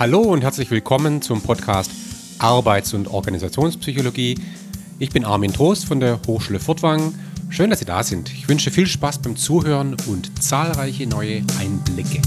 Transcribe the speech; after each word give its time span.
Hallo 0.00 0.22
und 0.22 0.40
herzlich 0.40 0.70
willkommen 0.70 1.20
zum 1.20 1.42
Podcast 1.42 1.90
Arbeits- 2.38 2.94
und 2.94 3.08
Organisationspsychologie. 3.08 4.34
Ich 4.98 5.10
bin 5.10 5.26
Armin 5.26 5.52
Trost 5.52 5.84
von 5.84 6.00
der 6.00 6.18
Hochschule 6.26 6.58
Furtwangen. 6.58 7.14
Schön, 7.50 7.68
dass 7.68 7.80
Sie 7.80 7.84
da 7.84 8.02
sind. 8.02 8.32
Ich 8.32 8.48
wünsche 8.48 8.70
viel 8.70 8.86
Spaß 8.86 9.18
beim 9.18 9.36
Zuhören 9.36 9.94
und 10.06 10.42
zahlreiche 10.42 11.06
neue 11.06 11.42
Einblicke. 11.60 12.22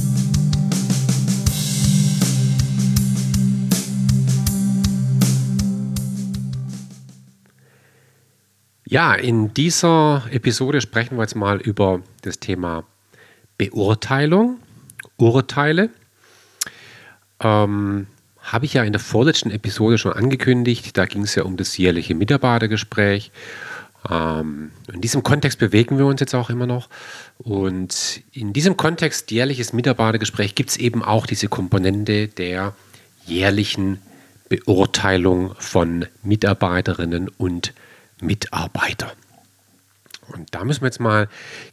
Ja, 8.86 9.16
in 9.16 9.52
dieser 9.55 10.21
Episode 10.30 10.80
sprechen 10.80 11.18
wir 11.18 11.24
jetzt 11.24 11.36
mal 11.36 11.60
über 11.60 12.02
das 12.21 12.38
Thema 12.38 12.83
Beurteilung, 13.58 14.60
Urteile 15.18 15.89
ähm, 17.43 18.07
habe 18.39 18.65
ich 18.65 18.74
ja 18.74 18.83
in 18.83 18.92
der 18.92 19.00
vorletzten 19.00 19.52
Episode 19.52 19.97
schon 19.97 20.14
angekündigt. 20.14 20.97
Da 20.97 21.06
ging 21.06 21.24
es 21.24 21.36
ja 21.36 21.43
um 21.43 21.57
das 21.57 21.78
jährliche 21.78 22.16
Mitarbeitergespräch. 22.16 23.32
Ähm, 24.10 24.71
in 24.92 25.02
diesem 25.02 25.24
Kontext 25.24 25.60
bewegen 25.60 25.97
wir 25.97 26.06
uns 26.06 26.19
jetzt 26.19 26.36
auch 26.36 26.50
immer 26.50 26.66
noch. 26.66 26.89
Und 27.38 28.21
in 28.33 28.54
diesem 28.54 28.75
Kontext 28.75 29.32
jährliches 29.32 29.74
Mitarbeitergespräch 29.74 30.56
gibt 30.56 30.71
es 30.71 30.78
eben 30.78 31.04
auch 31.04 31.25
diese 31.25 31.47
Komponente 31.47 32.28
der 32.28 32.73
jährlichen 33.25 34.00
Beurteilung 34.50 35.55
von 35.58 36.05
Mitarbeiterinnen 36.22 37.30
und 37.30 37.73
Mitarbeitern. 38.19 39.11
Und 40.33 40.53
da 40.55 40.64
müssen 40.64 40.81
wir 40.81 40.88
jetzt 40.88 41.00
mal 41.00 41.28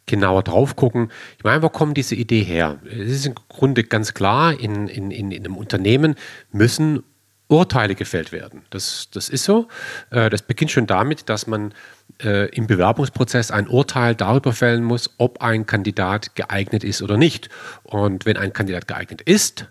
genauer 0.07 0.43
drauf 0.43 0.77
gucken. 0.77 1.11
Ich 1.39 1.45
meine, 1.45 1.63
wo 1.63 1.69
kommt 1.69 1.97
diese 1.97 2.15
Idee 2.15 2.43
her? 2.43 2.79
Es 2.85 3.11
ist 3.11 3.27
im 3.27 3.35
Grunde 3.49 3.85
ganz 3.85 4.15
klar, 4.15 4.59
in, 4.59 4.89
in, 4.89 5.11
in, 5.11 5.31
in 5.31 5.45
einem 5.45 5.57
Unternehmen 5.57 6.15
müssen 6.53 7.03
Urteile 7.51 7.97
gefällt 7.97 8.31
werden. 8.31 8.63
Das, 8.71 9.09
das 9.13 9.29
ist 9.29 9.45
so. 9.45 9.67
Äh, 10.11 10.31
das 10.31 10.43
beginnt 10.43 10.71
schon 10.71 10.87
damit, 10.87 11.29
dass 11.29 11.49
man 11.49 11.75
äh, 12.23 12.49
im 12.55 12.69
Bewerbungsprozess 12.69 13.51
ein 13.51 13.67
Urteil 13.67 14.15
darüber 14.15 14.53
fällen 14.53 14.85
muss, 14.85 15.11
ob 15.19 15.43
ein 15.43 15.67
Kandidat 15.67 16.37
geeignet 16.37 16.85
ist 16.85 17.03
oder 17.03 17.17
nicht. 17.17 17.49
Und 17.83 18.25
wenn 18.25 18.37
ein 18.37 18.53
Kandidat 18.53 18.87
geeignet 18.87 19.21
ist, 19.23 19.67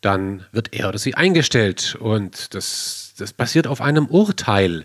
dann 0.00 0.44
wird 0.50 0.74
er 0.74 0.88
oder 0.88 0.98
sie 0.98 1.14
eingestellt. 1.14 1.96
Und 1.98 2.54
das, 2.54 3.14
das 3.18 3.32
basiert 3.32 3.68
auf 3.68 3.80
einem 3.80 4.06
Urteil 4.06 4.84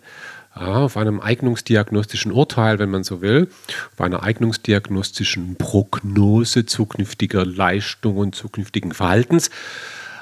auf 0.53 0.97
einem 0.97 1.21
eignungsdiagnostischen 1.21 2.31
Urteil, 2.31 2.79
wenn 2.79 2.89
man 2.89 3.03
so 3.03 3.21
will, 3.21 3.47
auf 3.93 4.01
einer 4.01 4.23
eignungsdiagnostischen 4.23 5.55
Prognose 5.55 6.65
zukünftiger 6.65 7.45
Leistung 7.45 8.17
und 8.17 8.35
zukünftigen 8.35 8.91
Verhaltens. 8.91 9.49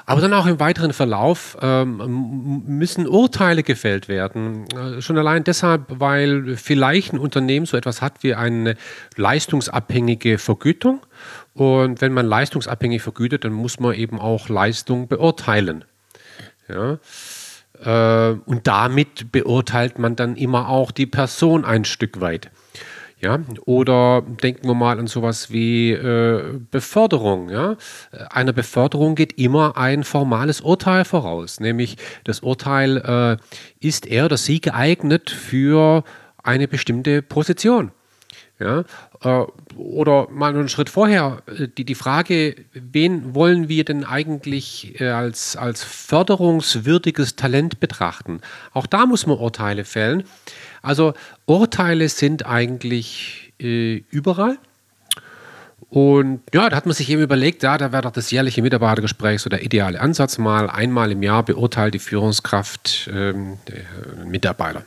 Aber 0.06 0.20
dann 0.20 0.32
auch 0.32 0.46
im 0.46 0.58
weiteren 0.58 0.92
Verlauf 0.92 1.56
ähm, 1.60 2.64
müssen 2.66 3.06
Urteile 3.06 3.62
gefällt 3.62 4.08
werden. 4.08 4.66
Äh, 4.70 5.00
schon 5.00 5.16
allein 5.16 5.44
deshalb, 5.44 5.82
weil 5.88 6.56
vielleicht 6.56 7.12
ein 7.12 7.18
Unternehmen 7.20 7.64
so 7.64 7.76
etwas 7.76 8.02
hat 8.02 8.24
wie 8.24 8.34
eine 8.34 8.76
leistungsabhängige 9.16 10.38
Vergütung. 10.38 11.00
Und 11.54 12.00
wenn 12.00 12.12
man 12.12 12.26
leistungsabhängig 12.26 13.02
vergütet, 13.02 13.44
dann 13.44 13.52
muss 13.52 13.78
man 13.78 13.94
eben 13.94 14.18
auch 14.18 14.48
Leistung 14.48 15.06
beurteilen. 15.06 15.84
Ja. 16.68 16.98
Äh, 17.82 18.32
und 18.46 18.66
damit 18.66 19.32
beurteilt 19.32 19.98
man 19.98 20.16
dann 20.16 20.36
immer 20.36 20.68
auch 20.68 20.90
die 20.90 21.06
Person 21.06 21.64
ein 21.64 21.84
Stück 21.84 22.20
weit. 22.20 22.50
Ja, 23.20 23.38
oder 23.66 24.22
denken 24.22 24.66
wir 24.66 24.74
mal 24.74 24.98
an 24.98 25.06
sowas 25.06 25.50
wie 25.50 25.92
äh, 25.92 26.58
Beförderung. 26.70 27.50
Ja? 27.50 27.76
Einer 28.30 28.54
Beförderung 28.54 29.14
geht 29.14 29.38
immer 29.38 29.76
ein 29.76 30.04
formales 30.04 30.62
Urteil 30.62 31.04
voraus, 31.04 31.60
nämlich 31.60 31.98
das 32.24 32.40
Urteil, 32.40 32.96
äh, 32.96 33.86
ist 33.86 34.06
er 34.06 34.24
oder 34.24 34.38
sie 34.38 34.62
geeignet 34.62 35.28
für 35.28 36.02
eine 36.42 36.66
bestimmte 36.66 37.20
Position. 37.20 37.92
Ja? 38.60 38.84
Äh, 39.22 39.46
oder 39.76 40.28
mal 40.30 40.54
einen 40.54 40.68
Schritt 40.68 40.90
vorher, 40.90 41.42
äh, 41.46 41.66
die, 41.68 41.84
die 41.84 41.94
Frage, 41.94 42.56
wen 42.72 43.34
wollen 43.34 43.68
wir 43.68 43.84
denn 43.84 44.04
eigentlich 44.04 45.00
äh, 45.00 45.08
als, 45.08 45.56
als 45.56 45.82
förderungswürdiges 45.82 47.36
Talent 47.36 47.80
betrachten? 47.80 48.40
Auch 48.72 48.86
da 48.86 49.06
muss 49.06 49.26
man 49.26 49.38
Urteile 49.38 49.84
fällen. 49.84 50.24
Also 50.82 51.14
Urteile 51.46 52.08
sind 52.08 52.46
eigentlich 52.46 53.52
äh, 53.58 54.02
überall. 54.10 54.58
Und 55.88 56.42
ja, 56.54 56.68
da 56.68 56.76
hat 56.76 56.86
man 56.86 56.94
sich 56.94 57.10
eben 57.10 57.22
überlegt, 57.22 57.64
ja, 57.64 57.76
da 57.76 57.90
wäre 57.90 58.02
doch 58.02 58.12
das 58.12 58.30
jährliche 58.30 58.62
Mitarbeitergespräch 58.62 59.42
so 59.42 59.50
der 59.50 59.64
ideale 59.64 60.00
Ansatz. 60.00 60.38
Mal 60.38 60.70
einmal 60.70 61.10
im 61.10 61.22
Jahr 61.22 61.42
beurteilt 61.42 61.94
die 61.94 61.98
Führungskraft 61.98 63.10
ähm, 63.12 63.58
Mitarbeiter 64.24 64.84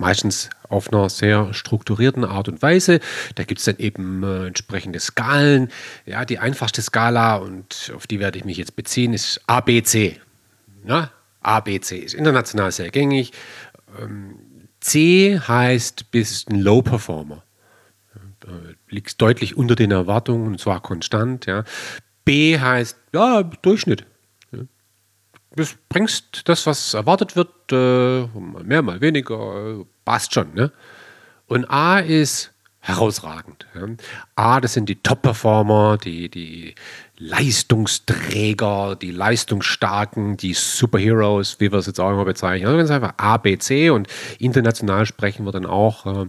meistens 0.00 0.50
auf 0.68 0.92
einer 0.92 1.08
sehr 1.08 1.52
strukturierten 1.52 2.24
Art 2.24 2.48
und 2.48 2.62
Weise. 2.62 3.00
Da 3.34 3.44
gibt 3.44 3.60
es 3.60 3.66
dann 3.66 3.76
eben 3.78 4.22
äh, 4.24 4.46
entsprechende 4.46 4.98
Skalen. 4.98 5.68
Ja, 6.06 6.24
die 6.24 6.38
einfachste 6.38 6.82
Skala, 6.82 7.36
und 7.36 7.92
auf 7.94 8.06
die 8.06 8.18
werde 8.18 8.38
ich 8.38 8.44
mich 8.44 8.56
jetzt 8.56 8.74
beziehen, 8.74 9.12
ist 9.12 9.40
ABC. 9.46 10.20
Ja, 10.84 11.10
ABC 11.42 11.98
ist 11.98 12.14
international 12.14 12.72
sehr 12.72 12.90
gängig. 12.90 13.32
Ähm, 14.00 14.36
C 14.80 15.38
heißt, 15.38 16.10
bist 16.10 16.48
ein 16.50 16.60
Low 16.60 16.82
Performer. 16.82 17.44
Äh, 18.46 18.74
liegst 18.88 19.20
deutlich 19.20 19.56
unter 19.56 19.76
den 19.76 19.90
Erwartungen 19.90 20.46
und 20.46 20.60
zwar 20.60 20.80
konstant. 20.80 21.46
Ja. 21.46 21.64
B 22.24 22.58
heißt, 22.58 22.96
ja, 23.12 23.42
Durchschnitt 23.42 24.00
du 24.00 24.09
bringst 25.88 26.42
das, 26.48 26.66
was 26.66 26.94
erwartet 26.94 27.36
wird, 27.36 27.50
äh, 27.72 28.26
mal 28.38 28.64
mehr, 28.64 28.82
mal 28.82 29.00
weniger, 29.00 29.80
äh, 29.80 29.84
passt 30.04 30.34
schon. 30.34 30.54
Ne? 30.54 30.72
Und 31.46 31.68
A 31.70 31.98
ist 31.98 32.52
herausragend. 32.80 33.66
Ja. 33.74 33.86
A, 34.36 34.60
das 34.60 34.72
sind 34.72 34.88
die 34.88 35.02
Top-Performer, 35.02 35.98
die, 35.98 36.30
die 36.30 36.74
Leistungsträger, 37.18 38.96
die 38.96 39.10
Leistungsstarken, 39.10 40.38
die 40.38 40.54
Superheroes, 40.54 41.60
wie 41.60 41.70
wir 41.70 41.78
es 41.78 41.86
jetzt 41.86 42.00
auch 42.00 42.10
immer 42.10 42.24
bezeichnen. 42.24 42.66
Also 42.66 42.78
ganz 42.78 42.90
einfach 42.90 43.14
A, 43.18 43.36
B, 43.36 43.58
C 43.58 43.90
und 43.90 44.08
international 44.38 45.04
sprechen 45.04 45.44
wir 45.44 45.52
dann 45.52 45.66
auch 45.66 46.06
äh, 46.06 46.26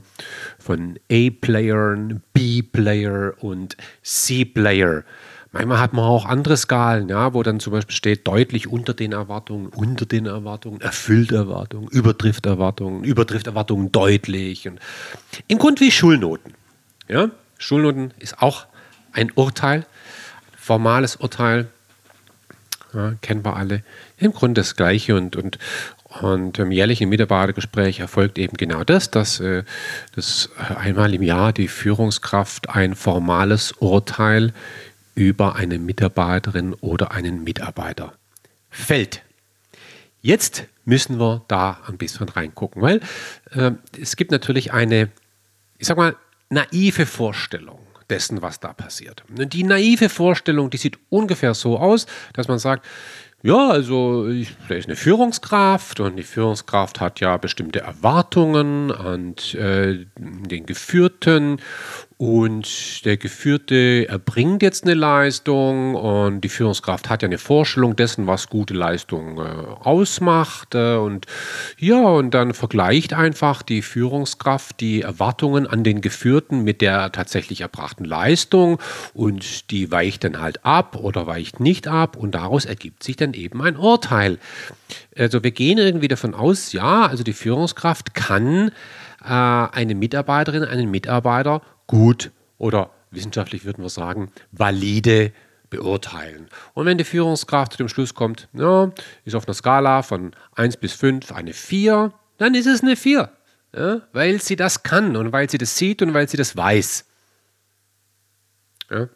von 0.59 0.99
A-Playern, 1.09 2.21
B-Player 2.33 3.33
und 3.39 3.77
C-Player. 4.03 5.03
Manchmal 5.53 5.79
hat 5.79 5.91
man 5.91 6.06
auch 6.06 6.25
andere 6.25 6.56
Skalen, 6.56 7.09
ja, 7.09 7.34
wo 7.34 7.44
dann 7.44 7.59
zum 7.59 7.73
Beispiel 7.73 7.95
steht, 7.95 8.25
deutlich 8.25 8.67
unter 8.67 8.94
den 8.94 9.12
Erwartungen, 9.12 9.67
unter 9.67 10.06
den 10.06 10.25
Erwartungen, 10.25 10.79
erfüllt 10.79 11.34
Erwartungen, 11.34 11.89
übertrifft 11.89 12.45
Erwartungen, 12.45 13.03
übertrifft 13.03 13.47
Erwartungen 13.47 13.91
deutlich. 13.91 14.67
Und 14.69 14.79
Im 15.50 15.57
Grunde 15.57 15.81
wie 15.81 15.91
Schulnoten. 15.91 16.53
Ja? 17.09 17.31
Schulnoten 17.57 18.13
ist 18.19 18.41
auch 18.41 18.66
ein 19.11 19.31
Urteil, 19.35 19.85
formales 20.57 21.17
Urteil, 21.17 21.67
ja, 22.94 23.16
kennen 23.22 23.44
wir 23.44 23.57
alle. 23.57 23.84
Im 24.17 24.31
Grunde 24.31 24.61
das 24.61 24.78
Gleiche 24.78 25.16
und, 25.16 25.35
und, 25.35 25.57
und 26.22 26.59
im 26.59 26.72
jährlichen 26.72 27.09
Mitarbeitergespräch 27.09 28.00
erfolgt 28.00 28.38
eben 28.38 28.56
genau 28.56 28.84
das, 28.85 29.11
dass, 29.11 29.41
äh, 29.41 29.63
dass 30.16 30.50
einmal 30.75 31.13
im 31.13 31.23
Jahr 31.23 31.51
die 31.51 31.67
Führungskraft 31.67 32.69
ein 32.69 32.95
formales 32.95 33.73
Urteil 33.73 34.53
über 35.16 35.55
eine 35.55 35.79
Mitarbeiterin 35.79 36.73
oder 36.75 37.11
einen 37.11 37.44
Mitarbeiter 37.44 38.13
fällt. 38.69 39.23
Jetzt 40.22 40.66
müssen 40.85 41.19
wir 41.19 41.44
da 41.47 41.79
ein 41.88 41.97
bisschen 41.97 42.29
reingucken, 42.29 42.81
weil 42.81 43.01
äh, 43.51 43.72
es 43.99 44.16
gibt 44.16 44.31
natürlich 44.31 44.73
eine, 44.73 45.09
ich 45.78 45.87
sag 45.87 45.97
mal, 45.97 46.16
naive 46.49 47.05
Vorstellung 47.05 47.79
dessen, 48.09 48.41
was 48.41 48.59
da 48.59 48.73
passiert. 48.73 49.23
Die 49.29 49.63
naive 49.63 50.09
Vorstellung, 50.09 50.69
die 50.69 50.78
sieht 50.78 50.99
ungefähr 51.09 51.53
so 51.53 51.79
aus, 51.79 52.05
dass 52.34 52.47
man 52.47 52.59
sagt, 52.59 52.85
ja, 53.43 53.69
also 53.69 54.28
ich, 54.28 54.55
da 54.67 54.75
ist 54.75 54.85
eine 54.87 54.96
Führungskraft 54.96 55.99
und 55.99 56.16
die 56.16 56.23
Führungskraft 56.23 56.99
hat 56.99 57.19
ja 57.22 57.37
bestimmte 57.37 57.79
Erwartungen 57.79 58.91
an 58.91 59.35
äh, 59.53 60.05
den 60.17 60.66
Geführten 60.67 61.59
und 62.22 63.03
der 63.03 63.18
Geführte 63.18 64.06
erbringt 64.08 64.62
jetzt 64.62 64.84
eine 64.84 64.94
Leistung 64.94 65.96
und 65.96 66.41
die 66.41 66.50
Führungskraft 66.50 67.09
hat 67.09 67.23
ja 67.23 67.28
eine 67.28 67.40
Vorstellung 67.40 67.96
dessen, 67.96 68.28
was 68.28 68.47
gute 68.47 68.76
Leistung 68.76 69.40
äh, 69.40 69.41
ausmacht. 69.41 70.76
Äh, 70.76 70.97
und 70.97 71.26
ja, 71.79 72.00
und 72.00 72.35
dann 72.35 72.53
vergleicht 72.53 73.14
einfach 73.14 73.64
die 73.64 73.82
Führungskraft 73.82 74.82
die 74.82 75.02
Erwartungen 75.02 75.66
an 75.66 75.84
den 75.84 76.02
Geführten 76.02 76.64
mit 76.64 76.82
der 76.82 77.12
tatsächlich 77.12 77.62
erbrachten 77.62 78.06
Leistung 78.06 78.78
und 79.16 79.72
die 79.72 79.90
weicht 79.90 80.23
dann 80.23 80.40
halt 80.40 80.64
ab 80.64 80.97
oder 80.97 81.26
weicht 81.26 81.59
nicht 81.59 81.88
ab 81.88 82.18
und 82.18 82.35
daraus 82.35 82.66
ergibt 82.66 83.02
sich 83.02 83.16
dann 83.16 83.34
eben 83.34 83.64
ein 83.64 83.78
Urteil. 83.78 84.38
Also 85.18 85.44
wir 85.44 85.50
gehen 85.50 85.79
irgendwie 85.79 86.08
davon 86.08 86.35
aus, 86.35 86.72
ja, 86.72 87.08
also 87.08 87.23
die 87.23 87.34
Führungskraft 87.34 88.14
kann 88.14 88.70
äh, 89.23 89.28
eine 89.28 89.96
Mitarbeiterin, 89.96 90.64
einen 90.64 90.91
Mitarbeiter 90.91 91.62
gut 91.87 92.31
oder 92.57 92.91
wissenschaftlich 93.11 93.66
würden 93.66 93.83
wir 93.83 93.89
sagen, 93.89 94.31
valide 94.51 95.33
beurteilen. 95.69 96.47
Und 96.73 96.85
wenn 96.85 96.97
die 96.97 97.03
Führungskraft 97.03 97.73
zu 97.73 97.78
dem 97.79 97.89
Schluss 97.89 98.13
kommt, 98.13 98.47
ja, 98.53 98.91
ist 99.25 99.35
auf 99.35 99.47
einer 99.47 99.53
Skala 99.53 100.03
von 100.03 100.35
1 100.55 100.78
bis 100.78 100.93
5 100.93 101.31
eine 101.31 101.53
4, 101.53 102.13
dann 102.37 102.55
ist 102.55 102.67
es 102.67 102.81
eine 102.81 102.95
4. 102.95 103.31
Ja, 103.73 104.01
weil 104.11 104.41
sie 104.41 104.57
das 104.57 104.83
kann 104.83 105.16
und 105.16 105.31
weil 105.31 105.49
sie 105.49 105.57
das 105.57 105.78
sieht 105.78 106.01
und 106.01 106.13
weil 106.13 106.28
sie 106.28 106.35
das 106.37 106.57
weiß. 106.57 107.05
Ja. 108.89 109.07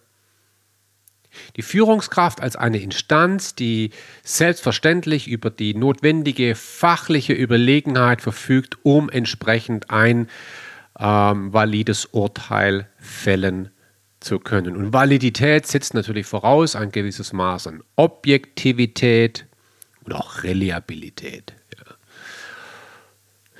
Die 1.57 1.61
Führungskraft 1.61 2.39
als 2.39 2.55
eine 2.55 2.79
Instanz, 2.79 3.55
die 3.55 3.91
selbstverständlich 4.23 5.27
über 5.27 5.49
die 5.49 5.73
notwendige 5.73 6.55
fachliche 6.55 7.33
Überlegenheit 7.33 8.21
verfügt, 8.21 8.77
um 8.83 9.09
entsprechend 9.09 9.89
ein 9.89 10.29
ähm, 10.99 11.53
valides 11.53 12.05
Urteil 12.05 12.87
fällen 12.97 13.69
zu 14.19 14.39
können. 14.39 14.75
Und 14.75 14.93
Validität 14.93 15.67
setzt 15.67 15.93
natürlich 15.93 16.25
voraus 16.25 16.75
ein 16.75 16.91
gewisses 16.91 17.33
Maß 17.33 17.67
an 17.67 17.83
Objektivität 17.95 19.45
und 20.03 20.13
auch 20.13 20.43
Reliabilität. 20.43 21.53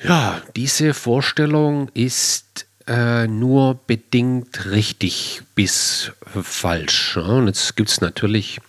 Ja, 0.04 0.10
ja 0.10 0.42
diese 0.56 0.94
Vorstellung 0.94 1.90
ist 1.94 2.68
äh, 2.88 3.28
nur 3.28 3.80
bedingt 3.88 4.66
richtig 4.72 5.42
bis 5.56 6.12
falsch. 6.42 7.18
Und 7.18 7.48
jetzt 7.48 7.76
gibt 7.76 7.90
es 7.90 8.02
natürlich 8.02 8.60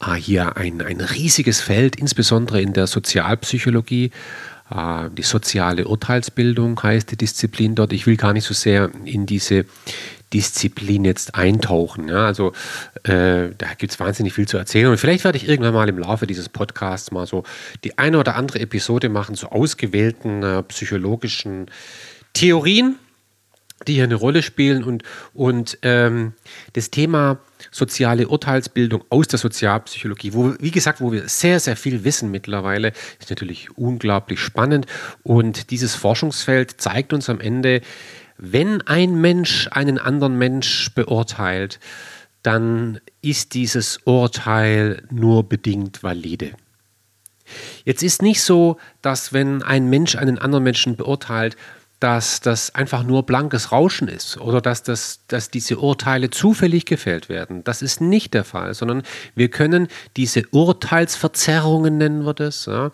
äh, 0.00 0.14
hier 0.14 0.56
ein, 0.56 0.82
ein 0.82 1.00
riesiges 1.00 1.60
Feld, 1.60 1.96
insbesondere 1.96 2.60
in 2.60 2.72
der 2.72 2.86
Sozialpsychologie. 2.86 4.10
Äh, 4.74 5.10
die 5.10 5.22
soziale 5.22 5.86
Urteilsbildung 5.86 6.82
heißt 6.82 7.10
die 7.10 7.16
Disziplin 7.16 7.74
dort. 7.74 7.92
Ich 7.92 8.06
will 8.06 8.16
gar 8.16 8.32
nicht 8.32 8.44
so 8.44 8.54
sehr 8.54 8.90
in 9.04 9.26
diese 9.26 9.64
Disziplin 10.32 11.04
jetzt 11.04 11.34
eintauchen. 11.34 12.08
Ja, 12.08 12.26
also 12.26 12.52
äh, 13.02 13.50
da 13.56 13.74
gibt 13.76 13.92
es 13.92 14.00
wahnsinnig 14.00 14.32
viel 14.32 14.48
zu 14.48 14.56
erzählen. 14.56 14.88
Und 14.88 14.96
vielleicht 14.96 15.24
werde 15.24 15.36
ich 15.36 15.48
irgendwann 15.48 15.74
mal 15.74 15.88
im 15.88 15.98
Laufe 15.98 16.26
dieses 16.26 16.48
Podcasts 16.48 17.10
mal 17.10 17.26
so 17.26 17.44
die 17.84 17.98
eine 17.98 18.18
oder 18.18 18.36
andere 18.36 18.60
Episode 18.60 19.08
machen 19.08 19.34
zu 19.34 19.52
ausgewählten 19.52 20.42
äh, 20.42 20.62
psychologischen 20.62 21.66
Theorien, 22.32 22.96
die 23.88 23.94
hier 23.94 24.04
eine 24.04 24.14
Rolle 24.14 24.42
spielen 24.42 24.84
und, 24.84 25.02
und 25.34 25.78
ähm, 25.82 26.32
das 26.72 26.90
Thema 26.90 27.38
soziale 27.70 28.28
Urteilsbildung 28.28 29.04
aus 29.08 29.28
der 29.28 29.38
Sozialpsychologie, 29.38 30.32
wo, 30.32 30.54
wie 30.58 30.70
gesagt, 30.70 31.00
wo 31.00 31.12
wir 31.12 31.28
sehr, 31.28 31.60
sehr 31.60 31.76
viel 31.76 32.04
wissen 32.04 32.30
mittlerweile, 32.30 32.92
ist 33.20 33.30
natürlich 33.30 33.76
unglaublich 33.76 34.40
spannend 34.40 34.86
und 35.22 35.70
dieses 35.70 35.94
Forschungsfeld 35.94 36.80
zeigt 36.80 37.12
uns 37.12 37.28
am 37.28 37.40
Ende, 37.40 37.80
wenn 38.36 38.82
ein 38.82 39.20
Mensch 39.20 39.68
einen 39.70 39.98
anderen 39.98 40.36
Mensch 40.36 40.90
beurteilt, 40.94 41.78
dann 42.42 43.00
ist 43.20 43.54
dieses 43.54 44.00
Urteil 44.04 45.02
nur 45.10 45.48
bedingt 45.48 46.02
valide. 46.02 46.52
Jetzt 47.84 48.02
ist 48.02 48.22
nicht 48.22 48.42
so, 48.42 48.78
dass 49.00 49.32
wenn 49.32 49.62
ein 49.62 49.88
Mensch 49.88 50.16
einen 50.16 50.38
anderen 50.38 50.64
Menschen 50.64 50.96
beurteilt, 50.96 51.56
dass 52.02 52.40
das 52.40 52.74
einfach 52.74 53.04
nur 53.04 53.24
blankes 53.24 53.70
Rauschen 53.70 54.08
ist 54.08 54.36
oder 54.38 54.60
dass, 54.60 54.82
das, 54.82 55.20
dass 55.28 55.50
diese 55.50 55.78
Urteile 55.78 56.30
zufällig 56.30 56.84
gefällt 56.84 57.28
werden. 57.28 57.62
Das 57.62 57.80
ist 57.80 58.00
nicht 58.00 58.34
der 58.34 58.42
Fall, 58.42 58.74
sondern 58.74 59.04
wir 59.36 59.48
können 59.48 59.86
diese 60.16 60.42
Urteilsverzerrungen, 60.50 61.98
nennen 61.98 62.24
wir 62.24 62.34
das, 62.34 62.66
ja, 62.66 62.90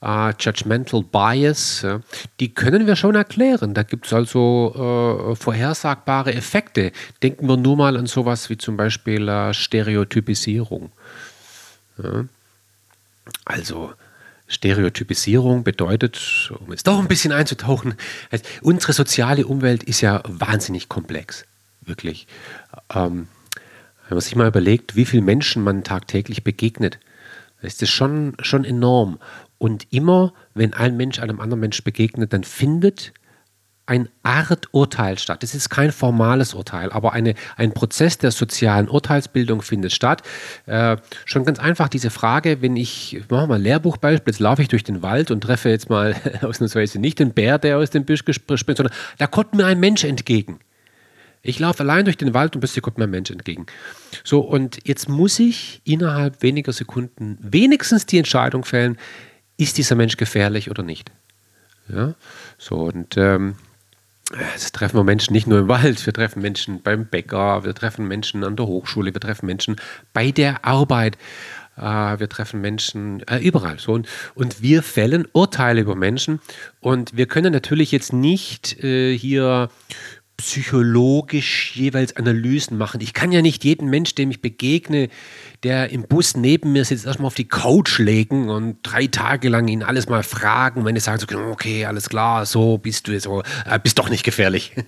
uh, 0.00 0.32
Judgmental 0.38 1.02
Bias, 1.02 1.82
ja, 1.82 2.00
die 2.38 2.54
können 2.54 2.86
wir 2.86 2.94
schon 2.94 3.16
erklären. 3.16 3.74
Da 3.74 3.82
gibt 3.82 4.06
es 4.06 4.12
also 4.12 4.72
uh, 4.76 5.34
vorhersagbare 5.34 6.34
Effekte. 6.34 6.92
Denken 7.20 7.48
wir 7.48 7.56
nur 7.56 7.76
mal 7.76 7.96
an 7.96 8.06
sowas 8.06 8.48
wie 8.48 8.58
zum 8.58 8.76
Beispiel 8.76 9.28
uh, 9.28 9.52
Stereotypisierung. 9.52 10.92
Ja. 12.00 12.26
Also 13.44 13.92
Stereotypisierung 14.54 15.64
bedeutet, 15.64 16.50
um 16.58 16.70
jetzt 16.70 16.86
doch 16.86 16.98
ein 16.98 17.08
bisschen 17.08 17.32
einzutauchen, 17.32 17.94
also 18.30 18.44
unsere 18.62 18.92
soziale 18.92 19.46
Umwelt 19.46 19.82
ist 19.82 20.00
ja 20.00 20.22
wahnsinnig 20.26 20.88
komplex, 20.88 21.44
wirklich. 21.82 22.26
Ähm, 22.94 23.28
wenn 24.08 24.16
man 24.16 24.20
sich 24.20 24.36
mal 24.36 24.48
überlegt, 24.48 24.96
wie 24.96 25.04
viele 25.04 25.22
Menschen 25.22 25.62
man 25.62 25.84
tagtäglich 25.84 26.44
begegnet, 26.44 26.98
ist 27.62 27.82
das 27.82 27.88
schon, 27.88 28.34
schon 28.40 28.64
enorm. 28.64 29.18
Und 29.58 29.86
immer, 29.90 30.32
wenn 30.54 30.74
ein 30.74 30.96
Mensch 30.96 31.18
einem 31.18 31.40
anderen 31.40 31.60
Mensch 31.60 31.82
begegnet, 31.82 32.32
dann 32.32 32.44
findet 32.44 33.12
ein 33.86 34.08
Art 34.22 34.68
Urteil 34.72 35.18
statt. 35.18 35.42
Das 35.42 35.54
ist 35.54 35.68
kein 35.68 35.92
formales 35.92 36.54
Urteil, 36.54 36.90
aber 36.90 37.12
eine, 37.12 37.34
ein 37.56 37.72
Prozess 37.72 38.16
der 38.16 38.30
sozialen 38.30 38.88
Urteilsbildung 38.88 39.60
findet 39.60 39.92
statt. 39.92 40.22
Äh, 40.66 40.96
schon 41.26 41.44
ganz 41.44 41.58
einfach 41.58 41.88
diese 41.88 42.10
Frage, 42.10 42.62
wenn 42.62 42.76
ich, 42.76 43.20
machen 43.28 43.42
wir 43.42 43.46
mal 43.46 43.60
Lehrbuchbeispiel, 43.60 44.32
jetzt 44.32 44.40
laufe 44.40 44.62
ich 44.62 44.68
durch 44.68 44.84
den 44.84 45.02
Wald 45.02 45.30
und 45.30 45.42
treffe 45.42 45.68
jetzt 45.68 45.90
mal 45.90 46.16
ausnahmsweise 46.42 46.98
nicht 46.98 47.18
den 47.18 47.34
Bär, 47.34 47.58
der 47.58 47.78
aus 47.78 47.90
dem 47.90 48.04
Büsch 48.04 48.20
springt, 48.20 48.78
sondern 48.78 48.94
da 49.18 49.26
kommt 49.26 49.54
mir 49.54 49.66
ein 49.66 49.80
Mensch 49.80 50.04
entgegen. 50.04 50.60
Ich 51.46 51.58
laufe 51.58 51.82
allein 51.82 52.06
durch 52.06 52.16
den 52.16 52.32
Wald 52.32 52.56
und 52.56 52.62
plötzlich 52.62 52.82
kommt 52.82 52.96
mir 52.96 53.04
ein 53.04 53.10
Mensch 53.10 53.30
entgegen. 53.30 53.66
So, 54.24 54.40
und 54.40 54.78
jetzt 54.88 55.10
muss 55.10 55.38
ich 55.38 55.82
innerhalb 55.84 56.42
weniger 56.42 56.72
Sekunden 56.72 57.36
wenigstens 57.42 58.06
die 58.06 58.16
Entscheidung 58.16 58.64
fällen, 58.64 58.96
ist 59.58 59.76
dieser 59.76 59.94
Mensch 59.94 60.16
gefährlich 60.16 60.70
oder 60.70 60.82
nicht. 60.82 61.12
Ja, 61.88 62.14
so 62.56 62.76
und 62.76 63.18
ähm, 63.18 63.56
Jetzt 64.32 64.74
treffen 64.74 64.96
wir 64.96 65.04
Menschen 65.04 65.34
nicht 65.34 65.46
nur 65.46 65.58
im 65.58 65.68
Wald, 65.68 66.04
wir 66.06 66.12
treffen 66.12 66.40
Menschen 66.40 66.82
beim 66.82 67.06
Bäcker, 67.06 67.64
wir 67.64 67.74
treffen 67.74 68.08
Menschen 68.08 68.42
an 68.42 68.56
der 68.56 68.66
Hochschule, 68.66 69.12
wir 69.12 69.20
treffen 69.20 69.46
Menschen 69.46 69.76
bei 70.14 70.30
der 70.30 70.64
Arbeit, 70.64 71.18
äh, 71.76 71.82
wir 71.82 72.28
treffen 72.28 72.60
Menschen 72.60 73.22
äh, 73.28 73.38
überall. 73.38 73.78
So, 73.78 73.92
und, 73.92 74.08
und 74.34 74.62
wir 74.62 74.82
fällen 74.82 75.28
Urteile 75.32 75.82
über 75.82 75.94
Menschen 75.94 76.40
und 76.80 77.16
wir 77.16 77.26
können 77.26 77.52
natürlich 77.52 77.92
jetzt 77.92 78.12
nicht 78.12 78.82
äh, 78.82 79.16
hier 79.16 79.68
psychologisch 80.36 81.76
jeweils 81.76 82.16
Analysen 82.16 82.76
machen. 82.76 83.00
Ich 83.00 83.12
kann 83.12 83.30
ja 83.30 83.40
nicht 83.40 83.62
jeden 83.62 83.88
Mensch, 83.88 84.14
dem 84.14 84.30
ich 84.30 84.40
begegne, 84.40 85.08
der 85.64 85.90
im 85.90 86.02
Bus 86.02 86.36
neben 86.36 86.72
mir 86.72 86.84
sitzt, 86.84 87.06
erstmal 87.06 87.28
auf 87.28 87.34
die 87.34 87.48
Couch 87.48 87.98
legen 87.98 88.50
und 88.50 88.76
drei 88.82 89.06
Tage 89.06 89.48
lang 89.48 89.66
ihn 89.66 89.82
alles 89.82 90.08
mal 90.08 90.22
fragen, 90.22 90.84
wenn 90.84 90.94
ich 90.94 91.04
sage, 91.04 91.26
so, 91.28 91.38
okay, 91.38 91.86
alles 91.86 92.10
klar, 92.10 92.44
so 92.44 92.76
bist 92.76 93.08
du 93.08 93.18
so, 93.18 93.42
äh, 93.64 93.78
bist 93.82 93.98
doch 93.98 94.10
nicht 94.10 94.24
gefährlich. 94.24 94.72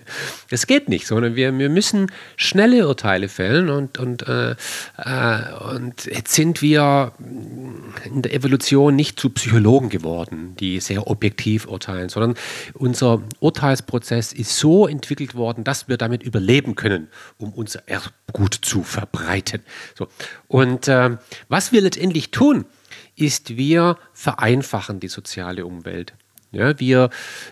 Das 0.49 0.65
geht 0.65 0.87
nicht, 0.87 1.07
sondern 1.07 1.35
wir, 1.35 1.57
wir 1.57 1.69
müssen 1.69 2.09
schnelle 2.37 2.87
Urteile 2.87 3.27
fällen 3.27 3.69
und, 3.69 3.97
und, 3.97 4.25
äh, 4.27 4.51
äh, 4.97 5.73
und 5.73 6.05
jetzt 6.05 6.33
sind 6.33 6.61
wir 6.61 7.11
in 8.05 8.21
der 8.21 8.33
Evolution 8.33 8.95
nicht 8.95 9.19
zu 9.19 9.29
Psychologen 9.31 9.89
geworden, 9.89 10.55
die 10.57 10.79
sehr 10.79 11.07
objektiv 11.07 11.67
urteilen, 11.67 12.07
sondern 12.07 12.35
unser 12.73 13.21
Urteilsprozess 13.39 14.31
ist 14.31 14.57
so 14.57 14.87
entwickelt 14.87 15.35
worden, 15.35 15.65
dass 15.65 15.89
wir 15.89 15.97
damit 15.97 16.23
überleben 16.23 16.75
können, 16.75 17.09
um 17.37 17.51
unser 17.51 17.87
Erbgut 17.87 18.53
zu 18.53 18.83
verbreiten. 18.83 19.61
So. 19.95 20.07
Und 20.47 20.66
äh, 20.87 21.17
was 21.49 21.71
wir 21.71 21.81
letztendlich 21.81 22.31
tun, 22.31 22.65
ist, 23.15 23.57
wir 23.57 23.97
vereinfachen 24.13 24.99
die 24.99 25.07
soziale 25.07 25.65
Umwelt. 25.65 26.13
Ja, 26.51 26.79
wir, 26.79 27.09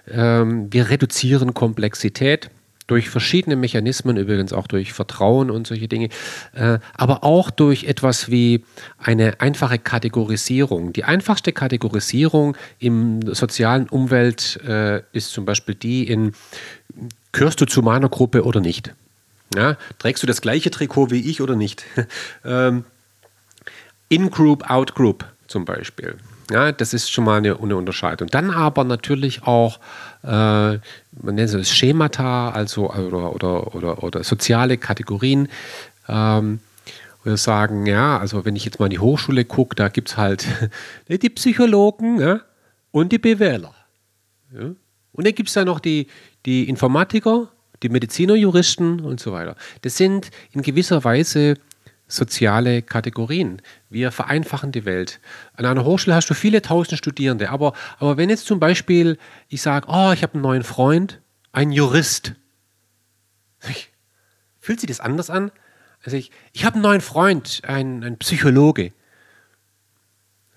ähm, 0.09 0.71
wir 0.71 0.89
reduzieren 0.89 1.53
Komplexität 1.53 2.49
durch 2.87 3.09
verschiedene 3.09 3.55
Mechanismen, 3.55 4.15
übrigens 4.15 4.53
auch 4.53 4.67
durch 4.67 4.93
Vertrauen 4.93 5.49
und 5.49 5.65
solche 5.67 5.87
Dinge, 5.87 6.09
äh, 6.53 6.79
aber 6.93 7.23
auch 7.23 7.49
durch 7.49 7.85
etwas 7.85 8.29
wie 8.29 8.63
eine 8.97 9.41
einfache 9.41 9.79
Kategorisierung. 9.79 10.93
Die 10.93 11.03
einfachste 11.03 11.51
Kategorisierung 11.51 12.55
im 12.79 13.33
sozialen 13.33 13.89
Umwelt 13.89 14.59
äh, 14.67 15.01
ist 15.13 15.31
zum 15.31 15.45
Beispiel 15.45 15.75
die 15.75 16.07
in, 16.07 16.33
gehörst 17.31 17.59
du 17.59 17.65
zu 17.65 17.81
meiner 17.81 18.09
Gruppe 18.09 18.43
oder 18.43 18.61
nicht? 18.61 18.93
Ja, 19.55 19.77
trägst 19.99 20.21
du 20.21 20.27
das 20.27 20.41
gleiche 20.41 20.69
Trikot 20.69 21.11
wie 21.11 21.29
ich 21.29 21.41
oder 21.41 21.55
nicht? 21.55 21.85
ähm, 22.45 22.85
In-Group, 24.09 24.69
Out-Group 24.69 25.25
zum 25.47 25.65
Beispiel. 25.65 26.17
Ja, 26.51 26.71
das 26.71 26.93
ist 26.93 27.09
schon 27.09 27.23
mal 27.23 27.37
eine, 27.37 27.59
eine 27.59 27.75
Unterscheidung. 27.75 28.27
Dann 28.27 28.51
aber 28.51 28.83
natürlich 28.83 29.43
auch, 29.43 29.79
äh, 30.23 30.27
man 30.27 30.79
nennt 31.21 31.53
es 31.53 31.71
Schemata, 31.71 32.51
also 32.51 32.91
oder, 32.91 33.33
oder, 33.33 33.75
oder, 33.75 34.03
oder 34.03 34.23
soziale 34.23 34.77
Kategorien. 34.77 35.47
Ähm, 36.07 36.59
wir 37.23 37.37
sagen, 37.37 37.87
ja, 37.87 38.19
also 38.19 38.45
wenn 38.45 38.55
ich 38.55 38.65
jetzt 38.65 38.79
mal 38.79 38.85
in 38.85 38.91
die 38.91 38.99
Hochschule 38.99 39.45
gucke, 39.45 39.75
da 39.75 39.89
gibt 39.89 40.09
es 40.09 40.17
halt 40.17 40.47
die 41.09 41.29
Psychologen 41.29 42.19
ja, 42.19 42.41
und 42.91 43.11
die 43.11 43.17
BWLer. 43.17 43.73
Ja. 44.53 44.61
Und 45.11 45.25
dann 45.25 45.33
gibt 45.33 45.49
es 45.49 45.55
da 45.55 45.65
noch 45.65 45.79
die, 45.79 46.07
die 46.45 46.69
Informatiker, 46.69 47.47
die 47.81 47.89
Mediziner, 47.89 48.35
Juristen 48.35 48.99
und 48.99 49.19
so 49.19 49.31
weiter. 49.31 49.55
Das 49.81 49.97
sind 49.97 50.29
in 50.51 50.61
gewisser 50.61 51.03
Weise 51.03 51.55
soziale 52.15 52.81
Kategorien. 52.81 53.61
Wir 53.89 54.11
vereinfachen 54.11 54.71
die 54.71 54.85
Welt. 54.85 55.19
An 55.53 55.65
einer 55.65 55.83
Hochschule 55.83 56.15
hast 56.15 56.29
du 56.29 56.33
viele 56.33 56.61
tausend 56.61 56.97
Studierende, 56.97 57.49
aber, 57.49 57.73
aber 57.99 58.17
wenn 58.17 58.29
jetzt 58.29 58.45
zum 58.45 58.59
Beispiel 58.59 59.17
ich 59.49 59.61
sage, 59.61 59.87
oh, 59.89 60.11
ich 60.13 60.23
habe 60.23 60.33
einen 60.33 60.41
neuen 60.41 60.63
Freund, 60.63 61.21
ein 61.51 61.71
Jurist, 61.71 62.33
fühlt 64.59 64.79
sich 64.79 64.87
das 64.87 64.99
anders 64.99 65.29
an, 65.29 65.51
Also 66.03 66.17
ich, 66.17 66.31
ich 66.53 66.65
habe 66.65 66.75
einen 66.75 66.83
neuen 66.83 67.01
Freund, 67.01 67.61
einen, 67.65 68.03
einen 68.03 68.17
Psychologe. 68.17 68.93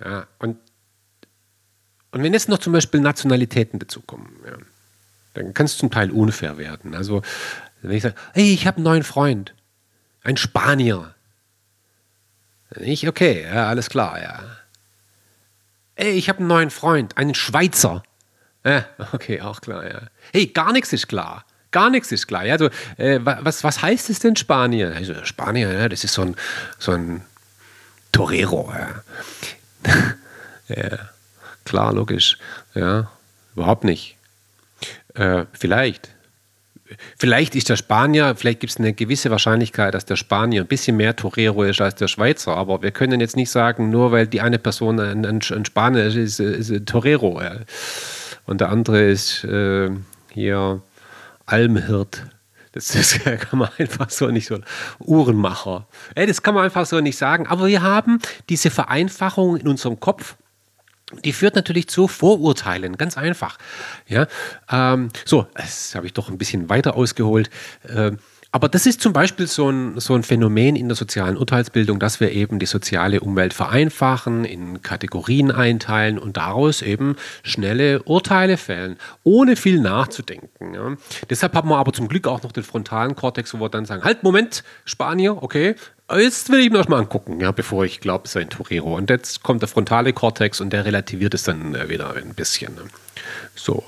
Ja, 0.00 0.27
und, 0.38 0.59
und 2.12 2.23
wenn 2.23 2.33
jetzt 2.33 2.49
noch 2.49 2.59
zum 2.59 2.73
Beispiel 2.73 3.00
Nationalitäten 3.00 3.79
dazukommen, 3.79 4.29
ja, 4.45 4.57
dann 5.35 5.55
kann 5.55 5.67
es 5.67 5.79
zum 5.79 5.91
Teil 5.91 6.11
unfair 6.11 6.59
werden. 6.59 6.95
Also 6.95 7.23
wenn 7.83 7.93
ich 7.93 8.03
sage, 8.03 8.15
hey, 8.35 8.53
ich 8.53 8.67
habe 8.67 8.79
einen 8.79 8.85
neuen 8.85 9.05
Freund, 9.05 9.55
ein 10.23 10.37
Spanier. 10.37 11.15
Ich, 12.76 13.08
okay, 13.08 13.44
ja, 13.44 13.68
alles 13.68 13.88
klar, 13.88 14.20
ja. 14.20 14.42
Ey, 15.94 16.12
ich 16.12 16.28
habe 16.28 16.40
einen 16.40 16.48
neuen 16.48 16.70
Freund, 16.70 17.16
einen 17.16 17.34
Schweizer. 17.34 18.02
Ja, 18.64 18.84
okay, 19.12 19.40
auch 19.40 19.60
klar, 19.60 19.87
ja. 19.87 20.02
Hey, 20.32 20.46
gar 20.46 20.72
nichts 20.72 20.92
ist 20.92 21.08
klar. 21.08 21.44
Gar 21.70 21.90
nichts 21.90 22.12
ist 22.12 22.26
klar. 22.26 22.44
Ja, 22.44 22.54
also, 22.54 22.70
äh, 22.96 23.20
was, 23.22 23.64
was 23.64 23.82
heißt 23.82 24.10
es 24.10 24.20
denn 24.20 24.37
Spanier? 24.37 24.94
Also, 24.94 25.25
Spanier, 25.25 25.72
ja, 25.72 25.88
das 25.88 26.04
ist 26.04 26.14
so 26.14 26.22
ein, 26.22 26.37
so 26.78 26.92
ein 26.92 27.22
Torero. 28.12 28.72
Ja. 28.72 30.14
ja, 30.68 30.98
klar, 31.64 31.92
logisch. 31.92 32.38
Ja, 32.75 33.10
überhaupt 33.54 33.84
nicht. 33.84 34.16
Äh, 35.14 35.44
vielleicht. 35.52 36.10
Vielleicht 37.18 37.54
ist 37.54 37.68
der 37.68 37.76
Spanier, 37.76 38.35
vielleicht 38.37 38.61
gibt 38.61 38.73
es 38.73 38.78
eine 38.78 38.92
gewisse 38.92 39.30
Wahrscheinlichkeit, 39.30 39.95
dass 39.95 40.07
der 40.07 40.16
Spanier 40.16 40.62
ein 40.62 40.66
bisschen 40.66 40.97
mehr 40.97 41.16
Torero 41.16 41.64
ist 41.64 41.80
als 41.80 41.97
der 41.97 42.09
Schweizer, 42.09 42.57
aber 42.57 42.83
wir 42.83 42.90
können 42.90 43.21
jetzt 43.21 43.37
nicht 43.37 43.50
sagen, 43.50 43.90
nur 43.90 44.12
weil 44.12 44.26
die 44.26 44.40
eine 44.40 44.59
Person 44.59 44.99
ein, 45.00 45.25
ein, 45.25 45.40
ein 45.50 45.64
Spanier 45.64 46.04
ist, 46.07 46.16
ist, 46.16 46.40
ist, 46.40 46.71
ist 46.71 46.87
Torero. 46.87 47.40
Ja. 47.42 47.57
Und 48.47 48.61
der 48.61 48.71
andere 48.71 49.02
ist 49.02 49.45
äh, 49.45 49.90
hier 50.33 50.80
Almhirt. 51.47 52.25
Das, 52.73 52.88
das, 52.88 53.18
kann 53.25 53.59
man 53.59 53.71
einfach 53.78 54.11
so 54.11 54.28
nicht 54.28 54.47
so. 54.47 54.59
Uhrenmacher. 55.00 55.87
Ey, 56.14 56.26
das 56.26 56.42
kann 56.42 56.54
man 56.54 56.64
einfach 56.64 56.87
so 56.87 57.00
nicht 57.00 57.16
sagen. 57.16 57.47
Aber 57.47 57.66
wir 57.66 57.83
haben 57.83 58.21
diese 58.49 58.71
Vereinfachung 58.71 59.57
in 59.57 59.68
unserem 59.68 60.00
Kopf. 60.00 60.37
Die 61.25 61.33
führt 61.33 61.55
natürlich 61.55 61.88
zu 61.88 62.07
Vorurteilen, 62.07 62.97
ganz 62.97 63.17
einfach. 63.17 63.59
Ja, 64.07 64.27
ähm, 64.71 65.09
so, 65.25 65.47
das 65.55 65.95
habe 65.95 66.07
ich 66.07 66.12
doch 66.12 66.29
ein 66.29 66.38
bisschen 66.38 66.69
weiter 66.69 66.97
ausgeholt. 66.97 67.49
Ähm, 67.88 68.19
aber 68.50 68.69
das 68.71 68.87
ist 68.87 69.03
zum 69.03 69.12
Beispiel 69.12 69.47
so 69.47 69.69
ein, 69.69 70.00
so 70.00 70.15
ein 70.15 70.23
Phänomen 70.23 70.75
in 70.75 70.88
der 70.88 70.97
sozialen 70.97 71.37
Urteilsbildung, 71.37 71.99
dass 71.99 72.19
wir 72.19 72.33
eben 72.33 72.59
die 72.59 72.67
soziale 72.67 73.21
Umwelt 73.21 73.53
vereinfachen, 73.53 74.47
in 74.47 74.81
Kategorien 74.81 75.50
einteilen 75.50 76.19
und 76.19 76.38
daraus 76.38 76.81
eben 76.81 77.17
schnelle 77.43 78.03
Urteile 78.05 78.57
fällen, 78.57 78.97
ohne 79.23 79.55
viel 79.55 79.81
nachzudenken. 79.81 80.75
Ja. 80.75 80.97
Deshalb 81.29 81.55
haben 81.55 81.69
wir 81.69 81.77
aber 81.77 81.93
zum 81.93 82.09
Glück 82.09 82.27
auch 82.27 82.43
noch 82.43 82.53
den 82.53 82.65
frontalen 82.65 83.15
Kortex, 83.15 83.53
wo 83.53 83.61
wir 83.61 83.69
dann 83.69 83.85
sagen, 83.85 84.03
halt, 84.03 84.23
Moment, 84.23 84.65
Spanier, 84.87 85.43
okay, 85.43 85.75
Jetzt 86.11 86.49
will 86.49 86.61
ich 86.61 86.71
mir 86.71 86.79
das 86.79 86.88
mal 86.88 87.00
angucken, 87.00 87.38
ja, 87.41 87.53
bevor 87.53 87.85
ich 87.85 88.00
glaube, 88.00 88.25
es 88.25 88.33
sei 88.33 88.41
ein 88.41 88.49
Torero. 88.49 88.97
Und 88.97 89.11
jetzt 89.11 89.43
kommt 89.43 89.61
der 89.61 89.69
frontale 89.69 90.15
Kortex 90.15 90.61
und 90.61 90.71
der 90.71 90.87
relativiert 90.87 91.35
es 91.35 91.43
dann 91.43 91.75
äh, 91.75 91.91
wieder 91.91 92.15
ein 92.15 92.35
bisschen. 92.35 92.75
Ne. 92.75 92.85
So. 93.55 93.85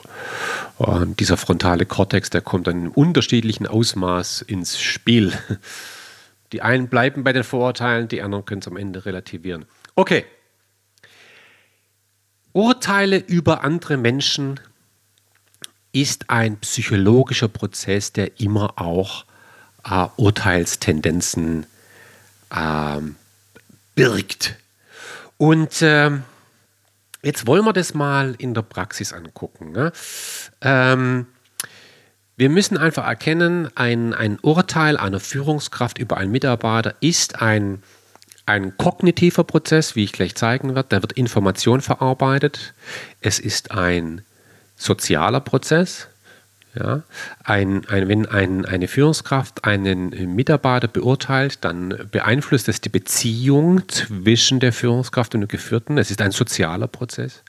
Und 0.76 1.18
dieser 1.20 1.38
frontale 1.38 1.86
Kortex, 1.86 2.28
der 2.28 2.42
kommt 2.42 2.66
dann 2.66 2.86
in 2.86 2.88
unterschiedlichen 2.88 3.66
Ausmaß 3.66 4.42
ins 4.42 4.78
Spiel. 4.78 5.32
Die 6.52 6.62
einen 6.62 6.88
bleiben 6.88 7.24
bei 7.24 7.32
den 7.32 7.44
Vorurteilen, 7.44 8.08
die 8.08 8.22
anderen 8.22 8.44
können 8.44 8.60
es 8.60 8.68
am 8.68 8.76
Ende 8.76 9.06
relativieren. 9.06 9.64
Okay. 9.94 10.24
Urteile 12.52 13.16
über 13.16 13.62
andere 13.62 13.96
Menschen 13.96 14.58
ist 15.92 16.28
ein 16.28 16.58
psychologischer 16.58 17.48
Prozess, 17.48 18.12
der 18.12 18.40
immer 18.40 18.80
auch 18.80 19.24
äh, 19.84 20.06
Urteilstendenzen 20.16 21.66
ähm, 22.54 23.16
birgt. 23.94 24.56
Und 25.36 25.82
äh, 25.82 26.10
jetzt 27.22 27.46
wollen 27.46 27.64
wir 27.64 27.72
das 27.72 27.94
mal 27.94 28.34
in 28.38 28.54
der 28.54 28.62
Praxis 28.62 29.12
angucken. 29.12 29.72
Ne? 29.72 29.92
Ähm, 30.60 31.26
wir 32.36 32.48
müssen 32.48 32.78
einfach 32.78 33.06
erkennen, 33.06 33.68
ein, 33.74 34.14
ein 34.14 34.38
Urteil 34.40 34.96
einer 34.96 35.20
Führungskraft 35.20 35.98
über 35.98 36.16
einen 36.16 36.32
Mitarbeiter 36.32 36.94
ist 37.00 37.42
ein, 37.42 37.82
ein 38.46 38.76
kognitiver 38.78 39.44
Prozess, 39.44 39.96
wie 39.96 40.04
ich 40.04 40.12
gleich 40.12 40.34
zeigen 40.34 40.74
werde. 40.74 40.88
Da 40.88 41.02
wird 41.02 41.12
Information 41.12 41.82
verarbeitet. 41.82 42.72
Es 43.20 43.38
ist 43.38 43.72
ein 43.72 44.22
sozialer 44.76 45.40
Prozess. 45.40 46.08
Ja, 46.78 47.02
ein, 47.42 47.84
ein, 47.88 48.06
wenn 48.06 48.26
ein, 48.26 48.64
eine 48.64 48.86
Führungskraft 48.86 49.64
einen 49.64 50.10
Mitarbeiter 50.36 50.86
beurteilt, 50.86 51.64
dann 51.64 52.08
beeinflusst 52.12 52.68
das 52.68 52.80
die 52.80 52.88
Beziehung 52.88 53.88
zwischen 53.88 54.60
der 54.60 54.72
Führungskraft 54.72 55.34
und 55.34 55.40
dem 55.40 55.48
Geführten. 55.48 55.98
Es 55.98 56.12
ist 56.12 56.22
ein 56.22 56.30
sozialer 56.30 56.86
Prozess. 56.86 57.42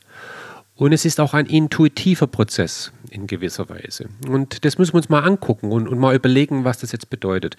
Und 0.73 0.93
es 0.93 1.05
ist 1.05 1.19
auch 1.19 1.35
ein 1.35 1.45
intuitiver 1.45 2.25
Prozess 2.25 2.91
in 3.11 3.27
gewisser 3.27 3.69
Weise. 3.69 4.09
Und 4.27 4.65
das 4.65 4.79
müssen 4.79 4.93
wir 4.93 4.97
uns 4.97 5.09
mal 5.09 5.23
angucken 5.23 5.71
und, 5.71 5.87
und 5.87 5.99
mal 5.99 6.15
überlegen, 6.15 6.63
was 6.63 6.79
das 6.79 6.91
jetzt 6.91 7.11
bedeutet. 7.11 7.55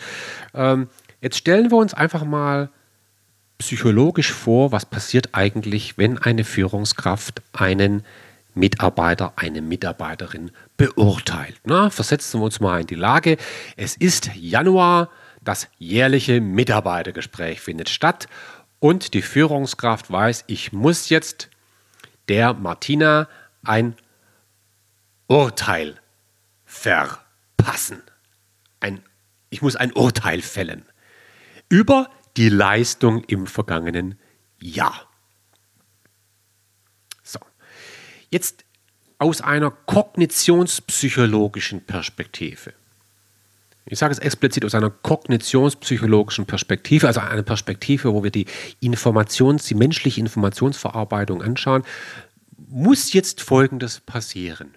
Ähm, 0.54 0.88
jetzt 1.20 1.36
stellen 1.36 1.70
wir 1.70 1.76
uns 1.78 1.94
einfach 1.94 2.24
mal 2.24 2.70
psychologisch 3.58 4.32
vor, 4.32 4.72
was 4.72 4.84
passiert 4.84 5.28
eigentlich, 5.32 5.96
wenn 5.96 6.18
eine 6.18 6.42
Führungskraft 6.42 7.42
einen 7.52 8.02
Mitarbeiter, 8.54 9.34
eine 9.36 9.62
Mitarbeiterin 9.62 10.50
beurteilt. 10.76 11.60
Na, 11.64 11.90
versetzen 11.90 12.40
wir 12.40 12.44
uns 12.44 12.60
mal 12.60 12.80
in 12.80 12.86
die 12.86 12.94
Lage. 12.94 13.36
Es 13.76 13.96
ist 13.96 14.34
Januar, 14.34 15.10
das 15.42 15.68
jährliche 15.78 16.40
Mitarbeitergespräch 16.40 17.60
findet 17.60 17.88
statt 17.88 18.28
und 18.78 19.14
die 19.14 19.22
Führungskraft 19.22 20.10
weiß, 20.10 20.44
ich 20.46 20.72
muss 20.72 21.08
jetzt 21.08 21.50
der 22.28 22.54
Martina 22.54 23.28
ein 23.64 23.96
Urteil 25.26 26.00
verpassen. 26.64 28.02
Ein, 28.80 29.02
ich 29.50 29.62
muss 29.62 29.76
ein 29.76 29.92
Urteil 29.92 30.42
fällen 30.42 30.84
über 31.68 32.10
die 32.36 32.48
Leistung 32.48 33.24
im 33.24 33.46
vergangenen 33.46 34.18
Jahr. 34.60 35.08
So, 37.22 37.38
jetzt 38.30 38.61
aus 39.22 39.40
einer 39.40 39.70
kognitionspsychologischen 39.70 41.80
Perspektive. 41.82 42.72
Ich 43.86 44.00
sage 44.00 44.12
es 44.12 44.18
explizit 44.18 44.64
aus 44.64 44.74
einer 44.74 44.90
kognitionspsychologischen 44.90 46.44
Perspektive, 46.44 47.06
also 47.06 47.20
einer 47.20 47.44
Perspektive, 47.44 48.12
wo 48.12 48.24
wir 48.24 48.32
die 48.32 48.46
Informations-, 48.80 49.68
die 49.68 49.76
menschliche 49.76 50.20
Informationsverarbeitung 50.20 51.40
anschauen, 51.40 51.84
muss 52.68 53.12
jetzt 53.12 53.42
Folgendes 53.42 54.00
passieren. 54.00 54.74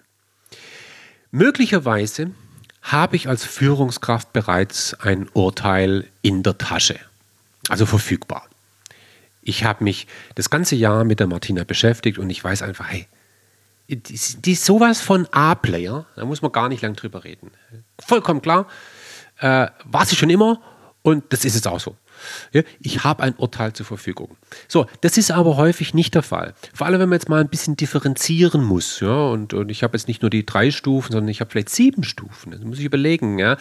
Möglicherweise 1.32 2.30
habe 2.82 3.16
ich 3.16 3.28
als 3.28 3.44
Führungskraft 3.44 4.32
bereits 4.32 4.94
ein 4.94 5.28
Urteil 5.32 6.06
in 6.22 6.44
der 6.44 6.56
Tasche, 6.56 7.00
also 7.68 7.84
verfügbar. 7.84 8.46
Ich 9.42 9.64
habe 9.64 9.82
mich 9.82 10.06
das 10.36 10.50
ganze 10.50 10.76
Jahr 10.76 11.02
mit 11.02 11.18
der 11.18 11.26
Martina 11.26 11.64
beschäftigt 11.64 12.18
und 12.18 12.30
ich 12.30 12.44
weiß 12.44 12.62
einfach, 12.62 12.88
hey, 12.88 13.08
die, 13.88 14.52
ist 14.52 14.64
sowas 14.64 15.00
von 15.00 15.26
A-Player, 15.30 16.06
da 16.16 16.24
muss 16.24 16.42
man 16.42 16.52
gar 16.52 16.68
nicht 16.68 16.82
lang 16.82 16.94
drüber 16.94 17.24
reden. 17.24 17.50
Vollkommen 18.00 18.42
klar, 18.42 18.66
äh, 19.38 19.68
war 19.84 20.06
sie 20.06 20.16
schon 20.16 20.30
immer 20.30 20.60
und 21.02 21.32
das 21.32 21.44
ist 21.44 21.54
jetzt 21.54 21.68
auch 21.68 21.80
so. 21.80 21.96
Ich 22.80 23.04
habe 23.04 23.22
ein 23.22 23.34
Urteil 23.36 23.72
zur 23.72 23.86
Verfügung. 23.86 24.36
So, 24.68 24.86
das 25.00 25.18
ist 25.18 25.30
aber 25.30 25.56
häufig 25.56 25.94
nicht 25.94 26.14
der 26.14 26.22
Fall. 26.22 26.54
Vor 26.74 26.86
allem, 26.86 27.00
wenn 27.00 27.08
man 27.08 27.18
jetzt 27.18 27.28
mal 27.28 27.40
ein 27.40 27.48
bisschen 27.48 27.76
differenzieren 27.76 28.64
muss. 28.64 29.00
Ja, 29.00 29.28
und, 29.28 29.54
und 29.54 29.70
ich 29.70 29.82
habe 29.82 29.96
jetzt 29.96 30.08
nicht 30.08 30.22
nur 30.22 30.30
die 30.30 30.46
drei 30.46 30.70
Stufen, 30.70 31.12
sondern 31.12 31.28
ich 31.28 31.40
habe 31.40 31.50
vielleicht 31.50 31.70
sieben 31.70 32.04
Stufen. 32.04 32.52
Das 32.52 32.60
muss 32.60 32.78
ich 32.78 32.84
überlegen. 32.84 33.38
Ja. 33.38 33.56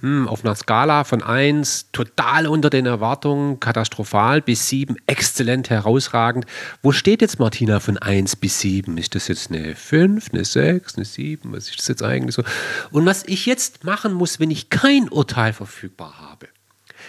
Hm, 0.00 0.28
auf 0.28 0.44
einer 0.44 0.54
Skala 0.54 1.04
von 1.04 1.22
1 1.22 1.90
total 1.92 2.46
unter 2.46 2.70
den 2.70 2.86
Erwartungen, 2.86 3.60
katastrophal, 3.60 4.42
bis 4.42 4.68
7 4.68 4.96
exzellent, 5.06 5.70
herausragend. 5.70 6.46
Wo 6.82 6.92
steht 6.92 7.22
jetzt 7.22 7.38
Martina 7.38 7.80
von 7.80 7.98
1 7.98 8.36
bis 8.36 8.60
7? 8.60 8.96
Ist 8.98 9.14
das 9.14 9.28
jetzt 9.28 9.50
eine 9.50 9.74
5, 9.74 10.30
eine 10.32 10.44
6, 10.44 10.96
eine 10.96 11.04
7? 11.04 11.52
Was 11.52 11.68
ist 11.68 11.78
das 11.78 11.88
jetzt 11.88 12.02
eigentlich 12.02 12.34
so? 12.34 12.42
Und 12.90 13.06
was 13.06 13.24
ich 13.26 13.46
jetzt 13.46 13.84
machen 13.84 14.12
muss, 14.12 14.40
wenn 14.40 14.50
ich 14.50 14.70
kein 14.70 15.08
Urteil 15.08 15.52
verfügbar 15.52 16.14
habe, 16.20 16.48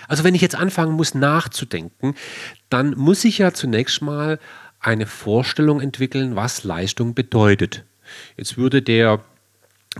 also 0.08 0.24
wenn 0.24 0.36
ich 0.36 0.42
jetzt 0.42 0.56
anfangen 0.56 0.94
muss 0.94 1.14
nachzudenken, 1.14 2.16
dann 2.70 2.92
muss 2.98 3.26
ich 3.26 3.38
ja 3.38 3.54
zunächst 3.54 4.02
mal 4.02 4.40
eine 4.80 5.06
Vorstellung 5.06 5.82
entwickeln, 5.82 6.36
was 6.36 6.64
Leistung 6.64 7.14
bedeutet. 7.14 7.84
Jetzt 8.38 8.58
würde 8.58 8.82
der, 8.82 9.22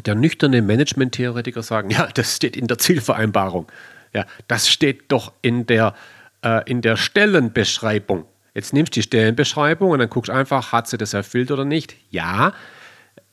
der 0.06 0.16
nüchterne 0.16 0.62
Management-Theoretiker 0.62 1.64
sagen, 1.64 1.90
ja, 1.90 2.08
das 2.14 2.36
steht 2.36 2.56
in 2.56 2.68
der 2.68 2.78
Zielvereinbarung. 2.78 3.68
Ja, 4.14 4.26
das 4.48 4.70
steht 4.70 5.12
doch 5.12 5.34
in 5.42 5.66
der, 5.66 5.94
äh, 6.44 6.70
in 6.70 6.82
der 6.82 6.96
Stellenbeschreibung. 6.96 8.26
Jetzt 8.54 8.74
nimmst 8.74 8.96
du 8.96 9.00
die 9.00 9.04
Stellenbeschreibung 9.04 9.92
und 9.92 10.00
dann 10.00 10.10
guckst 10.10 10.32
einfach, 10.32 10.72
hat 10.72 10.88
sie 10.88 10.98
das 10.98 11.14
erfüllt 11.14 11.52
oder 11.52 11.66
nicht. 11.66 11.96
Ja, 12.10 12.54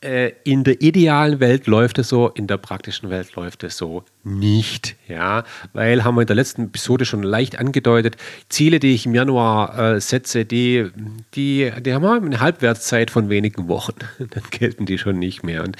äh, 0.02 0.32
in 0.44 0.64
der 0.64 0.82
idealen 0.82 1.40
Welt 1.40 1.66
läuft 1.66 1.98
es 1.98 2.08
so, 2.08 2.28
in 2.28 2.46
der 2.46 2.58
praktischen 2.58 3.10
Welt 3.10 3.34
läuft 3.34 3.64
es 3.64 3.76
so 3.76 4.04
nicht, 4.24 4.96
ja, 5.06 5.44
weil 5.74 6.02
haben 6.02 6.14
wir 6.14 6.22
in 6.22 6.26
der 6.26 6.36
letzten 6.36 6.64
Episode 6.64 7.04
schon 7.04 7.22
leicht 7.22 7.58
angedeutet, 7.58 8.16
Ziele, 8.48 8.80
die 8.80 8.94
ich 8.94 9.04
im 9.04 9.14
Januar 9.14 9.78
äh, 9.78 10.00
setze, 10.00 10.46
die, 10.46 10.90
die, 11.34 11.70
die 11.80 11.92
haben 11.92 12.04
eine 12.06 12.40
Halbwertszeit 12.40 13.10
von 13.10 13.28
wenigen 13.28 13.68
Wochen, 13.68 13.94
dann 14.18 14.42
gelten 14.50 14.86
die 14.86 14.96
schon 14.96 15.18
nicht 15.18 15.42
mehr. 15.42 15.62
Und, 15.62 15.76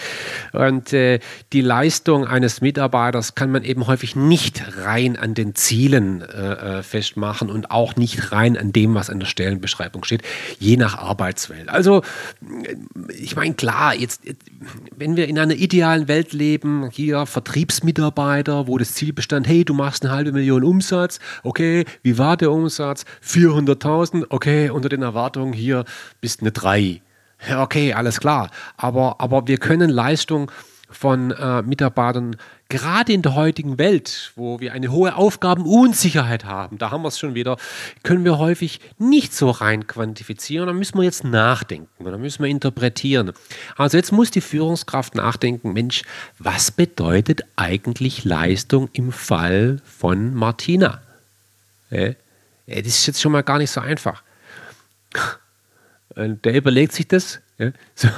und 0.53 0.93
äh, 0.93 1.21
die 1.55 1.63
Leistung 1.63 2.27
eines 2.27 2.61
Mitarbeiters 2.61 3.35
kann 3.35 3.51
man 3.51 3.65
eben 3.65 3.87
häufig 3.87 4.15
nicht 4.15 4.63
rein 4.79 5.17
an 5.17 5.35
den 5.35 5.55
Zielen 5.55 6.21
äh, 6.21 6.79
äh 6.79 6.83
festmachen 6.83 7.51
und 7.51 7.71
auch 7.71 7.97
nicht 7.97 8.31
rein 8.33 8.59
an 8.59 8.73
dem, 8.73 8.95
was 8.95 9.09
an 9.09 9.21
der 9.21 9.27
Stellenbeschreibung 9.27 10.05
steht, 10.05 10.23
je 10.59 10.77
nach 10.77 10.99
Arbeitswelt. 10.99 11.71
Also, 11.71 12.03
ich 13.09 13.37
meine, 13.37 13.55
klar, 13.55 13.95
jetzt, 13.95 14.21
wenn 14.95 15.17
wir 15.17 15.29
in 15.29 15.39
einer 15.39 15.55
idealen 15.55 16.09
Welt 16.09 16.33
leben, 16.33 16.91
hier 16.91 17.25
Vertriebsmitarbeiter, 17.25 18.34
wo 18.67 18.79
das 18.79 18.95
Ziel 18.95 19.13
bestand, 19.13 19.47
hey, 19.47 19.65
du 19.65 19.75
machst 19.75 20.05
eine 20.05 20.15
halbe 20.15 20.33
Million 20.33 20.65
Umsatz, 20.65 21.21
okay, 21.43 21.85
wie 22.03 22.19
war 22.19 22.37
der 22.37 22.51
Umsatz? 22.51 23.05
400.000, 23.25 24.27
okay, 24.31 24.71
unter 24.71 24.89
den 24.89 25.03
Erwartungen 25.03 25.53
hier 25.53 25.85
bist 26.21 26.41
eine 26.41 26.53
3. 26.53 27.01
Ja, 27.49 27.63
okay, 27.63 27.93
alles 27.93 28.21
klar. 28.21 28.51
Aber, 28.77 29.21
aber 29.21 29.47
wir 29.47 29.59
können 29.59 29.91
Leistung 29.91 30.51
von 30.95 31.31
äh, 31.33 31.63
Mitarbeitern, 31.63 32.37
gerade 32.69 33.13
in 33.13 33.23
der 33.23 33.35
heutigen 33.35 33.79
Welt, 33.79 34.33
wo 34.37 34.61
wir 34.61 34.73
eine 34.73 34.91
hohe 34.91 35.17
Aufgabenunsicherheit 35.17 36.45
haben, 36.45 36.79
da 36.79 36.91
haben 36.91 37.03
wir 37.03 37.09
es 37.09 37.19
schon 37.19 37.35
wieder, 37.35 37.57
können 38.03 38.25
wir 38.25 38.39
häufig 38.39 38.81
nicht 38.99 39.35
so 39.35 39.51
rein 39.51 39.87
quantifizieren. 39.87 40.67
Da 40.67 40.73
müssen 40.73 40.99
wir 40.99 41.05
jetzt 41.05 41.25
nachdenken, 41.25 42.05
da 42.05 42.17
müssen 42.17 42.43
wir 42.43 42.51
interpretieren. 42.51 43.33
Also 43.77 43.97
jetzt 43.97 44.13
muss 44.13 44.31
die 44.31 44.41
Führungskraft 44.41 45.15
nachdenken, 45.15 45.73
Mensch, 45.73 46.03
was 46.39 46.71
bedeutet 46.71 47.43
eigentlich 47.57 48.25
Leistung 48.25 48.89
im 48.93 49.13
Fall 49.13 49.81
von 49.85 50.35
Martina? 50.35 51.03
Äh, 51.91 52.15
das 52.67 52.87
ist 52.87 53.07
jetzt 53.07 53.21
schon 53.21 53.33
mal 53.33 53.43
gar 53.43 53.59
nicht 53.59 53.71
so 53.71 53.81
einfach. 53.81 54.23
Der 56.17 56.55
überlegt 56.55 56.93
sich 56.93 57.09
das 57.09 57.41
ja, 57.59 57.73
so 57.95 58.09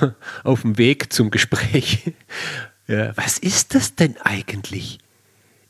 auf 0.44 0.62
dem 0.62 0.78
Weg 0.78 1.12
zum 1.12 1.30
Gespräch. 1.30 2.12
Ja, 2.88 3.16
was 3.16 3.38
ist 3.38 3.74
das 3.74 3.96
denn 3.96 4.14
eigentlich? 4.22 5.00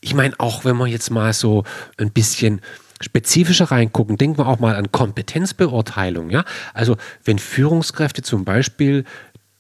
Ich 0.03 0.13
meine, 0.13 0.35
auch 0.37 0.67
wenn 0.67 0.77
wir 0.77 0.87
jetzt 0.87 1.11
mal 1.11 1.33
so 1.33 1.65
ein 1.97 2.11
bisschen 2.11 2.61
spezifischer 3.01 3.71
reingucken, 3.71 4.19
denken 4.19 4.37
wir 4.37 4.47
auch 4.47 4.59
mal 4.59 4.77
an 4.77 4.93
Kompetenzbeurteilung. 4.93 6.29
Ja? 6.29 6.45
Also 6.75 6.99
wenn 7.25 7.39
Führungskräfte 7.39 8.21
zum 8.21 8.45
Beispiel 8.45 9.05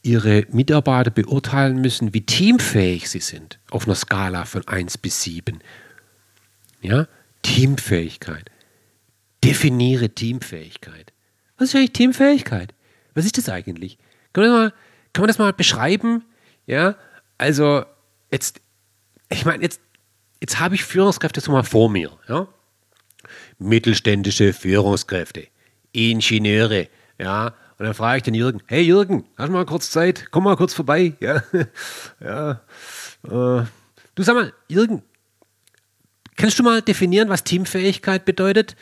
ihre 0.03 0.45
Mitarbeiter 0.51 1.11
beurteilen 1.11 1.81
müssen, 1.81 2.13
wie 2.15 2.27
teamfähig 2.27 3.09
sie 3.09 3.21
sind, 3.21 3.59
auf 3.71 3.87
einer 3.87 3.95
Skala 3.95 4.45
von 4.45 4.69
1 4.69 4.99
bis 4.99 5.23
7. 5.23 5.61
Ja? 6.83 7.09
Teamfähigkeit. 7.41 8.51
Definiere 9.43 10.11
Teamfähigkeit. 10.11 11.13
Was 11.59 11.69
ist 11.69 11.77
eigentlich 11.77 11.93
Teamfähigkeit? 11.93 12.75
Was 13.15 13.25
ist 13.25 13.39
das 13.39 13.49
eigentlich? 13.49 13.99
Kann 14.33 14.45
man 14.45 14.53
das 14.53 14.61
mal, 14.61 14.71
kann 15.13 15.23
man 15.23 15.29
das 15.29 15.39
mal 15.39 15.53
beschreiben? 15.53 16.25
Ja, 16.67 16.97
also 17.39 17.85
jetzt, 18.31 18.61
ich 19.31 19.45
meine, 19.45 19.63
jetzt, 19.63 19.81
jetzt 20.41 20.61
habe 20.61 20.75
ich 20.75 20.85
Führungskräfte 20.85 21.41
so 21.41 21.53
mal 21.53 21.63
vor 21.63 21.89
mir. 21.89 22.11
Ja? 22.29 22.49
Mittelständische 23.59 24.53
Führungskräfte, 24.53 25.49
Ingenieure, 25.93 26.89
ja. 27.19 27.55
Und 27.79 27.85
dann 27.85 27.95
frage 27.95 28.19
ich 28.19 28.23
den 28.23 28.35
Jürgen, 28.35 28.63
hey 28.67 28.83
Jürgen, 28.83 29.25
hast 29.37 29.49
du 29.49 29.53
mal 29.53 29.67
kurz 29.67 29.91
Zeit? 29.91 30.29
Komm 30.31 30.45
mal 30.45 30.57
kurz 30.57 30.75
vorbei. 30.75 31.15
Ja, 31.21 31.43
ja. 32.21 32.51
Äh, 33.25 33.67
du 34.15 34.23
sag 34.23 34.35
mal, 34.35 34.53
Jürgen, 34.69 35.03
kannst 36.37 36.59
du 36.59 36.63
mal 36.63 36.81
definieren, 36.83 37.29
was 37.29 37.45
Teamfähigkeit 37.45 38.25
bedeutet? 38.25 38.77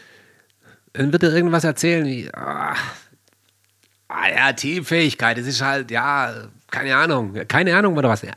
Dann 0.95 1.13
wird 1.13 1.25
er 1.25 1.35
irgendwas 1.35 1.65
erzählen 1.65 2.07
wie, 2.07 2.31
ah, 2.33 2.75
ah 4.09 4.29
ja, 4.29 4.53
Teamfähigkeit, 4.53 5.37
das 5.37 5.47
ist 5.47 5.61
halt, 5.61 5.91
ja, 5.91 6.49
keine 6.71 6.97
Ahnung, 6.97 7.35
keine 7.49 7.77
Ahnung 7.77 7.97
oder 7.97 8.09
was. 8.09 8.23
Ja, 8.23 8.33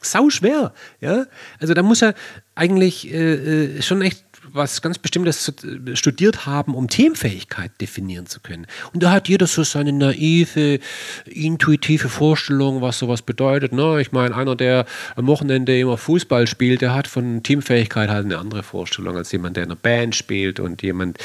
sau 0.00 0.30
schwer, 0.30 0.72
ja. 1.00 1.26
Also 1.60 1.74
da 1.74 1.82
muss 1.82 2.02
er 2.02 2.14
eigentlich 2.54 3.12
äh, 3.12 3.76
äh, 3.78 3.82
schon 3.82 4.02
echt 4.02 4.25
was 4.52 4.82
ganz 4.82 4.98
Bestimmtes 4.98 5.52
studiert 5.94 6.46
haben, 6.46 6.74
um 6.74 6.88
Themenfähigkeit 6.88 7.70
definieren 7.80 8.26
zu 8.26 8.40
können. 8.40 8.66
Und 8.92 9.02
da 9.02 9.10
hat 9.10 9.28
jeder 9.28 9.46
so 9.46 9.62
seine 9.62 9.92
naive, 9.92 10.80
intuitive 11.26 12.08
Vorstellung, 12.08 12.82
was 12.82 12.98
sowas 12.98 13.22
bedeutet. 13.22 13.72
Ne? 13.72 14.00
Ich 14.00 14.12
meine, 14.12 14.34
einer, 14.34 14.56
der 14.56 14.86
am 15.16 15.26
Wochenende 15.26 15.78
immer 15.78 15.96
Fußball 15.96 16.46
spielt, 16.46 16.80
der 16.80 16.94
hat 16.94 17.06
von 17.06 17.42
Teamfähigkeit 17.42 18.08
halt 18.10 18.24
eine 18.24 18.38
andere 18.38 18.62
Vorstellung 18.62 19.16
als 19.16 19.32
jemand, 19.32 19.56
der 19.56 19.64
in 19.64 19.70
einer 19.70 19.80
Band 19.80 20.14
spielt 20.14 20.60
und 20.60 20.82
jemand. 20.82 21.18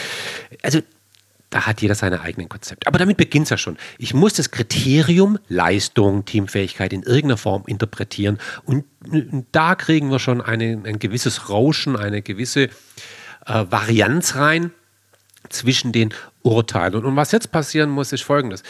Also 0.62 0.82
da 1.52 1.68
hat 1.68 1.82
jeder 1.82 1.96
seine 1.96 2.22
eigenen 2.22 2.50
Konzepte. 2.50 2.88
Aber 2.88 2.98
damit 2.98 3.18
beginnt 3.18 3.44
es 3.44 3.50
ja 3.52 3.58
schon. 3.58 3.78
Ich 3.98 4.14
muss 4.14 4.34
das 4.34 4.52
Kriterium 4.52 5.38
Leistung, 5.50 6.26
Teamfähigkeit 6.26 6.94
in 6.94 7.04
irgendeiner 7.04 7.38
Form 7.38 7.64
interpretieren. 7.68 8.40
Und, 8.64 8.86
und 9.12 9.46
da 9.52 9.76
kriegen 9.76 10.10
wir 10.10 10.20
schon 10.20 10.42
eine, 10.42 10.82
ein 10.86 10.98
gewisses 10.98 11.50
Rauschen, 11.50 11.98
eine 11.98 12.22
gewisse 12.22 12.64
äh, 12.64 12.70
Varianz 13.46 14.36
rein 14.36 14.72
zwischen 15.50 15.92
den 15.92 16.14
Urteilen. 16.42 17.06
Und 17.06 17.18
was 17.18 17.34
jetzt 17.34 17.52
passieren 17.52 17.90
muss, 17.90 18.14
ist 18.14 18.24
folgendes. 18.24 18.64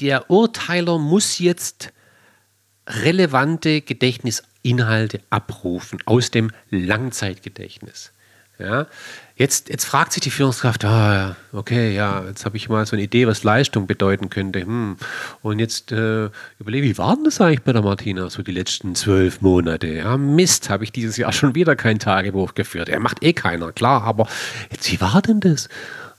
Der 0.00 0.30
Urteiler 0.30 0.98
muss 0.98 1.38
jetzt 1.38 1.90
relevante 2.86 3.80
Gedächtnisinhalte 3.80 5.22
abrufen 5.30 6.00
aus 6.04 6.30
dem 6.30 6.50
Langzeitgedächtnis. 6.68 8.12
Ja? 8.60 8.86
Jetzt, 9.36 9.70
jetzt 9.70 9.86
fragt 9.86 10.12
sich 10.12 10.22
die 10.22 10.30
Führungskraft, 10.30 10.84
ah, 10.84 11.34
okay, 11.52 11.94
ja, 11.94 12.24
jetzt 12.26 12.44
habe 12.44 12.58
ich 12.58 12.68
mal 12.68 12.84
so 12.84 12.94
eine 12.94 13.02
Idee, 13.04 13.26
was 13.26 13.42
Leistung 13.42 13.86
bedeuten 13.86 14.28
könnte. 14.28 14.60
Hm. 14.60 14.96
Und 15.40 15.58
jetzt 15.58 15.92
äh, 15.92 16.28
überlege 16.58 16.86
wie 16.86 16.98
war 16.98 17.14
denn 17.14 17.24
das 17.24 17.40
eigentlich 17.40 17.62
bei 17.62 17.72
der 17.72 17.80
Martina 17.80 18.28
so 18.28 18.42
die 18.42 18.52
letzten 18.52 18.94
zwölf 18.94 19.40
Monate? 19.40 19.86
Ja, 19.86 20.18
Mist, 20.18 20.68
habe 20.68 20.84
ich 20.84 20.92
dieses 20.92 21.16
Jahr 21.16 21.32
schon 21.32 21.54
wieder 21.54 21.74
kein 21.74 21.98
Tagebuch 21.98 22.54
geführt. 22.54 22.90
Er 22.90 23.00
macht 23.00 23.22
eh 23.22 23.32
keiner, 23.32 23.72
klar, 23.72 24.02
aber 24.02 24.28
jetzt, 24.70 24.92
wie 24.92 25.00
war 25.00 25.22
denn 25.22 25.40
das? 25.40 25.70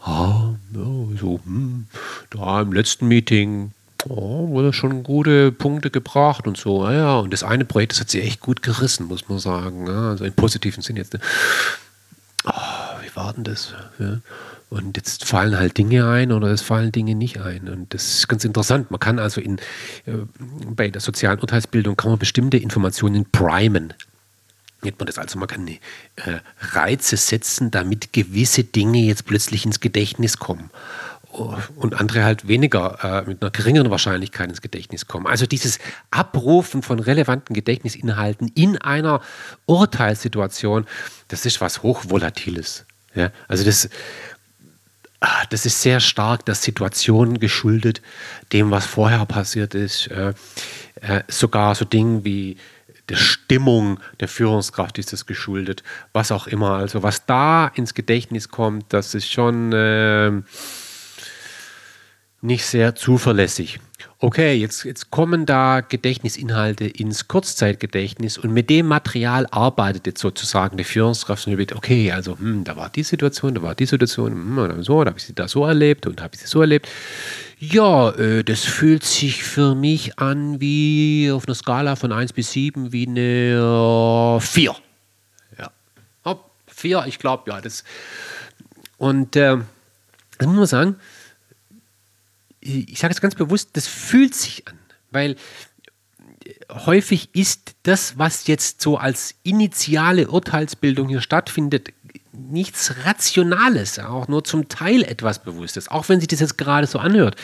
Ah, 0.03 0.55
ja, 0.73 1.17
so, 1.19 1.39
hm, 1.45 1.85
da 2.31 2.61
im 2.61 2.73
letzten 2.73 3.07
Meeting 3.07 3.71
oh, 4.09 4.49
wurde 4.49 4.73
schon 4.73 5.03
gute 5.03 5.51
Punkte 5.51 5.89
gebracht 5.89 6.47
und 6.47 6.57
so. 6.57 6.89
Ja, 6.89 7.19
und 7.19 7.31
das 7.31 7.43
eine 7.43 7.65
Projekt, 7.65 7.93
das 7.93 7.99
hat 7.99 8.09
sie 8.09 8.21
echt 8.21 8.41
gut 8.41 8.61
gerissen, 8.61 9.07
muss 9.07 9.29
man 9.29 9.39
sagen. 9.39 9.89
Also 9.89 10.25
im 10.25 10.33
positiven 10.33 10.81
Sinn 10.81 10.95
jetzt. 10.95 11.13
Ne? 11.13 11.19
Oh, 13.11 13.13
wie 13.13 13.15
war 13.15 13.33
denn 13.33 13.43
das? 13.43 13.73
Ja. 13.99 14.19
Und 14.69 14.95
jetzt 14.95 15.25
fallen 15.25 15.57
halt 15.57 15.77
Dinge 15.77 16.07
ein 16.07 16.31
oder 16.31 16.47
es 16.47 16.61
fallen 16.61 16.91
Dinge 16.91 17.15
nicht 17.15 17.41
ein. 17.41 17.67
Und 17.67 17.93
das 17.93 18.15
ist 18.15 18.27
ganz 18.29 18.45
interessant. 18.45 18.89
Man 18.89 18.99
kann 18.99 19.19
also 19.19 19.41
in, 19.41 19.57
äh, 20.05 20.13
bei 20.65 20.89
der 20.89 21.01
sozialen 21.01 21.39
Urteilsbildung 21.39 21.97
kann 21.97 22.11
man 22.11 22.19
bestimmte 22.19 22.57
Informationen 22.57 23.25
primen. 23.31 23.93
Nennt 24.81 24.97
man 24.97 25.05
das 25.05 25.17
also, 25.17 25.37
man 25.37 25.47
kann 25.47 25.67
äh, 25.67 25.77
Reize 26.59 27.17
setzen, 27.17 27.69
damit 27.69 28.13
gewisse 28.13 28.63
Dinge 28.63 28.99
jetzt 28.99 29.25
plötzlich 29.25 29.65
ins 29.65 29.79
Gedächtnis 29.79 30.37
kommen 30.37 30.71
und 31.31 31.99
andere 31.99 32.23
halt 32.23 32.47
weniger 32.47 32.97
äh, 33.03 33.27
mit 33.27 33.41
einer 33.41 33.51
geringeren 33.51 33.89
Wahrscheinlichkeit 33.89 34.49
ins 34.49 34.61
Gedächtnis 34.61 35.07
kommen. 35.07 35.27
Also 35.27 35.45
dieses 35.45 35.79
Abrufen 36.11 36.81
von 36.81 36.99
relevanten 36.99 37.53
Gedächtnisinhalten 37.53 38.49
in 38.53 38.77
einer 38.77 39.21
Urteilssituation, 39.65 40.85
das 41.29 41.45
ist 41.45 41.61
was 41.61 41.83
hochvolatiles. 41.83 42.85
Ja? 43.15 43.31
Also 43.47 43.63
das, 43.63 43.89
ah, 45.19 45.43
das 45.49 45.65
ist 45.65 45.81
sehr 45.81 45.99
stark 45.99 46.45
der 46.45 46.55
Situation 46.55 47.39
geschuldet, 47.39 48.01
dem, 48.51 48.71
was 48.71 48.85
vorher 48.85 49.25
passiert 49.25 49.75
ist. 49.75 50.07
Äh, 50.07 50.33
äh, 51.01 51.23
sogar 51.27 51.75
so 51.75 51.85
Dinge 51.85 52.23
wie 52.23 52.57
der 53.09 53.17
Stimmung 53.17 53.99
der 54.19 54.27
Führungskraft 54.27 54.97
ist 54.97 55.11
das 55.11 55.25
geschuldet, 55.25 55.83
was 56.13 56.31
auch 56.31 56.47
immer. 56.47 56.77
Also 56.77 57.03
was 57.03 57.25
da 57.25 57.67
ins 57.67 57.93
Gedächtnis 57.93 58.49
kommt, 58.49 58.85
das 58.93 59.13
ist 59.13 59.29
schon 59.29 59.73
äh, 59.73 60.31
nicht 62.41 62.65
sehr 62.65 62.95
zuverlässig. 62.95 63.79
Okay, 64.19 64.53
jetzt, 64.55 64.83
jetzt 64.83 65.09
kommen 65.11 65.45
da 65.45 65.81
Gedächtnisinhalte 65.81 66.85
ins 66.85 67.27
Kurzzeitgedächtnis 67.27 68.37
und 68.37 68.53
mit 68.53 68.69
dem 68.69 68.87
Material 68.87 69.47
arbeitet 69.49 70.05
jetzt 70.05 70.21
sozusagen 70.21 70.77
die 70.77 70.83
Führungskraft 70.83 71.47
und 71.47 71.53
überlegt, 71.53 71.73
okay, 71.73 72.11
also 72.11 72.37
hm, 72.37 72.63
da 72.63 72.75
war 72.75 72.89
die 72.89 73.03
Situation, 73.03 73.55
da 73.55 73.61
war 73.61 73.75
die 73.75 73.85
Situation, 73.85 74.31
hm, 74.31 74.83
so, 74.83 75.03
da 75.03 75.09
habe 75.09 75.19
ich 75.19 75.25
sie 75.25 75.33
da 75.33 75.47
so 75.47 75.65
erlebt 75.65 76.05
und 76.07 76.21
habe 76.21 76.35
ich 76.35 76.41
sie 76.41 76.47
so 76.47 76.61
erlebt. 76.61 76.87
Ja, 77.59 78.09
äh, 78.11 78.43
das 78.43 78.61
fühlt 78.61 79.03
sich 79.03 79.43
für 79.43 79.75
mich 79.75 80.17
an 80.19 80.59
wie 80.61 81.31
auf 81.31 81.47
einer 81.47 81.55
Skala 81.55 81.95
von 81.95 82.11
1 82.11 82.33
bis 82.33 82.51
7 82.51 82.91
wie 82.91 83.07
eine 83.07 84.39
4. 84.41 84.75
Ja, 85.57 85.71
4, 86.67 87.05
ich 87.07 87.19
glaube, 87.19 87.49
ja, 87.51 87.61
das. 87.61 87.83
Und 88.97 89.35
äh, 89.35 89.57
das 90.37 90.47
muss 90.47 90.57
man 90.57 90.65
sagen, 90.65 90.95
ich 92.61 92.99
sage 92.99 93.13
es 93.13 93.21
ganz 93.21 93.35
bewusst, 93.35 93.71
das 93.73 93.87
fühlt 93.87 94.35
sich 94.35 94.67
an, 94.67 94.77
weil 95.09 95.35
häufig 96.69 97.29
ist 97.33 97.75
das, 97.83 98.17
was 98.17 98.47
jetzt 98.47 98.81
so 98.81 98.97
als 98.97 99.35
initiale 99.43 100.29
Urteilsbildung 100.29 101.09
hier 101.09 101.21
stattfindet, 101.21 101.93
nichts 102.33 102.93
Rationales, 103.05 103.99
auch 103.99 104.27
nur 104.27 104.43
zum 104.43 104.69
Teil 104.69 105.03
etwas 105.03 105.43
Bewusstes, 105.43 105.89
auch 105.89 106.07
wenn 106.09 106.19
sich 106.19 106.27
das 106.27 106.39
jetzt 106.39 106.57
gerade 106.57 106.87
so 106.87 106.99
anhört. 106.99 107.35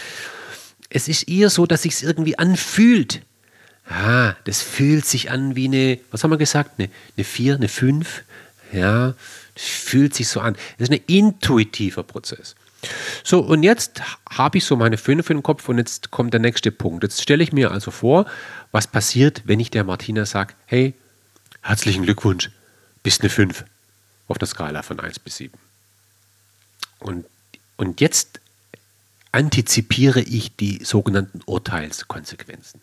Es 0.89 1.08
ist 1.08 1.27
eher 1.27 1.49
so, 1.49 1.65
dass 1.65 1.82
sich 1.82 1.93
es 1.93 2.03
irgendwie 2.03 2.39
anfühlt. 2.39 3.21
Ah, 3.89 4.36
das 4.45 4.62
fühlt 4.62 5.06
sich 5.06 5.32
an 5.32 5.56
wie 5.56 5.65
eine, 5.65 5.99
was 6.12 6.23
haben 6.23 6.32
wir 6.32 6.38
gesagt, 6.38 6.80
eine, 6.80 6.89
eine 7.15 7.23
4, 7.23 7.56
eine 7.56 7.67
5. 7.67 8.23
Ja, 8.73 9.15
das 9.53 9.63
fühlt 9.63 10.13
sich 10.13 10.27
so 10.27 10.39
an. 10.39 10.56
Das 10.77 10.89
ist 10.89 10.93
ein 10.93 11.03
intuitiver 11.08 12.03
Prozess. 12.03 12.56
So, 13.23 13.39
und 13.39 13.63
jetzt 13.63 14.01
habe 14.29 14.59
ich 14.59 14.65
so 14.65 14.75
meine 14.75 14.97
5 14.97 15.29
im 15.29 15.43
Kopf 15.43 15.67
und 15.69 15.77
jetzt 15.77 16.11
kommt 16.11 16.33
der 16.33 16.39
nächste 16.39 16.71
Punkt. 16.71 17.03
Jetzt 17.03 17.21
stelle 17.21 17.43
ich 17.43 17.51
mir 17.51 17.71
also 17.71 17.91
vor, 17.91 18.25
was 18.71 18.87
passiert, 18.87 19.41
wenn 19.45 19.59
ich 19.59 19.71
der 19.71 19.83
Martina 19.83 20.25
sage, 20.25 20.53
hey, 20.65 20.93
herzlichen 21.61 22.03
Glückwunsch, 22.03 22.51
bist 23.03 23.21
eine 23.21 23.29
5 23.29 23.65
auf 24.27 24.37
der 24.37 24.47
Skala 24.47 24.83
von 24.83 24.99
1 24.99 25.19
bis 25.19 25.37
7. 25.37 25.57
Und, 26.99 27.25
und 27.77 28.01
jetzt 28.01 28.39
antizipiere 29.31 30.21
ich 30.21 30.55
die 30.55 30.83
sogenannten 30.83 31.41
Urteilskonsequenzen. 31.45 32.81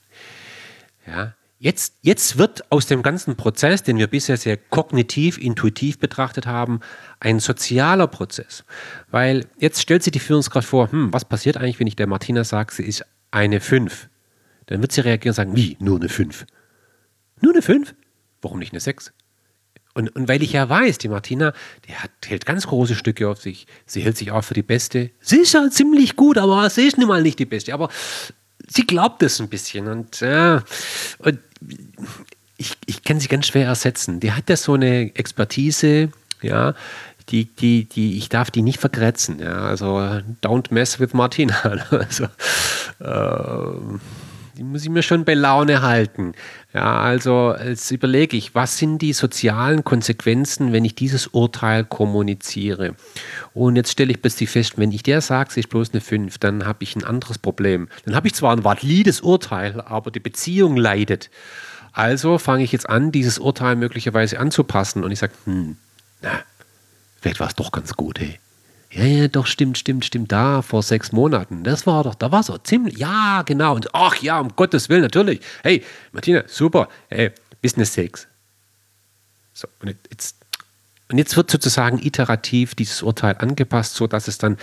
Ja, 1.06 1.34
jetzt, 1.58 1.94
jetzt 2.02 2.38
wird 2.38 2.70
aus 2.70 2.86
dem 2.86 3.02
ganzen 3.02 3.36
Prozess, 3.36 3.82
den 3.82 3.98
wir 3.98 4.06
bisher 4.06 4.36
sehr 4.36 4.56
kognitiv, 4.56 5.38
intuitiv 5.38 5.98
betrachtet 5.98 6.46
haben, 6.46 6.80
ein 7.20 7.40
sozialer 7.40 8.06
Prozess. 8.06 8.64
Weil 9.10 9.46
jetzt 9.58 9.80
stellt 9.80 10.02
sich 10.02 10.12
die 10.12 10.20
Führungskraft 10.20 10.68
vor, 10.68 10.90
hm, 10.90 11.12
was 11.12 11.24
passiert 11.24 11.56
eigentlich, 11.56 11.80
wenn 11.80 11.86
ich 11.86 11.96
der 11.96 12.06
Martina 12.06 12.44
sage, 12.44 12.72
sie 12.72 12.84
ist 12.84 13.04
eine 13.30 13.60
5? 13.60 14.08
Dann 14.66 14.80
wird 14.80 14.92
sie 14.92 15.02
reagieren 15.02 15.32
und 15.32 15.36
sagen, 15.36 15.56
wie, 15.56 15.76
nur 15.80 15.98
eine 15.98 16.08
5? 16.08 16.46
Nur 17.40 17.52
eine 17.52 17.62
5? 17.62 17.94
Warum 18.42 18.58
nicht 18.58 18.72
eine 18.72 18.80
6? 18.80 19.12
Und, 19.94 20.14
und 20.16 20.28
weil 20.28 20.42
ich 20.42 20.52
ja 20.52 20.68
weiß, 20.68 20.98
die 20.98 21.08
Martina, 21.08 21.52
die 21.86 21.94
hat, 21.94 22.10
hält 22.26 22.46
ganz 22.46 22.66
große 22.66 22.96
Stücke 22.96 23.28
auf 23.28 23.40
sich. 23.40 23.66
Sie 23.86 24.02
hält 24.02 24.16
sich 24.16 24.32
auch 24.32 24.42
für 24.42 24.54
die 24.54 24.62
Beste. 24.62 25.10
Sie 25.20 25.38
ist 25.38 25.54
ja 25.54 25.70
ziemlich 25.70 26.16
gut, 26.16 26.36
aber 26.36 26.68
sie 26.68 26.86
ist 26.86 26.98
nun 26.98 27.08
mal 27.08 27.22
nicht 27.22 27.38
die 27.38 27.46
Beste. 27.46 27.72
Aber 27.72 27.88
sie 28.68 28.86
glaubt 28.86 29.22
es 29.22 29.40
ein 29.40 29.48
bisschen. 29.48 29.88
Und, 29.88 30.22
äh, 30.22 30.60
und 31.18 31.38
ich, 32.56 32.76
ich 32.86 33.02
kann 33.02 33.20
sie 33.20 33.28
ganz 33.28 33.46
schwer 33.46 33.66
ersetzen. 33.66 34.20
Die 34.20 34.32
hat 34.32 34.48
ja 34.48 34.56
so 34.56 34.74
eine 34.74 35.14
Expertise, 35.14 36.10
ja, 36.42 36.74
die, 37.30 37.46
die, 37.46 37.84
die, 37.84 38.18
ich 38.18 38.28
darf 38.28 38.50
die 38.50 38.62
nicht 38.62 38.78
vergrätzen. 38.78 39.40
Ja. 39.40 39.66
Also 39.66 39.96
don't 40.42 40.66
mess 40.70 41.00
with 41.00 41.14
Martina. 41.14 41.54
Also, 41.90 42.24
äh, 43.00 43.98
die 44.56 44.62
muss 44.62 44.82
ich 44.82 44.88
mir 44.88 45.02
schon 45.02 45.24
bei 45.24 45.34
Laune 45.34 45.82
halten. 45.82 46.32
Ja, 46.72 47.00
also 47.00 47.54
jetzt 47.56 47.90
überlege 47.90 48.36
ich, 48.36 48.54
was 48.54 48.78
sind 48.78 48.98
die 48.98 49.12
sozialen 49.12 49.84
Konsequenzen, 49.84 50.72
wenn 50.72 50.84
ich 50.84 50.94
dieses 50.94 51.26
Urteil 51.28 51.84
kommuniziere? 51.84 52.94
Und 53.52 53.76
jetzt 53.76 53.92
stelle 53.92 54.12
ich 54.12 54.22
plötzlich 54.22 54.50
fest, 54.50 54.74
wenn 54.76 54.92
ich 54.92 55.02
der 55.02 55.20
sage, 55.20 55.52
sie 55.52 55.60
ist 55.60 55.68
bloß 55.70 55.90
eine 55.92 56.00
5, 56.00 56.38
dann 56.38 56.66
habe 56.66 56.84
ich 56.84 56.94
ein 56.94 57.04
anderes 57.04 57.38
Problem. 57.38 57.88
Dann 58.04 58.14
habe 58.14 58.28
ich 58.28 58.34
zwar 58.34 58.56
ein 58.56 58.64
valides 58.64 59.20
Urteil, 59.20 59.80
aber 59.80 60.10
die 60.10 60.20
Beziehung 60.20 60.76
leidet. 60.76 61.30
Also 61.92 62.38
fange 62.38 62.64
ich 62.64 62.72
jetzt 62.72 62.88
an, 62.88 63.12
dieses 63.12 63.38
Urteil 63.38 63.76
möglicherweise 63.76 64.38
anzupassen 64.38 65.04
und 65.04 65.10
ich 65.10 65.18
sage, 65.18 65.32
hm, 65.44 65.76
na, 66.22 66.30
vielleicht 67.20 67.40
war 67.40 67.48
es 67.48 67.54
doch 67.54 67.72
ganz 67.72 67.94
gut, 67.94 68.20
hey. 68.20 68.38
Ja, 68.94 69.04
ja, 69.04 69.28
doch, 69.28 69.46
stimmt, 69.46 69.76
stimmt, 69.76 70.04
stimmt. 70.04 70.30
Da 70.30 70.62
vor 70.62 70.82
sechs 70.84 71.10
Monaten. 71.10 71.64
Das 71.64 71.84
war 71.84 72.04
doch, 72.04 72.14
da 72.14 72.30
war 72.30 72.44
so 72.44 72.56
ziemlich. 72.58 72.96
Ja, 72.96 73.42
genau. 73.42 73.74
Und 73.74 73.92
ach 73.92 74.16
ja, 74.22 74.38
um 74.38 74.54
Gottes 74.54 74.88
Willen, 74.88 75.02
natürlich. 75.02 75.40
Hey, 75.62 75.82
Martina, 76.12 76.44
super. 76.46 76.88
Hey, 77.08 77.32
Business 77.60 77.92
Six. 77.92 78.28
So, 79.52 79.66
und 79.80 79.96
jetzt, 80.10 80.36
und 81.10 81.18
jetzt 81.18 81.36
wird 81.36 81.50
sozusagen 81.50 81.98
iterativ 81.98 82.76
dieses 82.76 83.02
Urteil 83.02 83.36
angepasst, 83.38 83.96
sodass 83.96 84.28
es 84.28 84.38
dann 84.38 84.58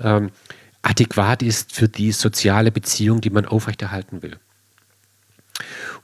ähm, 0.00 0.30
adäquat 0.82 1.42
ist 1.42 1.72
für 1.72 1.88
die 1.88 2.12
soziale 2.12 2.72
Beziehung, 2.72 3.22
die 3.22 3.30
man 3.30 3.46
aufrechterhalten 3.46 4.22
will. 4.22 4.36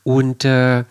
Und 0.04 0.46
äh, 0.46 0.85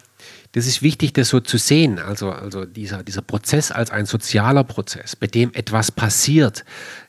das 0.53 0.65
ist 0.65 0.81
wichtig, 0.81 1.13
das 1.13 1.29
so 1.29 1.39
zu 1.39 1.57
sehen. 1.57 1.99
Also, 1.99 2.31
also 2.31 2.65
dieser, 2.65 3.03
dieser 3.03 3.21
Prozess 3.21 3.71
als 3.71 3.91
ein 3.91 4.05
sozialer 4.05 4.63
Prozess, 4.63 5.15
bei 5.15 5.27
dem 5.27 5.53
etwas 5.53 5.91
passiert. 5.91 6.65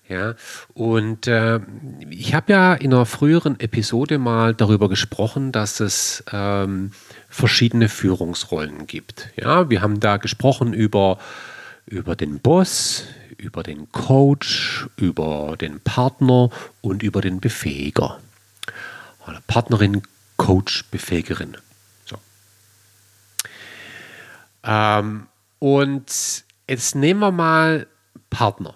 Ja, 0.09 0.35
und 0.73 1.27
äh, 1.27 1.61
ich 2.09 2.35
habe 2.35 2.53
ja 2.53 2.73
in 2.73 2.95
einer 2.95 3.05
früheren 3.05 3.61
Episode 3.61 4.17
mal 4.17 4.55
darüber 4.55 4.89
gesprochen, 4.89 5.53
dass 5.53 5.81
es 5.81 6.25
ähm, 6.33 6.93
verschiedene 7.29 7.91
Führungsrollen 7.91 8.87
gibt. 8.87 9.29
Ja, 9.37 9.69
wir 9.69 9.83
haben 9.83 10.01
da 10.01 10.17
gesprochen 10.17 10.73
über, 10.73 11.19
über 11.85 12.17
den 12.17 12.41
Boss, 12.41 13.05
über 13.37 13.63
den 13.63 13.93
Coach, 13.93 14.89
über 14.97 15.57
den 15.61 15.81
Partner 15.81 16.49
und 16.81 17.03
über 17.03 17.21
den 17.21 17.41
Befähiger. 17.41 18.19
Partnerin, 19.47 20.03
Coach, 20.39 20.85
Befähigerin. 20.91 21.57
Ähm, 24.65 25.27
und 25.59 26.45
jetzt 26.69 26.95
nehmen 26.95 27.21
wir 27.21 27.33
mal 27.33 27.87
Partner. 28.31 28.75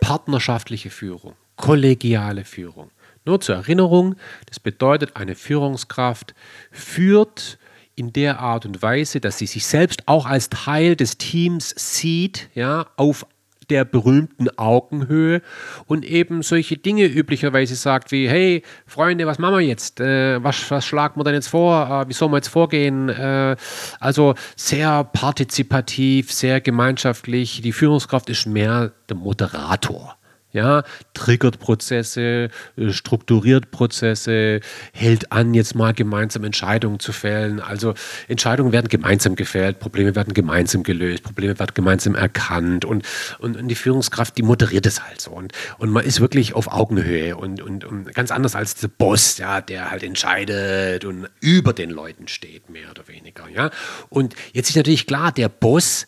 Partnerschaftliche 0.00 0.90
Führung, 0.90 1.34
kollegiale 1.56 2.44
Führung. 2.44 2.90
Nur 3.24 3.40
zur 3.40 3.54
Erinnerung, 3.54 4.16
das 4.46 4.58
bedeutet, 4.58 5.16
eine 5.16 5.36
Führungskraft 5.36 6.34
führt 6.72 7.58
in 7.94 8.12
der 8.12 8.40
Art 8.40 8.66
und 8.66 8.82
Weise, 8.82 9.20
dass 9.20 9.38
sie 9.38 9.46
sich 9.46 9.66
selbst 9.66 10.08
auch 10.08 10.26
als 10.26 10.48
Teil 10.48 10.96
des 10.96 11.18
Teams 11.18 11.74
sieht, 11.76 12.48
ja, 12.54 12.86
auf 12.96 13.26
der 13.72 13.86
berühmten 13.86 14.50
Augenhöhe 14.58 15.40
und 15.86 16.04
eben 16.04 16.42
solche 16.42 16.76
Dinge 16.76 17.06
üblicherweise 17.06 17.74
sagt 17.74 18.12
wie, 18.12 18.28
hey 18.28 18.62
Freunde, 18.86 19.26
was 19.26 19.38
machen 19.38 19.54
wir 19.54 19.60
jetzt? 19.62 19.98
Äh, 19.98 20.44
was, 20.44 20.70
was 20.70 20.84
schlagen 20.84 21.18
wir 21.18 21.24
denn 21.24 21.34
jetzt 21.34 21.48
vor? 21.48 22.02
Äh, 22.02 22.08
wie 22.08 22.12
sollen 22.12 22.32
wir 22.32 22.36
jetzt 22.36 22.48
vorgehen? 22.48 23.08
Äh, 23.08 23.56
also 23.98 24.34
sehr 24.56 25.04
partizipativ, 25.04 26.30
sehr 26.30 26.60
gemeinschaftlich. 26.60 27.62
Die 27.62 27.72
Führungskraft 27.72 28.28
ist 28.28 28.46
mehr 28.46 28.92
der 29.08 29.16
Moderator 29.16 30.18
ja, 30.52 30.84
triggert 31.14 31.58
Prozesse, 31.58 32.50
äh, 32.76 32.90
strukturiert 32.90 33.70
Prozesse, 33.70 34.60
hält 34.92 35.32
an, 35.32 35.54
jetzt 35.54 35.74
mal 35.74 35.94
gemeinsam 35.94 36.44
Entscheidungen 36.44 37.00
zu 37.00 37.12
fällen. 37.12 37.60
Also 37.60 37.94
Entscheidungen 38.28 38.72
werden 38.72 38.88
gemeinsam 38.88 39.34
gefällt, 39.34 39.80
Probleme 39.80 40.14
werden 40.14 40.34
gemeinsam 40.34 40.82
gelöst, 40.82 41.22
Probleme 41.22 41.58
werden 41.58 41.72
gemeinsam 41.74 42.14
erkannt 42.14 42.84
und, 42.84 43.04
und, 43.38 43.56
und 43.56 43.68
die 43.68 43.74
Führungskraft, 43.74 44.36
die 44.36 44.42
moderiert 44.42 44.86
es 44.86 45.02
halt 45.02 45.20
so. 45.20 45.30
Und, 45.30 45.52
und 45.78 45.90
man 45.90 46.04
ist 46.04 46.20
wirklich 46.20 46.54
auf 46.54 46.68
Augenhöhe 46.68 47.36
und, 47.36 47.62
und, 47.62 47.84
und 47.84 48.14
ganz 48.14 48.30
anders 48.30 48.54
als 48.54 48.74
der 48.74 48.88
Boss, 48.88 49.38
ja, 49.38 49.60
der 49.60 49.90
halt 49.90 50.02
entscheidet 50.02 51.04
und 51.04 51.28
über 51.40 51.72
den 51.72 51.90
Leuten 51.90 52.28
steht, 52.28 52.68
mehr 52.70 52.90
oder 52.90 53.08
weniger. 53.08 53.48
Ja. 53.48 53.70
Und 54.08 54.34
jetzt 54.52 54.70
ist 54.70 54.76
natürlich 54.76 55.06
klar, 55.06 55.32
der 55.32 55.48
Boss, 55.48 56.06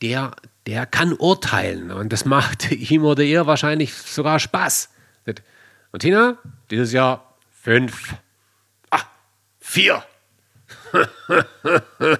der, 0.00 0.32
der 0.66 0.86
kann 0.86 1.12
urteilen 1.12 1.90
und 1.90 2.12
das 2.12 2.24
macht 2.24 2.70
ihm 2.90 3.04
oder 3.04 3.22
ihr 3.22 3.46
wahrscheinlich 3.46 3.94
sogar 3.94 4.38
Spaß. 4.38 4.90
Und 5.92 6.00
Tina, 6.00 6.38
dieses 6.70 6.92
Jahr 6.92 7.36
fünf. 7.60 8.14
Ah, 8.90 9.02
vier. 9.60 10.02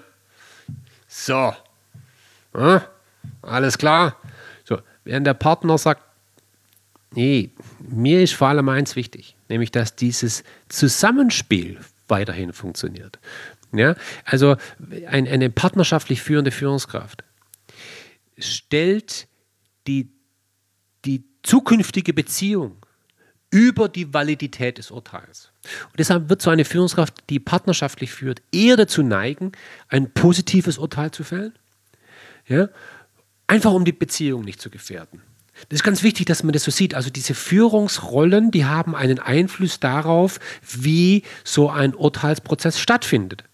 so. 1.09 1.57
Ja, 2.55 2.89
alles 3.41 3.79
klar. 3.79 4.17
So, 4.65 4.79
während 5.05 5.27
der 5.27 5.35
Partner 5.35 5.79
sagt, 5.79 6.03
nee, 7.13 7.51
mir 7.79 8.23
ist 8.23 8.35
vor 8.35 8.49
allem 8.49 8.69
eins 8.69 8.95
wichtig, 8.95 9.37
nämlich 9.49 9.71
dass 9.71 9.97
dieses 9.97 10.45
Zusammenspiel 10.69 11.81
weiterhin 12.09 12.53
funktioniert. 12.53 13.19
Ja, 13.73 13.95
also 14.27 14.57
ein, 15.07 15.27
eine 15.27 15.49
partnerschaftlich 15.49 16.21
führende 16.21 16.51
Führungskraft 16.51 17.25
stellt 18.39 19.29
die, 19.87 20.11
die 21.05 21.25
zukünftige 21.43 22.13
Beziehung 22.13 22.77
über 23.51 23.89
die 23.89 24.13
Validität 24.13 24.79
des 24.79 24.91
Urteils. 24.91 25.53
Und 25.91 25.99
deshalb 25.99 26.29
wird 26.31 26.41
so 26.41 26.51
eine 26.51 26.65
Führungskraft, 26.65 27.15
die 27.29 27.39
partnerschaftlich 27.39 28.11
führt, 28.11 28.43
eher 28.51 28.77
dazu 28.77 29.03
neigen, 29.03 29.53
ein 29.89 30.13
positives 30.13 30.79
Urteil 30.79 31.11
zu 31.11 31.23
fällen. 31.23 31.53
Ja? 32.49 32.69
Einfach 33.47 33.73
um 33.73 33.85
die 33.85 33.93
Beziehung 33.93 34.43
nicht 34.43 34.61
zu 34.61 34.71
gefährden. 34.71 35.21
Das 35.69 35.81
ist 35.81 35.85
ganz 35.85 36.03
wichtig, 36.03 36.27
dass 36.27 36.43
man 36.43 36.53
das 36.53 36.65
so 36.65 36.71
sieht. 36.71 36.95
Also 36.95 37.11
diese 37.11 37.35
Führungsrollen, 37.35 38.51
die 38.51 38.65
haben 38.65 38.97
einen 38.97 39.19
Einfluss 39.19 39.81
darauf, 39.81 40.41
wie 40.63 41.23
so 41.45 41.69
ein 41.69 41.95
Urteilsprozess 41.95 42.81
stattfindet. 42.81 43.45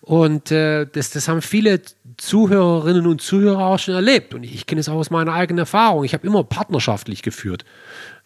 Und 0.00 0.50
äh, 0.50 0.86
das, 0.86 1.10
das 1.10 1.28
haben 1.28 1.42
viele 1.42 1.82
Zuhörerinnen 2.16 3.06
und 3.06 3.20
Zuhörer 3.20 3.66
auch 3.66 3.78
schon 3.78 3.94
erlebt. 3.94 4.34
Und 4.34 4.42
ich 4.44 4.66
kenne 4.66 4.80
es 4.80 4.88
auch 4.88 4.94
aus 4.94 5.10
meiner 5.10 5.32
eigenen 5.32 5.60
Erfahrung. 5.60 6.04
Ich 6.04 6.14
habe 6.14 6.26
immer 6.26 6.44
partnerschaftlich 6.44 7.22
geführt. 7.22 7.64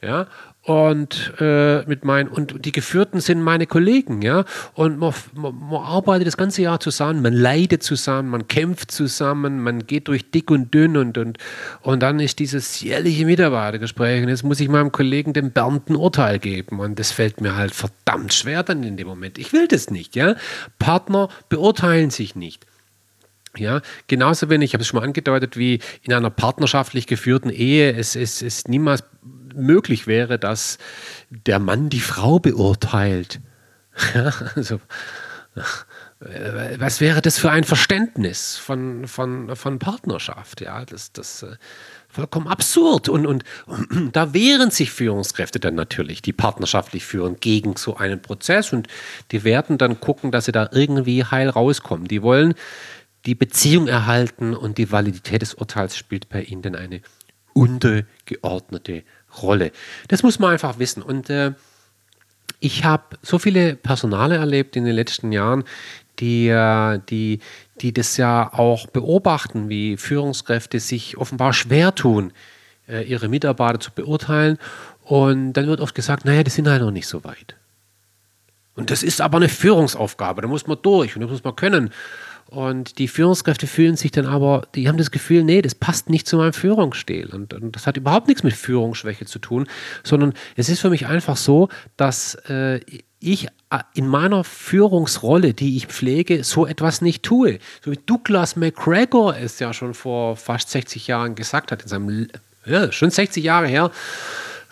Ja? 0.03 0.27
und 0.63 1.33
äh, 1.41 1.85
mit 1.87 2.05
meinen 2.05 2.29
und 2.29 2.67
die 2.67 2.73
Geführten 2.73 3.21
sind 3.21 3.41
meine 3.41 3.67
Kollegen, 3.67 4.21
ja. 4.21 4.45
Und 4.75 4.99
man, 4.99 5.15
man, 5.33 5.55
man, 5.55 5.83
arbeitet 5.83 6.27
das 6.27 6.37
ganze 6.37 6.61
Jahr 6.61 6.79
zusammen, 6.81 7.23
man 7.23 7.33
leidet 7.33 7.83
zusammen, 7.83 8.29
man 8.29 8.47
kämpft 8.47 8.91
zusammen, 8.91 9.63
man 9.63 9.87
geht 9.87 10.09
durch 10.09 10.31
dick 10.31 10.51
und 10.51 10.75
dünn 10.75 10.99
und 10.99 11.17
und 11.17 11.39
und 11.81 12.03
dann 12.03 12.21
ist 12.21 12.39
dieses 12.41 12.83
jährliche 12.83 13.25
Mitarbeitergespräch 13.25 14.23
und 14.23 14.29
jetzt 14.29 14.45
muss 14.45 14.61
ich 14.61 14.69
meinem 14.69 14.93
Kollegen 14.93 15.33
den 15.33 15.51
Bernd 15.51 15.89
ein 15.89 15.97
Urteil 15.97 16.39
geben 16.39 16.79
und 16.79 16.99
das 16.99 17.11
fällt 17.11 17.41
mir 17.41 17.57
halt 17.57 17.75
verdammt 17.75 18.35
schwer 18.35 18.63
dann 18.63 18.83
in 18.83 18.99
dem 18.99 19.09
Moment. 19.09 19.39
Ich 19.39 19.55
will 19.55 19.67
das 19.67 19.91
nicht, 19.91 20.15
ja. 20.15 20.35
Partner 20.79 21.31
beurteilen 21.49 22.11
sich 22.11 22.37
nicht. 22.37 22.67
Ja, 23.57 23.81
genauso 24.07 24.49
wenig, 24.49 24.71
ich 24.71 24.75
habe 24.75 24.83
es 24.83 24.89
schon 24.89 25.01
mal 25.01 25.07
angedeutet, 25.07 25.57
wie 25.57 25.81
in 26.03 26.13
einer 26.13 26.31
partnerschaftlich 26.31 27.07
geführten 27.07 27.51
Ehe 27.51 27.93
es, 27.93 28.15
es, 28.15 28.43
es 28.43 28.69
niemals 28.69 29.03
möglich 29.55 30.07
wäre, 30.07 30.39
dass 30.39 30.79
der 31.31 31.59
Mann 31.59 31.89
die 31.89 32.01
Frau 32.01 32.39
beurteilt. 32.39 33.41
Also, 34.55 34.81
was 36.21 37.01
wäre 37.01 37.23
das 37.23 37.39
für 37.39 37.51
ein 37.51 37.65
Verständnis 37.65 38.57
von, 38.57 39.07
von, 39.07 39.57
von 39.57 39.79
Partnerschaft? 39.79 40.61
Ja, 40.61 40.85
das, 40.85 41.13
das 41.13 41.43
äh, 41.43 41.57
vollkommen 42.09 42.47
absurd. 42.47 43.09
Und, 43.09 43.27
und, 43.27 43.45
und, 43.67 44.15
da 44.17 44.35
wehren 44.35 44.71
sich 44.71 44.91
Führungskräfte 44.91 45.61
dann 45.61 45.75
natürlich, 45.75 46.21
die 46.21 46.35
partnerschaftlich 46.35 47.07
führen, 47.07 47.37
gegen 47.41 47.77
so 47.77 47.97
einen 47.97 48.21
Prozess. 48.21 48.73
Und 48.73 48.89
die 49.31 49.45
werden 49.45 49.79
dann 49.79 49.99
gucken, 50.01 50.31
dass 50.31 50.45
sie 50.45 50.53
da 50.53 50.69
irgendwie 50.73 51.25
heil 51.25 51.49
rauskommen. 51.49 52.07
Die 52.07 52.23
wollen 52.23 52.55
die 53.27 53.35
Beziehung 53.35 53.89
erhalten 53.89 54.55
und 54.55 54.79
die 54.79 54.91
Validität 54.91 55.43
des 55.43 55.55
Urteils 55.55 55.97
spielt 55.97 56.29
bei 56.29 56.43
ihnen 56.43 56.63
dann 56.63 56.75
eine 56.75 57.01
untergeordnete 57.53 59.03
Rolle. 59.43 59.73
Das 60.09 60.23
muss 60.23 60.39
man 60.39 60.53
einfach 60.53 60.79
wissen. 60.79 61.03
Und 61.03 61.31
äh, 61.31 61.53
ich 62.61 62.85
habe 62.85 63.19
so 63.23 63.39
viele 63.39 63.77
Personale 63.77 64.37
erlebt 64.37 64.77
in 64.77 64.85
den 64.85 64.95
letzten 64.95 65.33
Jahren, 65.33 65.65
die, 66.19 66.49
äh, 66.49 67.01
die, 67.09 67.41
die 67.81 67.93
das 67.93 68.17
ja 68.17 68.53
auch 68.53 68.87
beobachten, 68.87 69.69
wie 69.69 69.97
Führungskräfte 69.97 70.81
sich 70.81 71.17
offenbar 71.17 71.53
schwer 71.53 71.95
tun, 71.95 72.33
äh, 72.89 73.03
ihre 73.03 73.29
Mitarbeiter 73.29 73.81
zu 73.81 73.93
beurteilen. 73.93 74.59
Und 75.03 75.55
dann 75.55 75.67
wird 75.67 75.81
oft 75.81 75.95
gesagt, 75.95 76.25
naja, 76.25 76.43
die 76.43 76.51
sind 76.51 76.69
halt 76.69 76.83
noch 76.83 76.91
nicht 76.91 77.07
so 77.07 77.25
weit. 77.25 77.57
Und 78.77 78.91
das 78.91 79.03
ist 79.03 79.21
aber 79.21 79.39
eine 79.39 79.49
Führungsaufgabe, 79.49 80.43
da 80.43 80.49
muss 80.49 80.67
man 80.67 80.79
durch 80.81 81.15
und 81.17 81.23
da 81.23 81.27
muss 81.27 81.45
man 81.45 81.57
können. 81.57 81.91
Und 82.51 82.99
die 82.99 83.07
Führungskräfte 83.07 83.69
fühlen 83.69 83.97
sich 83.97 84.11
dann 84.11 84.27
aber, 84.27 84.67
die 84.75 84.89
haben 84.89 84.99
das 84.99 85.13
Gefühl, 85.13 85.45
nee, 85.45 85.63
das 85.63 85.77
passt 85.77 86.11
nicht 86.11 86.27
zu 86.27 86.37
meinem 86.37 86.53
Führungsstil. 86.53 87.31
Und, 87.33 87.55
und 87.55 87.77
das 87.77 87.87
hat 87.87 87.97
überhaupt 87.97 88.27
nichts 88.27 88.43
mit 88.43 88.55
Führungsschwäche 88.55 89.25
zu 89.25 89.39
tun, 89.39 89.69
sondern 90.03 90.35
es 90.57 90.69
ist 90.69 90.81
für 90.81 90.91
mich 90.91 91.07
einfach 91.07 91.37
so, 91.37 91.69
dass 91.97 92.35
äh, 92.49 92.81
ich 93.21 93.47
äh, 93.71 93.79
in 93.95 94.09
meiner 94.09 94.43
Führungsrolle, 94.43 95.55
die 95.55 95.77
ich 95.77 95.87
pflege, 95.87 96.43
so 96.43 96.67
etwas 96.67 97.03
nicht 97.03 97.23
tue. 97.23 97.61
So 97.85 97.93
wie 97.93 98.01
Douglas 98.05 98.57
McGregor 98.57 99.37
es 99.37 99.61
ja 99.61 99.73
schon 99.73 99.95
vor 99.95 100.37
fast 100.37 100.71
60 100.71 101.07
Jahren 101.07 101.37
gesagt 101.37 101.71
hat, 101.71 101.83
in 101.83 101.89
seinem, 101.89 102.27
ja, 102.67 102.91
schon 102.91 103.11
60 103.11 103.45
Jahre 103.45 103.69
her, 103.69 103.93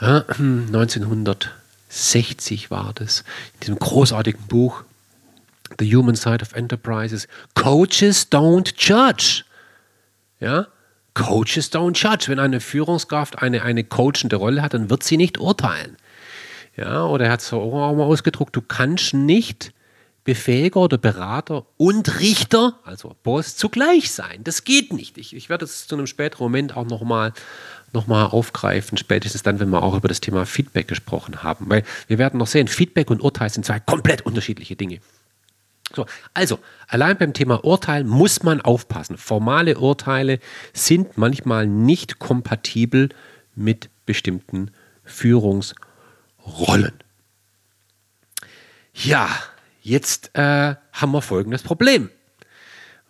äh, 0.01 0.23
1960 0.39 2.73
war 2.73 2.91
das, 2.97 3.21
in 3.55 3.61
diesem 3.61 3.79
großartigen 3.79 4.49
Buch 4.49 4.83
The 5.79 5.95
Human 5.95 6.15
Side 6.15 6.43
of 6.43 6.55
Enterprises. 6.55 7.29
Coaches 7.55 8.31
don't 8.31 8.75
judge. 8.77 9.45
Ja? 10.41 10.67
Coaches 11.15 11.73
don't 11.73 11.97
judge. 11.97 12.29
Wenn 12.29 12.39
eine 12.39 12.61
Führungskraft 12.61 13.43
eine, 13.43 13.63
eine 13.63 13.85
coachende 13.85 14.37
Rolle 14.37 14.63
hat, 14.63 14.75
dann 14.75 14.91
wird 14.91 15.03
sie 15.03 15.17
nicht 15.17 15.39
urteilen. 15.39 15.97
Ja, 16.77 17.05
oder 17.05 17.27
er 17.27 17.33
hat 17.33 17.41
es 17.41 17.53
auch 17.53 17.95
mal 17.95 18.05
ausgedruckt, 18.05 18.55
du 18.55 18.63
kannst 18.63 19.13
nicht 19.13 19.73
Befähiger 20.23 20.81
oder 20.81 20.99
Berater 20.99 21.65
und 21.77 22.21
Richter, 22.21 22.79
also 22.85 23.17
Boss, 23.23 23.57
zugleich 23.57 24.13
sein. 24.13 24.45
Das 24.45 24.63
geht 24.63 24.93
nicht. 24.93 25.17
Ich, 25.17 25.35
ich 25.35 25.49
werde 25.49 25.65
es 25.65 25.87
zu 25.87 25.97
einem 25.97 26.07
späteren 26.07 26.45
Moment 26.45 26.77
auch 26.77 26.85
nochmal 26.85 27.33
noch 27.93 28.07
mal 28.07 28.27
aufgreifen, 28.27 28.99
spätestens 28.99 29.43
dann, 29.43 29.59
wenn 29.59 29.71
wir 29.71 29.83
auch 29.83 29.97
über 29.97 30.09
das 30.09 30.21
Thema 30.21 30.45
Feedback 30.45 30.87
gesprochen 30.87 31.43
haben. 31.43 31.71
Weil 31.71 31.83
wir 32.07 32.19
werden 32.19 32.39
noch 32.39 32.47
sehen, 32.47 32.69
Feedback 32.69 33.11
und 33.11 33.23
Urteil 33.23 33.49
sind 33.49 33.65
zwei 33.65 33.81
komplett 33.81 34.27
unterschiedliche 34.27 34.77
Dinge. 34.77 35.01
So, 35.95 36.07
also, 36.35 36.59
allein 36.87 37.17
beim 37.17 37.33
Thema 37.33 37.65
Urteil 37.65 38.05
muss 38.05 38.43
man 38.43 38.61
aufpassen. 38.61 39.17
Formale 39.17 39.79
Urteile 39.79 40.39
sind 40.73 41.17
manchmal 41.17 41.67
nicht 41.67 42.19
kompatibel 42.19 43.09
mit 43.55 43.89
bestimmten 44.05 44.71
Führungsrollen. 45.05 46.93
Ja, 48.93 49.29
jetzt 49.81 50.31
äh, 50.35 50.75
haben 50.93 51.13
wir 51.13 51.23
folgendes 51.23 51.63
Problem. 51.63 52.11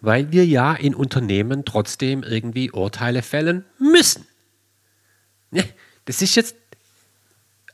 Weil 0.01 0.31
wir 0.31 0.47
ja 0.47 0.75
in 0.75 0.95
Unternehmen 0.95 1.65
trotzdem 1.65 2.23
irgendwie 2.23 2.71
Urteile 2.71 3.23
fällen 3.23 3.65
müssen. 3.79 4.27
Ne, 5.51 5.65
das 6.05 6.23
ist 6.23 6.37
jetzt 6.37 6.55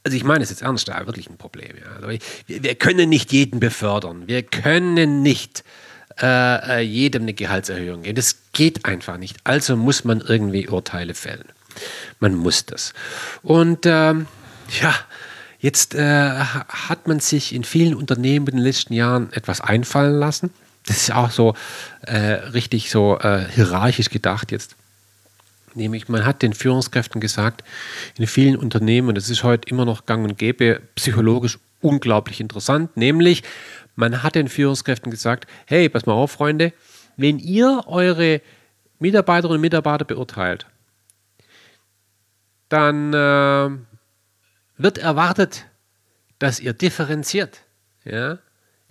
also 0.04 0.16
ich 0.16 0.24
meine 0.24 0.44
es 0.44 0.50
jetzt 0.50 0.62
ernst, 0.62 0.86
da 0.86 1.06
wirklich 1.06 1.30
ein 1.30 1.38
Problem. 1.38 1.76
Ja. 1.76 1.96
Also 1.96 2.08
wir, 2.46 2.62
wir, 2.62 2.74
können 2.74 3.08
nicht 3.08 3.32
jeden 3.32 3.58
befördern. 3.58 4.24
Wir 4.26 4.42
können 4.42 5.22
nicht 5.22 5.64
äh, 6.20 6.78
äh, 6.78 6.80
jedem 6.80 7.22
eine 7.22 7.32
Gehaltserhöhung 7.32 8.02
geben. 8.02 8.16
Das 8.16 8.36
geht 8.52 8.84
einfach 8.84 9.16
nicht. 9.16 9.38
Also 9.44 9.76
muss 9.76 10.04
man 10.04 10.20
irgendwie 10.20 10.68
Urteile 10.68 11.14
fällen. 11.14 11.46
Man 12.20 12.34
muss 12.34 12.66
das. 12.66 12.92
Und 13.42 13.86
ähm, 13.86 14.26
ja, 14.80 14.94
jetzt 15.58 15.94
äh, 15.94 16.34
hat 16.38 17.08
man 17.08 17.20
sich 17.20 17.54
in 17.54 17.64
vielen 17.64 17.94
Unternehmen 17.94 18.46
in 18.48 18.56
den 18.56 18.64
letzten 18.64 18.92
Jahren 18.92 19.32
etwas 19.32 19.62
einfallen 19.62 20.14
lassen. 20.14 20.50
Das 20.86 20.98
ist 20.98 21.12
auch 21.12 21.30
so 21.30 21.54
äh, 22.02 22.16
richtig 22.16 22.90
so 22.90 23.18
äh, 23.18 23.46
hierarchisch 23.50 24.10
gedacht 24.10 24.52
jetzt. 24.52 24.76
Nämlich, 25.74 26.08
man 26.08 26.24
hat 26.24 26.42
den 26.42 26.52
Führungskräften 26.52 27.20
gesagt, 27.20 27.64
in 28.18 28.26
vielen 28.26 28.56
Unternehmen, 28.56 29.08
und 29.08 29.16
das 29.16 29.28
ist 29.28 29.42
heute 29.42 29.68
immer 29.68 29.84
noch 29.84 30.06
gang 30.06 30.24
und 30.24 30.38
gäbe, 30.38 30.80
psychologisch 30.94 31.58
unglaublich 31.80 32.40
interessant, 32.40 32.96
nämlich, 32.96 33.42
man 33.96 34.22
hat 34.22 34.34
den 34.34 34.48
Führungskräften 34.48 35.10
gesagt, 35.10 35.46
hey, 35.66 35.88
pass 35.88 36.06
mal 36.06 36.14
auf, 36.14 36.32
Freunde, 36.32 36.72
wenn 37.16 37.38
ihr 37.38 37.82
eure 37.86 38.40
Mitarbeiterinnen 38.98 39.56
und 39.56 39.60
Mitarbeiter 39.60 40.04
beurteilt, 40.04 40.66
dann 42.68 43.12
äh, 43.12 43.70
wird 44.76 44.98
erwartet, 44.98 45.66
dass 46.38 46.60
ihr 46.60 46.72
differenziert. 46.72 47.62
Ja? 48.04 48.38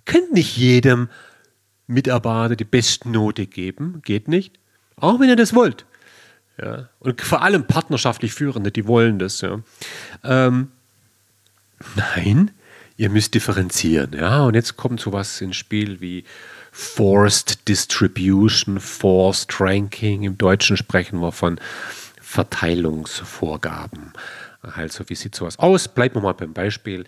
Könnt 0.04 0.32
nicht 0.32 0.56
jedem 0.56 1.08
Mitarbeiter 1.86 2.56
die 2.56 2.64
besten 2.64 3.10
Note 3.10 3.46
geben, 3.46 4.00
geht 4.04 4.28
nicht. 4.28 4.58
Auch 4.96 5.20
wenn 5.20 5.28
ihr 5.28 5.36
das 5.36 5.54
wollt. 5.54 5.84
Ja? 6.60 6.88
Und 7.00 7.20
vor 7.20 7.42
allem 7.42 7.66
partnerschaftlich 7.66 8.32
Führende, 8.32 8.70
die 8.70 8.86
wollen 8.86 9.18
das. 9.18 9.40
Ja? 9.40 9.60
Ähm, 10.22 10.68
nein, 11.96 12.50
ihr 12.96 13.10
müsst 13.10 13.34
differenzieren. 13.34 14.12
Ja? 14.12 14.44
Und 14.44 14.54
jetzt 14.54 14.76
kommt 14.76 15.00
sowas 15.00 15.40
ins 15.40 15.56
Spiel 15.56 16.00
wie 16.00 16.24
Forced 16.70 17.68
Distribution, 17.68 18.80
Forced 18.80 19.60
Ranking. 19.60 20.24
Im 20.24 20.36
Deutschen 20.36 20.76
sprechen 20.76 21.20
wir 21.20 21.32
von 21.32 21.60
Verteilungsvorgaben. 22.20 24.12
Also, 24.60 25.08
wie 25.08 25.14
sieht 25.14 25.34
sowas 25.34 25.58
aus? 25.58 25.88
Bleiben 25.88 26.16
wir 26.16 26.22
mal 26.22 26.32
beim 26.32 26.52
Beispiel 26.52 27.04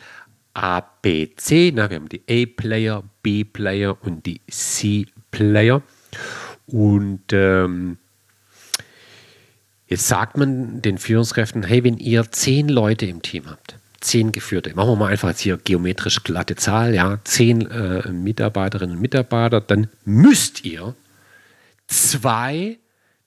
A, 0.54 0.80
B, 0.80 1.35
C. 1.37 1.72
Na, 1.74 1.90
wir 1.90 1.96
haben 1.96 2.09
die 2.09 2.22
A-Player, 2.30 3.02
B-Player 3.22 3.96
und 4.02 4.24
die 4.24 4.40
C-Player. 4.48 5.82
Und 6.66 7.32
ähm, 7.32 7.98
Jetzt 9.88 10.09
sagt 10.09 10.37
man 10.37 10.83
den 10.83 10.99
Führungskräften, 10.99 11.62
hey, 11.62 11.85
wenn 11.85 11.99
ihr 11.99 12.31
zehn 12.31 12.68
Leute 12.68 13.07
im 13.07 13.22
Team 13.22 13.49
habt, 13.49 13.77
zehn 14.01 14.33
Geführte, 14.33 14.75
machen 14.75 14.90
wir 14.90 14.96
mal 14.96 15.12
einfach 15.12 15.29
jetzt 15.29 15.40
hier 15.40 15.59
geometrisch 15.59 16.25
glatte 16.25 16.57
Zahl, 16.57 16.94
ja, 16.94 17.20
zehn 17.25 17.70
äh, 17.70 18.09
Mitarbeiterinnen 18.11 18.96
und 18.96 19.03
Mitarbeiter, 19.03 19.61
dann 19.61 19.88
müsst 20.05 20.64
ihr 20.64 20.94
zwei 21.87 22.79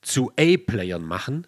zu 0.01 0.31
A-Playern 0.37 1.03
machen, 1.03 1.47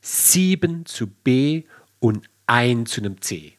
sieben 0.00 0.86
zu 0.86 1.06
B 1.06 1.64
und 2.00 2.28
ein 2.46 2.86
zu 2.86 3.00
einem 3.00 3.20
C. 3.20 3.54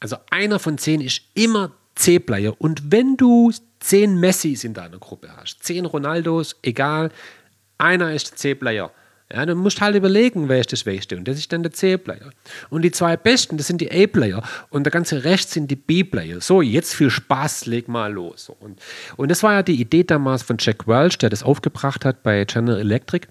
Also 0.00 0.16
einer 0.30 0.58
von 0.58 0.78
zehn 0.78 1.00
ist 1.00 1.22
immer 1.34 1.72
C-Player. 1.96 2.54
Und 2.58 2.92
wenn 2.92 3.16
du 3.16 3.52
zehn 3.80 4.18
Messis 4.18 4.64
in 4.64 4.74
deiner 4.74 4.98
Gruppe 4.98 5.30
hast, 5.36 5.62
zehn 5.62 5.84
Ronaldos, 5.84 6.56
egal, 6.62 7.10
einer 7.78 8.12
ist 8.12 8.38
C-Player. 8.38 8.92
Ja, 9.30 9.44
du 9.44 9.54
musst 9.54 9.82
halt 9.82 9.94
überlegen, 9.94 10.48
wer 10.48 10.60
ist 10.60 10.72
das 10.72 10.80
Schwächste. 10.80 11.16
Und 11.16 11.28
das 11.28 11.36
ist 11.36 11.52
dann 11.52 11.62
der 11.62 11.72
C-Player. 11.72 12.30
Und 12.70 12.80
die 12.80 12.90
zwei 12.90 13.16
Besten, 13.16 13.58
das 13.58 13.66
sind 13.66 13.80
die 13.82 13.90
A-Player. 13.90 14.42
Und 14.70 14.84
der 14.84 14.90
ganze 14.90 15.22
Rest 15.22 15.50
sind 15.50 15.70
die 15.70 15.76
B-Player. 15.76 16.40
So, 16.40 16.62
jetzt 16.62 16.94
viel 16.94 17.10
Spaß, 17.10 17.66
leg 17.66 17.88
mal 17.88 18.10
los. 18.10 18.50
Und, 18.60 18.80
und 19.16 19.30
das 19.30 19.42
war 19.42 19.52
ja 19.52 19.62
die 19.62 19.78
Idee 19.78 20.04
damals 20.04 20.42
von 20.42 20.56
Jack 20.58 20.88
Welch, 20.88 21.18
der 21.18 21.28
das 21.28 21.42
aufgebracht 21.42 22.06
hat 22.06 22.22
bei 22.22 22.42
General 22.46 22.80
Electric. 22.80 23.28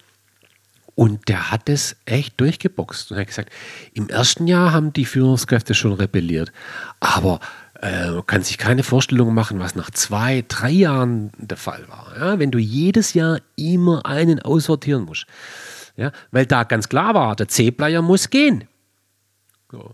Und 0.94 1.30
der 1.30 1.52
hat 1.52 1.68
es 1.68 1.96
echt 2.06 2.40
durchgeboxt. 2.40 3.10
Und 3.10 3.18
er 3.18 3.22
hat 3.22 3.28
gesagt, 3.28 3.52
im 3.94 4.08
ersten 4.08 4.46
Jahr 4.46 4.74
haben 4.74 4.94
die 4.94 5.06
Führungskräfte 5.06 5.74
schon 5.74 5.94
rebelliert. 5.94 6.52
Aber 7.00 7.40
äh, 7.82 8.22
kann 8.28 8.44
sich 8.44 8.60
keine 8.60 8.84
Vorstellung 8.84 9.34
machen, 9.34 9.60
was 9.60 9.76
nach 9.76 9.90
zwei, 9.92 10.44
drei 10.48 10.72
Jahren 10.72 11.32
der 11.38 11.58
Fall 11.58 11.86
war. 11.88 12.14
Ja? 12.20 12.40
Wenn 12.40 12.52
du 12.52 12.60
jedes 12.60 13.14
Jahr 13.16 13.40
immer 13.56 14.06
einen 14.06 14.40
aussortieren 14.40 15.06
musst. 15.06 15.26
Ja? 15.98 16.12
Weil 16.32 16.46
da 16.46 16.64
ganz 16.64 16.88
klar 16.88 17.14
war, 17.14 17.36
der 17.36 17.48
C-Player 17.50 18.02
muss 18.02 18.30
gehen. 18.30 18.68
So. 19.72 19.92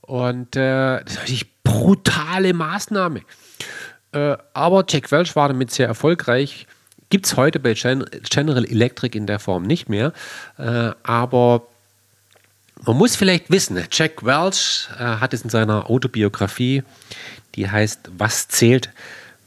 Und 0.00 0.56
äh, 0.56 1.02
das 1.04 1.12
ist 1.12 1.18
natürlich 1.18 1.62
brutale 1.62 2.52
Maßnahme. 2.52 3.22
Äh, 4.12 4.36
aber 4.52 4.84
Jack 4.88 5.12
Welch 5.12 5.36
war 5.36 5.48
damit 5.48 5.70
sehr 5.70 5.86
erfolgreich. 5.86 6.66
Gibt 7.08 7.26
es 7.26 7.36
heute 7.36 7.60
bei 7.60 7.74
Gen 7.74 8.04
General 8.30 8.64
Electric 8.64 9.16
in 9.16 9.26
der 9.26 9.38
Form 9.38 9.62
nicht 9.62 9.88
mehr. 9.88 10.12
Äh, 10.58 10.90
aber 11.02 11.66
man 12.84 12.96
muss 12.96 13.16
vielleicht 13.16 13.50
wissen, 13.50 13.80
Jack 13.90 14.24
Welch 14.24 14.88
äh, 14.98 15.04
hat 15.04 15.32
es 15.34 15.42
in 15.42 15.50
seiner 15.50 15.88
Autobiografie, 15.88 16.82
die 17.54 17.70
heißt 17.70 18.10
Was 18.18 18.48
zählt, 18.48 18.90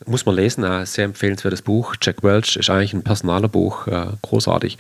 muss 0.06 0.26
man 0.26 0.36
lesen, 0.36 0.64
ein 0.64 0.86
sehr 0.86 1.06
empfehlenswertes 1.06 1.62
Buch. 1.62 1.96
Jack 2.02 2.24
Welch 2.24 2.56
ist 2.56 2.70
eigentlich 2.70 2.94
ein 2.94 3.04
personaler 3.04 3.50
Buch, 3.50 3.88
äh, 3.88 4.08
großartig, 4.22 4.78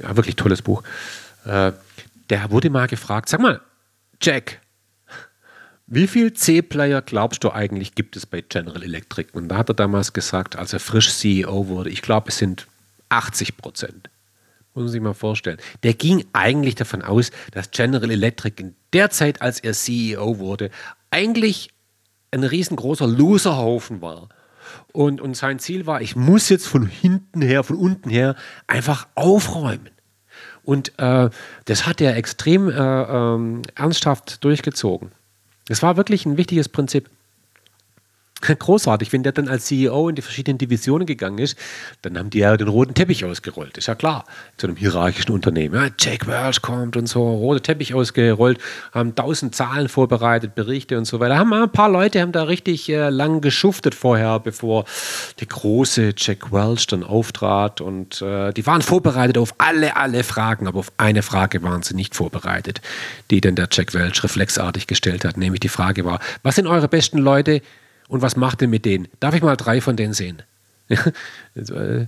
ja, 0.00 0.16
wirklich 0.16 0.36
tolles 0.36 0.62
Buch. 0.62 0.82
Äh, 1.44 1.72
der 2.30 2.50
wurde 2.50 2.70
mal 2.70 2.86
gefragt, 2.86 3.28
sag 3.28 3.40
mal, 3.40 3.60
Jack, 4.20 4.60
wie 5.86 6.08
viel 6.08 6.32
C-Player 6.32 7.00
glaubst 7.02 7.44
du 7.44 7.52
eigentlich 7.52 7.94
gibt 7.94 8.16
es 8.16 8.26
bei 8.26 8.40
General 8.40 8.82
Electric? 8.82 9.30
Und 9.32 9.48
da 9.48 9.58
hat 9.58 9.70
er 9.70 9.74
damals 9.74 10.12
gesagt, 10.12 10.56
als 10.56 10.72
er 10.72 10.80
frisch 10.80 11.12
CEO 11.12 11.68
wurde, 11.68 11.90
ich 11.90 12.02
glaube, 12.02 12.30
es 12.30 12.38
sind 12.38 12.66
80 13.08 13.56
Prozent. 13.56 14.10
Muss 14.74 14.82
man 14.82 14.88
sich 14.88 15.00
mal 15.00 15.14
vorstellen. 15.14 15.58
Der 15.84 15.94
ging 15.94 16.24
eigentlich 16.32 16.74
davon 16.74 17.02
aus, 17.02 17.30
dass 17.52 17.70
General 17.70 18.10
Electric 18.10 18.60
in 18.60 18.74
der 18.92 19.10
Zeit, 19.10 19.40
als 19.40 19.60
er 19.60 19.72
CEO 19.74 20.38
wurde, 20.38 20.70
eigentlich 21.10 21.70
ein 22.32 22.42
riesengroßer 22.42 23.06
Loserhaufen 23.06 24.02
war. 24.02 24.28
Und, 24.92 25.20
und 25.20 25.36
sein 25.36 25.58
Ziel 25.58 25.86
war, 25.86 26.00
ich 26.00 26.16
muss 26.16 26.48
jetzt 26.48 26.66
von 26.66 26.86
hinten 26.86 27.42
her, 27.42 27.62
von 27.64 27.76
unten 27.76 28.10
her 28.10 28.34
einfach 28.66 29.06
aufräumen. 29.14 29.90
Und 30.64 30.98
äh, 30.98 31.30
das 31.64 31.86
hat 31.86 32.00
er 32.00 32.16
extrem 32.16 32.68
äh, 32.68 32.72
äh, 32.72 33.62
ernsthaft 33.74 34.42
durchgezogen. 34.44 35.12
Das 35.68 35.82
war 35.82 35.96
wirklich 35.96 36.26
ein 36.26 36.36
wichtiges 36.36 36.68
Prinzip. 36.68 37.08
Großartig, 38.58 39.12
wenn 39.12 39.22
der 39.22 39.32
dann 39.32 39.48
als 39.48 39.66
CEO 39.66 40.08
in 40.08 40.14
die 40.14 40.22
verschiedenen 40.22 40.58
Divisionen 40.58 41.06
gegangen 41.06 41.38
ist, 41.38 41.58
dann 42.02 42.18
haben 42.18 42.30
die 42.30 42.38
ja 42.38 42.56
den 42.56 42.68
roten 42.68 42.92
Teppich 42.92 43.24
ausgerollt. 43.24 43.78
Ist 43.78 43.86
ja 43.86 43.94
klar, 43.94 44.24
zu 44.58 44.66
einem 44.66 44.76
hierarchischen 44.76 45.32
Unternehmen. 45.32 45.74
Ja, 45.74 45.88
Jack 45.98 46.26
Welch 46.26 46.60
kommt 46.60 46.96
und 46.96 47.06
so, 47.06 47.22
roter 47.22 47.62
Teppich 47.62 47.94
ausgerollt, 47.94 48.58
haben 48.92 49.14
tausend 49.14 49.54
Zahlen 49.54 49.88
vorbereitet, 49.88 50.54
Berichte 50.54 50.98
und 50.98 51.06
so 51.06 51.18
weiter. 51.18 51.38
Haben 51.38 51.52
ein 51.54 51.70
paar 51.72 51.88
Leute 51.88 52.20
haben 52.20 52.32
da 52.32 52.42
richtig 52.42 52.88
äh, 52.90 53.08
lang 53.08 53.40
geschuftet 53.40 53.94
vorher, 53.94 54.38
bevor 54.38 54.84
der 55.40 55.46
große 55.46 56.12
Jack 56.16 56.52
Welch 56.52 56.86
dann 56.86 57.04
auftrat. 57.04 57.80
Und 57.80 58.20
äh, 58.20 58.52
die 58.52 58.66
waren 58.66 58.82
vorbereitet 58.82 59.38
auf 59.38 59.54
alle, 59.58 59.96
alle 59.96 60.24
Fragen, 60.24 60.66
aber 60.66 60.80
auf 60.80 60.92
eine 60.98 61.22
Frage 61.22 61.62
waren 61.62 61.82
sie 61.82 61.94
nicht 61.94 62.14
vorbereitet, 62.14 62.82
die 63.30 63.40
dann 63.40 63.54
der 63.54 63.68
Jack 63.70 63.94
Welch 63.94 64.22
reflexartig 64.22 64.86
gestellt 64.86 65.24
hat. 65.24 65.38
Nämlich 65.38 65.60
die 65.60 65.68
Frage 65.68 66.04
war: 66.04 66.20
Was 66.42 66.56
sind 66.56 66.66
eure 66.66 66.88
besten 66.88 67.18
Leute? 67.18 67.62
Und 68.08 68.22
was 68.22 68.36
macht 68.36 68.62
ihr 68.62 68.68
mit 68.68 68.84
denen? 68.84 69.08
Darf 69.20 69.34
ich 69.34 69.42
mal 69.42 69.56
drei 69.56 69.80
von 69.80 69.96
denen 69.96 70.14
sehen? 70.14 70.42
Äh, 71.54 72.06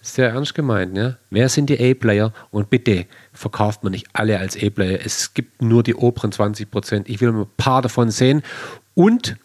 sehr 0.00 0.30
ernst 0.30 0.54
gemeint. 0.54 0.96
Ja? 0.96 1.16
Wer 1.30 1.48
sind 1.48 1.68
die 1.68 1.78
A-Player? 1.78 2.32
Und 2.50 2.70
bitte 2.70 3.06
verkauft 3.32 3.82
man 3.82 3.92
nicht 3.92 4.06
alle 4.12 4.38
als 4.38 4.56
A-Player. 4.56 5.00
Es 5.04 5.34
gibt 5.34 5.60
nur 5.60 5.82
die 5.82 5.94
oberen 5.94 6.32
20 6.32 6.70
Prozent. 6.70 7.08
Ich 7.08 7.20
will 7.20 7.30
ein 7.30 7.46
paar 7.56 7.82
davon 7.82 8.10
sehen. 8.10 8.42
Und 8.94 9.36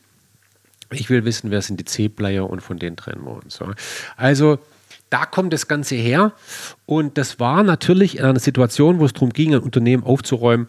ich 0.91 1.09
will 1.09 1.25
wissen, 1.25 1.51
wer 1.51 1.61
sind 1.61 1.79
die 1.79 1.85
C-Player 1.85 2.49
und 2.49 2.61
von 2.61 2.77
denen 2.79 2.95
trennen 2.95 3.25
wir 3.25 3.43
uns. 3.43 3.59
Also 4.15 4.59
da 5.09 5.25
kommt 5.25 5.53
das 5.53 5.67
Ganze 5.67 5.95
her. 5.95 6.33
Und 6.85 7.17
das 7.17 7.39
war 7.39 7.63
natürlich 7.63 8.17
in 8.17 8.25
einer 8.25 8.39
Situation, 8.39 8.99
wo 8.99 9.05
es 9.05 9.13
darum 9.13 9.31
ging, 9.31 9.53
ein 9.53 9.61
Unternehmen 9.61 10.03
aufzuräumen. 10.03 10.67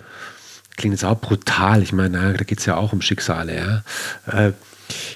Klingt 0.77 0.95
jetzt 0.95 1.05
auch 1.05 1.21
brutal. 1.21 1.83
Ich 1.83 1.93
meine, 1.93 2.35
da 2.35 2.45
geht 2.45 2.59
es 2.59 2.67
ja 2.67 2.77
auch 2.77 2.93
um 2.93 3.01
Schicksale. 3.01 3.83
Ja? 4.27 4.47
Äh, 4.47 4.53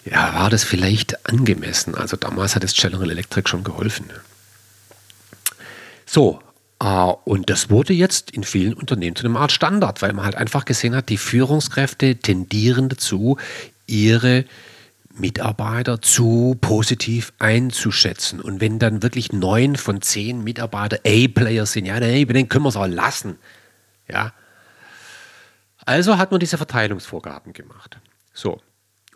ja, 0.05 0.35
war 0.35 0.51
das 0.51 0.65
vielleicht 0.65 1.27
angemessen? 1.27 1.95
Also 1.95 2.17
damals 2.17 2.55
hat 2.55 2.65
es 2.65 2.75
General 2.75 3.11
Electric 3.11 3.49
schon 3.49 3.65
geholfen. 3.65 4.11
So, 6.07 6.41
Uh, 6.81 7.17
und 7.25 7.51
das 7.51 7.71
wurde 7.71 7.93
jetzt 7.93 8.31
in 8.31 8.45
vielen 8.45 8.75
Unternehmen 8.75 9.17
zu 9.17 9.27
einer 9.27 9.41
Art 9.41 9.51
Standard, 9.51 10.01
weil 10.01 10.13
man 10.13 10.25
halt 10.25 10.37
einfach 10.37 10.65
gesehen 10.65 10.95
hat, 10.95 11.09
die 11.09 11.17
Führungskräfte 11.17 12.15
tendieren 12.15 12.89
dazu, 12.89 13.37
ihre 13.89 14.45
Mitarbeiter 15.19 16.01
zu 16.01 16.57
positiv 16.61 17.33
einzuschätzen. 17.41 18.41
Und 18.41 18.61
wenn 18.61 18.79
dann 18.79 19.03
wirklich 19.03 19.33
neun 19.33 19.75
von 19.75 20.03
zehn 20.03 20.45
Mitarbeiter 20.45 20.99
A-Player 21.05 21.67
sind, 21.67 21.87
ja, 21.87 21.99
nee, 21.99 22.25
den 22.25 22.49
können 22.49 22.65
wir 22.65 22.69
es 22.69 22.77
auch 22.77 22.87
lassen. 22.87 23.39
Ja. 24.09 24.33
Also 25.85 26.17
hat 26.17 26.31
man 26.31 26.39
diese 26.39 26.59
Verteilungsvorgaben 26.59 27.55
gemacht. 27.55 27.99
So, 28.33 28.61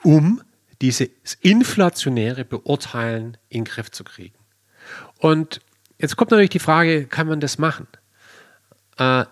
um 0.03 0.43
dieses 0.81 1.09
inflationäre 1.41 2.45
Beurteilen 2.45 3.37
in 3.49 3.65
den 3.65 3.73
Griff 3.73 3.91
zu 3.91 4.05
kriegen. 4.05 4.35
Und 5.19 5.61
jetzt 5.99 6.17
kommt 6.17 6.33
natürlich 6.33 6.51
die 6.51 6.59
Frage, 6.59 7.07
kann 7.07 7.29
man 7.29 7.41
das 7.41 7.59
machen? 7.59 7.87
Äh, 8.99 9.25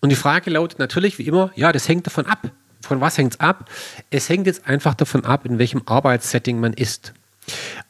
und 0.00 0.08
die 0.10 0.16
Frage 0.16 0.50
lautet 0.50 0.78
natürlich 0.78 1.18
wie 1.18 1.26
immer, 1.26 1.50
ja, 1.54 1.72
das 1.72 1.88
hängt 1.88 2.06
davon 2.06 2.26
ab. 2.26 2.50
Von 2.82 3.00
was 3.00 3.16
hängt 3.16 3.34
es 3.34 3.40
ab? 3.40 3.70
Es 4.10 4.28
hängt 4.28 4.46
jetzt 4.46 4.66
einfach 4.66 4.94
davon 4.94 5.24
ab, 5.24 5.46
in 5.46 5.58
welchem 5.58 5.82
Arbeitssetting 5.86 6.60
man 6.60 6.74
ist. 6.74 7.14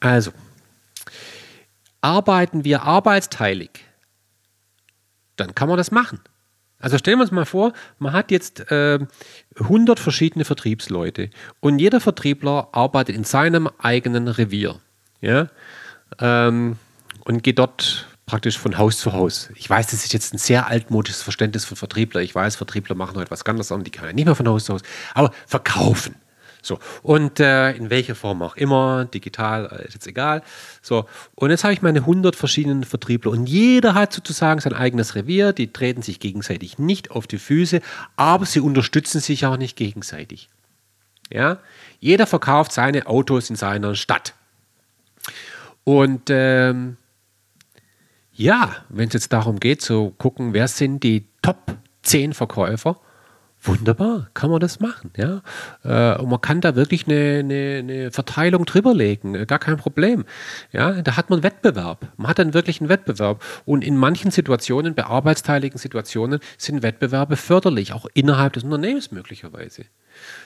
Also, 0.01 0.33
arbeiten 2.01 2.65
wir 2.65 2.83
arbeitsteilig, 2.83 3.71
dann 5.37 5.55
kann 5.55 5.69
man 5.69 5.79
das 5.79 5.91
machen. 5.91 6.21
Also 6.85 6.99
stellen 6.99 7.17
wir 7.17 7.23
uns 7.23 7.31
mal 7.31 7.47
vor, 7.47 7.73
man 7.99 8.13
hat 8.13 8.31
jetzt 8.31 8.71
äh, 8.71 8.99
100 9.59 9.99
verschiedene 9.99 10.45
Vertriebsleute 10.45 11.31
und 11.61 11.79
jeder 11.79 11.99
Vertriebler 11.99 12.69
arbeitet 12.73 13.17
in 13.17 13.25
seinem 13.25 13.71
eigenen 13.79 14.29
Revier. 14.29 14.81
Ja? 15.23 15.49
Ähm, 16.21 16.77
und 17.25 17.43
geht 17.43 17.59
dort 17.59 18.07
praktisch 18.27 18.59
von 18.59 18.77
Haus 18.77 18.99
zu 18.99 19.15
Haus. 19.15 19.49
Ich 19.55 19.71
weiß, 19.71 19.87
das 19.87 20.05
ist 20.05 20.13
jetzt 20.13 20.35
ein 20.35 20.39
sehr 20.39 20.67
altmodisches 20.67 21.23
Verständnis 21.23 21.65
von 21.65 21.79
Vertriebler. 21.79 22.21
Ich 22.21 22.35
weiß, 22.35 22.57
Vertriebler 22.57 22.95
machen 22.95 23.17
heute 23.17 23.31
was 23.31 23.47
ganz 23.47 23.73
anderes, 23.73 23.85
die 23.85 23.91
kann 23.91 24.05
ja 24.07 24.13
nicht 24.13 24.27
mehr 24.27 24.35
von 24.35 24.47
Haus 24.47 24.67
zu 24.67 24.75
Haus, 24.75 24.83
aber 25.15 25.33
verkaufen. 25.47 26.17
So, 26.65 26.79
und 27.03 27.41
äh, 27.41 27.73
in 27.73 27.91
welcher 27.91 28.15
Form 28.15 28.41
auch 28.43 28.57
immer, 28.57 29.05
digital, 29.05 29.67
äh, 29.67 29.87
ist 29.87 29.95
jetzt 29.95 30.07
egal. 30.07 30.43
So, 30.81 31.07
und 31.35 31.51
jetzt 31.51 31.63
habe 31.63 31.75
ich 31.75 31.83
meine 31.83 32.01
100 32.01 32.37
verschiedenen 32.37 32.85
Vertriebler 32.85 33.33
und 33.33 33.47
jeder 33.47 33.95
hat 33.95 34.13
sozusagen 34.13 34.61
sein 34.61 34.73
eigenes 34.73 35.15
Revier, 35.15 35.53
die 35.53 35.73
treten 35.73 36.03
sich 36.03 36.21
gegenseitig 36.21 36.79
nicht 36.79 37.11
auf 37.11 37.27
die 37.27 37.39
Füße, 37.39 37.81
aber 38.17 38.47
sie 38.47 38.61
unterstützen 38.61 39.21
sich 39.21 39.45
auch 39.45 39.59
nicht 39.59 39.77
gegenseitig. 39.77 40.49
Ja, 41.31 41.59
jeder 42.01 42.27
verkauft 42.27 42.73
seine 42.73 43.07
Autos 43.07 43.51
in 43.51 43.57
seiner 43.57 43.95
Stadt. 43.95 44.35
Und 45.85 46.31
ähm, 46.31 46.97
ja, 48.33 48.75
wenn 48.89 49.09
es 49.09 49.15
jetzt 49.15 49.33
darum 49.33 49.61
geht, 49.61 49.83
zu 49.83 50.15
gucken, 50.17 50.55
wer 50.55 50.69
sind 50.69 51.03
die 51.03 51.27
Top 51.43 51.77
10 52.03 52.33
Verkäufer, 52.33 52.99
Wunderbar, 53.67 54.29
kann 54.35 54.51
man 54.51 54.61
das 54.61 54.79
machen. 54.79 55.11
Ja? 55.17 55.41
Äh, 55.85 56.21
und 56.21 56.29
man 56.29 56.41
kann 56.43 56.61
da 56.61 56.77
wirklich 56.77 57.07
eine, 57.07 57.39
eine, 57.39 57.79
eine 57.79 58.11
Verteilung 58.11 58.67
drüberlegen, 58.67 59.35
äh, 59.35 59.47
gar 59.47 59.59
kein 59.59 59.79
Problem. 59.79 60.27
Ja? 60.71 61.01
Da 61.01 61.17
hat 61.17 61.31
man 61.31 61.43
Wettbewerb. 61.43 62.07
Man 62.19 62.29
hat 62.29 62.39
dann 62.39 62.53
wirklich 62.53 62.81
einen 62.81 62.91
Wettbewerb. 62.91 63.43
Und 63.65 63.83
in 63.83 63.97
manchen 63.97 64.31
Situationen, 64.31 64.95
bei 64.95 65.07
arbeitsteiligen 65.07 65.79
Situationen, 65.79 66.41
sind 66.59 66.83
Wettbewerbe 66.83 67.37
förderlich, 67.37 67.95
auch 67.95 68.05
innerhalb 68.13 68.53
des 68.53 68.65
Unternehmens 68.65 69.13
möglicherweise. 69.13 69.87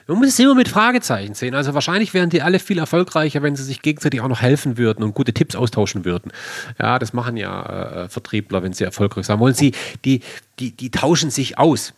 Man 0.06 0.18
muss 0.18 0.28
es 0.28 0.38
immer 0.38 0.54
mit 0.54 0.68
Fragezeichen 0.68 1.34
sehen. 1.34 1.56
Also 1.56 1.74
wahrscheinlich 1.74 2.14
wären 2.14 2.30
die 2.30 2.40
alle 2.40 2.60
viel 2.60 2.78
erfolgreicher, 2.78 3.42
wenn 3.42 3.56
sie 3.56 3.64
sich 3.64 3.82
gegenseitig 3.82 4.20
auch 4.20 4.28
noch 4.28 4.42
helfen 4.42 4.78
würden 4.78 5.02
und 5.02 5.14
gute 5.14 5.34
Tipps 5.34 5.56
austauschen 5.56 6.04
würden. 6.04 6.30
Ja, 6.78 7.00
das 7.00 7.12
machen 7.12 7.36
ja 7.36 8.04
äh, 8.04 8.08
Vertriebler, 8.08 8.62
wenn 8.62 8.74
sie 8.74 8.84
erfolgreich 8.84 9.26
sein 9.26 9.40
wollen. 9.40 9.54
Sie, 9.54 9.72
die, 10.04 10.20
die, 10.60 10.70
die 10.70 10.90
tauschen 10.92 11.30
sich 11.30 11.58
aus. 11.58 11.94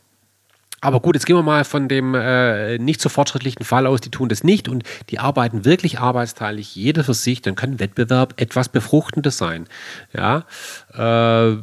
Aber 0.80 1.00
gut, 1.00 1.14
jetzt 1.14 1.26
gehen 1.26 1.36
wir 1.36 1.42
mal 1.42 1.64
von 1.64 1.88
dem 1.88 2.14
äh, 2.14 2.78
nicht 2.78 3.00
so 3.00 3.08
fortschrittlichen 3.08 3.64
Fall 3.64 3.86
aus, 3.86 4.00
die 4.00 4.10
tun 4.10 4.28
das 4.28 4.44
nicht 4.44 4.68
und 4.68 4.84
die 5.10 5.18
arbeiten 5.18 5.64
wirklich 5.64 5.98
arbeitsteilig, 5.98 6.74
jeder 6.74 7.04
für 7.04 7.14
sich, 7.14 7.42
dann 7.42 7.54
kann 7.54 7.80
Wettbewerb 7.80 8.40
etwas 8.40 8.70
Befruchtendes 8.70 9.36
sein. 9.36 9.66
Ja. 10.12 10.44
Äh, 10.94 11.58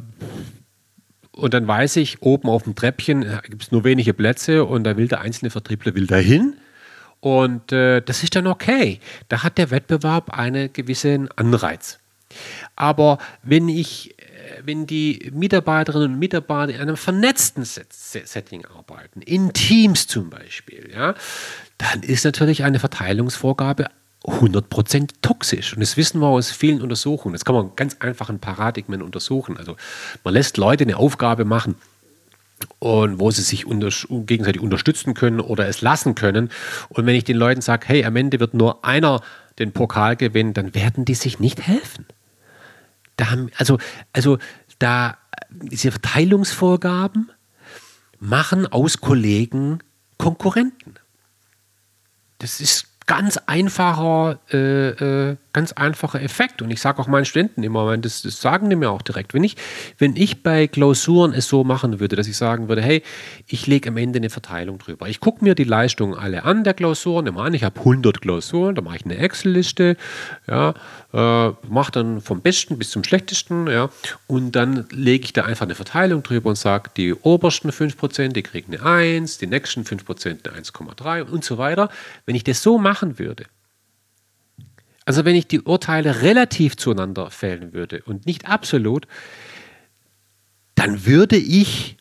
und 1.32 1.54
dann 1.54 1.68
weiß 1.68 1.96
ich, 1.96 2.22
oben 2.22 2.48
auf 2.48 2.64
dem 2.64 2.74
Treppchen 2.74 3.22
äh, 3.22 3.40
gibt 3.48 3.62
es 3.62 3.72
nur 3.72 3.84
wenige 3.84 4.14
Plätze 4.14 4.64
und 4.64 4.84
da 4.84 4.96
will 4.96 5.08
der 5.08 5.20
einzelne 5.20 5.50
Vertriebler 5.50 5.94
will 5.94 6.06
dahin. 6.06 6.54
Und 7.20 7.72
äh, 7.72 8.00
das 8.00 8.22
ist 8.22 8.36
dann 8.36 8.46
okay. 8.46 9.00
Da 9.28 9.42
hat 9.42 9.58
der 9.58 9.70
Wettbewerb 9.70 10.30
einen 10.30 10.72
gewissen 10.72 11.28
Anreiz. 11.32 11.98
Aber 12.76 13.18
wenn 13.42 13.68
ich 13.68 14.14
wenn 14.64 14.86
die 14.86 15.30
Mitarbeiterinnen 15.32 16.12
und 16.12 16.18
Mitarbeiter 16.18 16.74
in 16.74 16.80
einem 16.80 16.96
vernetzten 16.96 17.64
Setting 17.64 18.64
arbeiten, 18.66 19.22
in 19.22 19.52
Teams 19.52 20.06
zum 20.06 20.30
Beispiel, 20.30 20.90
ja, 20.92 21.14
dann 21.78 22.02
ist 22.02 22.24
natürlich 22.24 22.64
eine 22.64 22.78
Verteilungsvorgabe 22.78 23.86
100% 24.24 25.10
toxisch. 25.22 25.74
Und 25.74 25.80
das 25.80 25.96
wissen 25.96 26.20
wir 26.20 26.26
aus 26.26 26.50
vielen 26.50 26.82
Untersuchungen. 26.82 27.34
Das 27.34 27.44
kann 27.44 27.54
man 27.54 27.70
ganz 27.76 27.96
einfach 28.00 28.28
in 28.28 28.40
Paradigmen 28.40 29.02
untersuchen. 29.02 29.56
Also 29.56 29.76
man 30.24 30.34
lässt 30.34 30.56
Leute 30.56 30.84
eine 30.84 30.96
Aufgabe 30.96 31.44
machen, 31.44 31.76
und 32.80 33.20
wo 33.20 33.30
sie 33.30 33.42
sich 33.42 33.66
unter, 33.66 33.90
gegenseitig 34.08 34.62
unterstützen 34.62 35.14
können 35.14 35.40
oder 35.40 35.68
es 35.68 35.80
lassen 35.80 36.14
können. 36.14 36.50
Und 36.88 37.06
wenn 37.06 37.14
ich 37.14 37.24
den 37.24 37.36
Leuten 37.36 37.60
sage, 37.60 37.86
hey, 37.86 38.04
am 38.04 38.16
Ende 38.16 38.40
wird 38.40 38.54
nur 38.54 38.84
einer 38.84 39.20
den 39.58 39.72
Pokal 39.72 40.16
gewinnen, 40.16 40.54
dann 40.54 40.74
werden 40.74 41.04
die 41.04 41.14
sich 41.14 41.40
nicht 41.40 41.66
helfen. 41.66 42.06
Da 43.18 43.30
haben, 43.30 43.50
also, 43.58 43.78
also 44.14 44.38
da 44.78 45.18
diese 45.50 45.90
Verteilungsvorgaben 45.90 47.30
machen 48.18 48.66
aus 48.66 49.00
Kollegen 49.00 49.80
Konkurrenten. 50.16 50.94
Das 52.38 52.60
ist 52.60 52.86
ganz 53.06 53.36
einfacher, 53.36 54.40
äh, 54.52 55.30
äh, 55.30 55.36
ganz 55.52 55.72
einfacher 55.72 56.22
Effekt. 56.22 56.62
Und 56.62 56.70
ich 56.70 56.80
sage 56.80 57.00
auch 57.00 57.06
meinen 57.06 57.24
Studenten 57.24 57.62
immer, 57.62 57.96
das, 57.96 58.22
das 58.22 58.40
sagen 58.40 58.70
die 58.70 58.76
mir 58.76 58.90
auch 58.90 59.02
direkt. 59.02 59.34
Wenn 59.34 59.44
ich, 59.44 59.56
wenn 59.98 60.16
ich 60.16 60.42
bei 60.42 60.66
Klausuren 60.66 61.32
es 61.32 61.48
so 61.48 61.64
machen 61.64 62.00
würde, 62.00 62.16
dass 62.16 62.28
ich 62.28 62.36
sagen 62.36 62.68
würde, 62.68 62.82
hey, 62.82 63.02
ich 63.46 63.66
lege 63.66 63.88
am 63.88 63.96
Ende 63.96 64.18
eine 64.18 64.30
Verteilung 64.30 64.78
drüber. 64.78 65.08
Ich 65.08 65.20
gucke 65.20 65.44
mir 65.44 65.54
die 65.54 65.64
Leistungen 65.64 66.14
alle 66.14 66.44
an 66.44 66.64
der 66.64 66.74
Klausuren. 66.74 67.26
Immer 67.26 67.44
an, 67.44 67.54
ich 67.54 67.64
habe 67.64 67.78
100 67.78 68.20
Klausuren, 68.20 68.74
da 68.74 68.82
mache 68.82 68.96
ich 68.96 69.04
eine 69.04 69.16
Excel-Liste, 69.16 69.96
ja, 70.46 70.74
äh, 71.12 71.52
mache 71.68 71.92
dann 71.92 72.20
vom 72.20 72.40
Besten 72.40 72.78
bis 72.78 72.90
zum 72.90 73.04
Schlechtesten, 73.04 73.66
ja, 73.66 73.90
und 74.26 74.52
dann 74.52 74.86
lege 74.90 75.24
ich 75.24 75.32
da 75.32 75.44
einfach 75.44 75.66
eine 75.66 75.74
Verteilung 75.74 76.22
drüber 76.22 76.50
und 76.50 76.56
sage, 76.56 76.90
die 76.96 77.14
obersten 77.14 77.70
5%, 77.70 78.28
die 78.28 78.42
kriegen 78.42 78.74
eine 78.74 78.84
1, 78.84 79.38
die 79.38 79.46
nächsten 79.46 79.82
5% 79.82 80.48
eine 80.48 80.62
1,3 80.62 81.22
und 81.22 81.44
so 81.44 81.58
weiter. 81.58 81.88
Wenn 82.26 82.34
ich 82.34 82.44
das 82.44 82.62
so 82.62 82.78
machen 82.78 83.18
würde, 83.18 83.46
also 85.08 85.24
wenn 85.24 85.36
ich 85.36 85.46
die 85.46 85.62
Urteile 85.62 86.20
relativ 86.20 86.76
zueinander 86.76 87.30
fällen 87.30 87.72
würde 87.72 88.02
und 88.04 88.26
nicht 88.26 88.46
absolut, 88.46 89.08
dann 90.74 91.06
würde 91.06 91.38
ich 91.38 91.96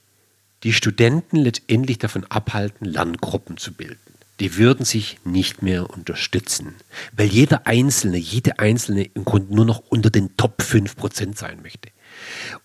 die 0.64 0.74
Studenten 0.74 1.38
letztendlich 1.38 2.00
davon 2.00 2.26
abhalten, 2.26 2.86
Lerngruppen 2.86 3.56
zu 3.56 3.72
bilden. 3.72 3.98
Die 4.42 4.58
würden 4.58 4.84
sich 4.84 5.20
nicht 5.24 5.62
mehr 5.62 5.90
unterstützen, 5.90 6.76
weil 7.14 7.28
jeder 7.28 7.66
Einzelne, 7.66 8.18
jede 8.18 8.60
Einzelne 8.60 9.04
im 9.04 9.24
Grunde 9.24 9.56
nur 9.56 9.64
noch 9.64 9.84
unter 9.88 10.10
den 10.10 10.36
Top 10.36 10.62
5% 10.62 11.38
sein 11.38 11.62
möchte. 11.62 11.88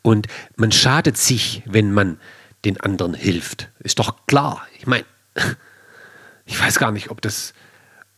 Und 0.03 0.27
man 0.57 0.73
schadet 0.73 1.17
sich, 1.19 1.63
wenn 1.67 1.93
man 1.93 2.19
den 2.65 2.81
anderen 2.81 3.15
hilft. 3.15 3.69
Ist 3.79 4.01
doch 4.01 4.27
klar. 4.27 4.67
Ich 4.77 4.89
meine, 4.89 5.05
ich 6.47 6.61
weiß 6.61 6.81
gar 6.81 6.91
nicht, 6.91 7.13
ob 7.13 7.23
das 7.23 7.55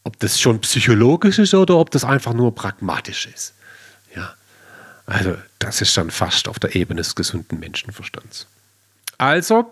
ob 0.05 0.18
das 0.20 0.40
schon 0.40 0.61
psychologisch 0.61 1.38
ist 1.38 1.55
oder 1.55 1.76
ob 1.76 1.90
das 1.90 2.05
einfach 2.05 2.34
nur 2.34 2.55
pragmatisch 2.55 3.26
ist. 3.26 3.55
Ja. 4.14 4.34
Also, 5.07 5.36
das 5.59 5.80
ist 5.80 5.96
dann 5.96 6.11
fast 6.11 6.48
auf 6.48 6.59
der 6.59 6.74
Ebene 6.76 7.00
des 7.00 7.14
gesunden 7.14 7.59
Menschenverstands. 7.59 8.46
Also, 9.18 9.70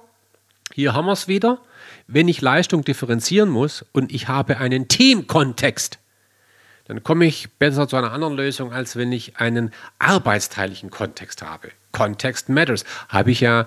hier 0.72 0.94
haben 0.94 1.06
wir 1.06 1.12
es 1.12 1.28
wieder. 1.28 1.58
Wenn 2.06 2.28
ich 2.28 2.40
Leistung 2.40 2.84
differenzieren 2.84 3.48
muss 3.48 3.84
und 3.92 4.12
ich 4.12 4.28
habe 4.28 4.58
einen 4.58 4.88
Teamkontext, 4.88 5.98
dann 6.86 7.02
komme 7.02 7.26
ich 7.26 7.50
besser 7.58 7.86
zu 7.88 7.96
einer 7.96 8.12
anderen 8.12 8.34
Lösung, 8.34 8.72
als 8.72 8.96
wenn 8.96 9.12
ich 9.12 9.36
einen 9.36 9.72
arbeitsteiligen 9.98 10.90
Kontext 10.90 11.42
habe. 11.42 11.70
Context 11.92 12.48
matters. 12.48 12.84
Habe 13.08 13.30
ich 13.30 13.40
ja 13.40 13.66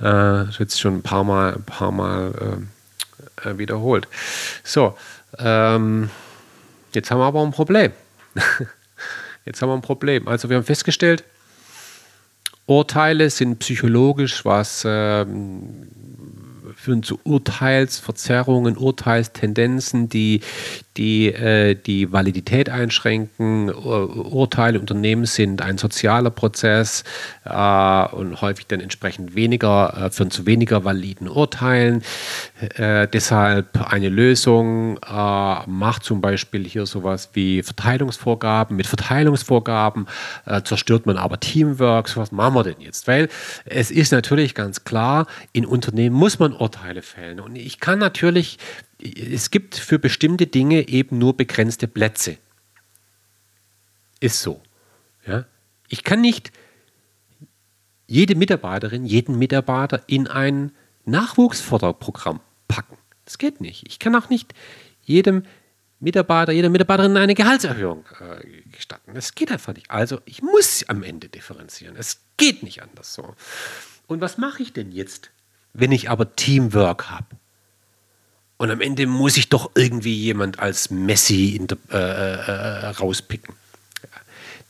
äh, 0.00 0.44
jetzt 0.44 0.80
schon 0.80 0.96
ein 0.96 1.02
paar 1.02 1.24
Mal, 1.24 1.54
ein 1.54 1.64
paar 1.64 1.92
Mal 1.92 2.66
äh, 3.44 3.50
äh 3.50 3.58
wiederholt. 3.58 4.08
So, 4.62 4.96
ähm, 5.38 6.10
jetzt 6.92 7.10
haben 7.10 7.18
wir 7.18 7.24
aber 7.26 7.42
ein 7.42 7.52
Problem. 7.52 7.92
jetzt 9.44 9.62
haben 9.62 9.68
wir 9.68 9.74
ein 9.74 9.82
Problem. 9.82 10.28
Also 10.28 10.48
wir 10.48 10.56
haben 10.56 10.64
festgestellt, 10.64 11.24
Urteile 12.66 13.28
sind 13.30 13.58
psychologisch 13.58 14.44
was 14.44 14.84
ähm, 14.86 15.86
führen 16.84 17.02
zu 17.02 17.18
Urteilsverzerrungen, 17.24 18.76
Urteilstendenzen, 18.76 20.10
die 20.10 20.40
die, 20.96 21.26
äh, 21.26 21.74
die 21.74 22.12
Validität 22.12 22.68
einschränken. 22.68 23.68
Urteile 23.70 24.78
Unternehmen 24.78 25.24
sind 25.24 25.60
ein 25.60 25.76
sozialer 25.78 26.30
Prozess 26.30 27.02
äh, 27.44 28.06
und 28.14 28.40
häufig 28.40 28.66
dann 28.66 28.80
entsprechend 28.80 29.34
weniger, 29.34 29.94
äh, 29.96 30.10
führen 30.10 30.30
zu 30.30 30.46
weniger 30.46 30.84
validen 30.84 31.28
Urteilen. 31.28 32.02
Äh, 32.76 33.08
deshalb 33.08 33.90
eine 33.90 34.08
Lösung 34.08 34.98
äh, 34.98 35.66
macht 35.66 36.04
zum 36.04 36.20
Beispiel 36.20 36.64
hier 36.64 36.86
sowas 36.86 37.30
wie 37.32 37.62
Verteilungsvorgaben. 37.62 38.76
Mit 38.76 38.86
Verteilungsvorgaben 38.86 40.06
äh, 40.46 40.62
zerstört 40.62 41.06
man 41.06 41.16
aber 41.16 41.40
Teamwork. 41.40 42.14
was 42.16 42.30
machen 42.30 42.54
wir 42.54 42.62
denn 42.62 42.80
jetzt? 42.80 43.08
Weil 43.08 43.28
es 43.64 43.90
ist 43.90 44.12
natürlich 44.12 44.54
ganz 44.54 44.84
klar, 44.84 45.26
in 45.52 45.66
Unternehmen 45.66 46.14
muss 46.14 46.38
man 46.38 46.52
Urteile 46.52 46.73
fällen. 47.02 47.40
Und 47.40 47.56
ich 47.56 47.80
kann 47.80 47.98
natürlich 47.98 48.58
es 49.04 49.50
gibt 49.50 49.74
für 49.74 49.98
bestimmte 49.98 50.46
Dinge 50.46 50.88
eben 50.88 51.18
nur 51.18 51.36
begrenzte 51.36 51.86
Plätze. 51.88 52.38
Ist 54.20 54.40
so. 54.40 54.62
Ja? 55.26 55.44
Ich 55.88 56.04
kann 56.04 56.20
nicht 56.20 56.52
jede 58.06 58.34
Mitarbeiterin, 58.34 59.04
jeden 59.04 59.38
Mitarbeiter 59.38 60.02
in 60.06 60.26
ein 60.26 60.72
Nachwuchsförderprogramm 61.04 62.40
packen. 62.68 62.96
Das 63.24 63.38
geht 63.38 63.60
nicht. 63.60 63.86
Ich 63.86 63.98
kann 63.98 64.14
auch 64.14 64.30
nicht 64.30 64.54
jedem 65.02 65.44
Mitarbeiter, 66.00 66.52
jeder 66.52 66.70
Mitarbeiterin 66.70 67.16
eine 67.16 67.34
Gehaltserhöhung 67.34 68.04
äh, 68.20 68.62
gestatten. 68.70 69.14
Das 69.14 69.34
geht 69.34 69.50
einfach 69.50 69.74
nicht. 69.74 69.90
Also 69.90 70.20
ich 70.24 70.42
muss 70.42 70.88
am 70.88 71.02
Ende 71.02 71.28
differenzieren. 71.28 71.96
Es 71.96 72.20
geht 72.36 72.62
nicht 72.62 72.82
anders 72.82 73.14
so. 73.14 73.34
Und 74.06 74.20
was 74.20 74.38
mache 74.38 74.62
ich 74.62 74.72
denn 74.72 74.92
jetzt, 74.92 75.30
wenn 75.74 75.92
ich 75.92 76.08
aber 76.08 76.34
Teamwork 76.34 77.10
habe? 77.10 77.26
Und 78.56 78.70
am 78.70 78.80
Ende 78.80 79.06
muss 79.06 79.36
ich 79.36 79.48
doch 79.48 79.72
irgendwie 79.74 80.14
jemand 80.14 80.60
als 80.60 80.90
Messi 80.90 81.60
der, 81.60 81.76
äh, 81.90 82.86
äh, 82.86 82.86
rauspicken. 82.86 83.54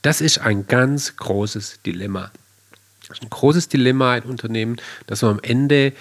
Das 0.02 0.20
ist 0.20 0.38
ein 0.38 0.66
ganz 0.66 1.16
großes 1.16 1.80
Dilemma. 1.86 2.32
Das 3.07 3.18
ist 3.18 3.22
ein 3.22 3.30
großes 3.30 3.68
Dilemma 3.68 4.16
in 4.16 4.24
Unternehmen, 4.24 4.80
dass 5.07 5.22
man 5.22 5.32
am 5.32 5.40
Ende 5.42 5.92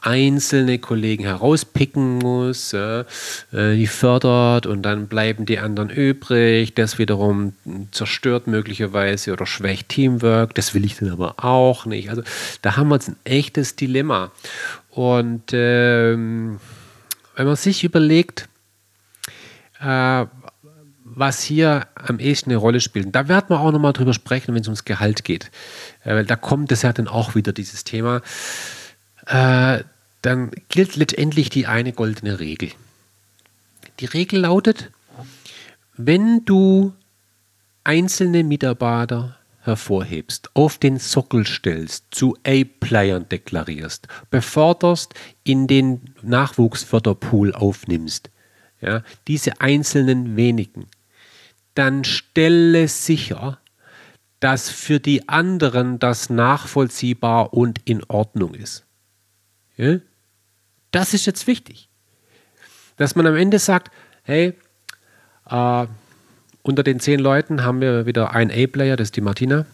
einzelne 0.00 0.78
Kollegen 0.78 1.24
herauspicken 1.24 2.18
muss, 2.18 2.72
äh, 2.72 3.04
die 3.52 3.86
fördert 3.86 4.66
und 4.66 4.82
dann 4.82 5.08
bleiben 5.08 5.46
die 5.46 5.58
anderen 5.58 5.90
übrig. 5.90 6.74
Das 6.74 6.98
wiederum 6.98 7.54
zerstört 7.90 8.46
möglicherweise 8.46 9.32
oder 9.32 9.46
schwächt 9.46 9.88
Teamwork. 9.88 10.54
Das 10.54 10.74
will 10.74 10.84
ich 10.84 10.96
dann 10.96 11.10
aber 11.10 11.34
auch 11.44 11.86
nicht. 11.86 12.10
Also 12.10 12.22
da 12.62 12.76
haben 12.76 12.88
wir 12.88 12.96
jetzt 12.96 13.08
ein 13.08 13.16
echtes 13.24 13.76
Dilemma. 13.76 14.30
Und 14.90 15.50
ähm, 15.52 16.60
wenn 17.36 17.46
man 17.46 17.56
sich 17.56 17.84
überlegt, 17.84 18.48
äh, 19.80 20.26
was 21.04 21.42
hier 21.42 21.86
am 21.94 22.20
ehesten 22.20 22.50
eine 22.50 22.58
Rolle 22.58 22.80
spielt, 22.80 23.14
da 23.14 23.28
werden 23.28 23.46
wir 23.48 23.60
auch 23.60 23.72
nochmal 23.72 23.92
drüber 23.92 24.14
sprechen, 24.14 24.54
wenn 24.54 24.62
es 24.62 24.68
ums 24.68 24.84
Gehalt 24.84 25.24
geht, 25.24 25.50
äh, 26.04 26.14
weil 26.14 26.26
da 26.26 26.36
kommt 26.36 26.70
es 26.70 26.82
ja 26.82 26.92
dann 26.92 27.08
auch 27.08 27.34
wieder 27.34 27.52
dieses 27.52 27.84
Thema, 27.84 28.22
äh, 29.28 29.84
dann 30.22 30.50
gilt 30.68 30.96
letztendlich 30.96 31.50
die 31.50 31.66
eine 31.66 31.92
goldene 31.92 32.40
Regel. 32.40 32.70
Die 34.00 34.06
Regel 34.06 34.40
lautet, 34.40 34.90
wenn 35.96 36.44
du 36.44 36.92
einzelne 37.84 38.44
Mitarbeiter 38.44 39.36
hervorhebst, 39.60 40.50
auf 40.54 40.78
den 40.78 40.98
Sockel 40.98 41.46
stellst, 41.46 42.06
zu 42.10 42.36
A-Playern 42.46 43.28
deklarierst, 43.28 44.08
beförderst, 44.30 45.14
in 45.44 45.66
den 45.66 46.14
Nachwuchsförderpool 46.22 47.52
aufnimmst, 47.52 48.30
ja, 48.80 49.02
diese 49.26 49.60
einzelnen 49.60 50.36
wenigen, 50.36 50.86
dann 51.74 52.04
stelle 52.04 52.88
sicher, 52.88 53.58
dass 54.40 54.70
für 54.70 55.00
die 55.00 55.28
anderen 55.28 55.98
das 55.98 56.30
nachvollziehbar 56.30 57.52
und 57.52 57.80
in 57.84 58.04
Ordnung 58.08 58.54
ist. 58.54 58.84
Ja? 59.78 59.98
Das 60.90 61.14
ist 61.14 61.24
jetzt 61.24 61.46
wichtig. 61.46 61.88
Dass 62.96 63.14
man 63.14 63.26
am 63.26 63.36
Ende 63.36 63.58
sagt, 63.58 63.90
hey, 64.24 64.54
äh, 65.48 65.86
unter 66.62 66.82
den 66.82 67.00
zehn 67.00 67.20
Leuten 67.20 67.64
haben 67.64 67.80
wir 67.80 68.04
wieder 68.04 68.34
einen 68.34 68.50
A-Player, 68.50 68.96
das 68.96 69.06
ist 69.06 69.16
die 69.16 69.22
Martina. 69.22 69.64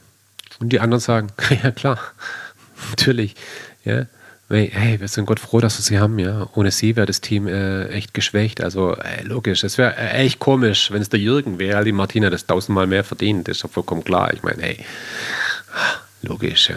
Und 0.60 0.68
die 0.68 0.78
anderen 0.78 1.00
sagen, 1.00 1.28
ja 1.62 1.72
klar, 1.72 1.98
natürlich. 2.90 3.34
Ja. 3.84 4.06
hey, 4.48 5.00
wir 5.00 5.08
sind 5.08 5.26
Gott 5.26 5.40
froh, 5.40 5.60
dass 5.60 5.78
wir 5.78 5.82
sie 5.82 5.98
haben, 5.98 6.18
ja. 6.18 6.48
Ohne 6.54 6.70
sie 6.70 6.96
wäre 6.96 7.06
das 7.06 7.20
Team 7.20 7.48
äh, 7.48 7.88
echt 7.88 8.14
geschwächt. 8.14 8.62
Also 8.62 8.94
äh, 8.94 9.22
logisch, 9.24 9.64
es 9.64 9.78
wäre 9.78 9.96
äh, 9.96 10.24
echt 10.24 10.38
komisch, 10.38 10.90
wenn 10.92 11.02
es 11.02 11.08
der 11.08 11.20
Jürgen 11.20 11.58
wäre, 11.58 11.84
die 11.84 11.92
Martina 11.92 12.30
das 12.30 12.46
tausendmal 12.46 12.86
mehr 12.86 13.04
verdient. 13.04 13.48
Das 13.48 13.56
ist 13.56 13.64
doch 13.64 13.70
vollkommen 13.70 14.04
klar. 14.04 14.32
Ich 14.32 14.42
meine, 14.42 14.62
hey, 14.62 14.84
logisch, 16.24 16.70
ja. 16.70 16.76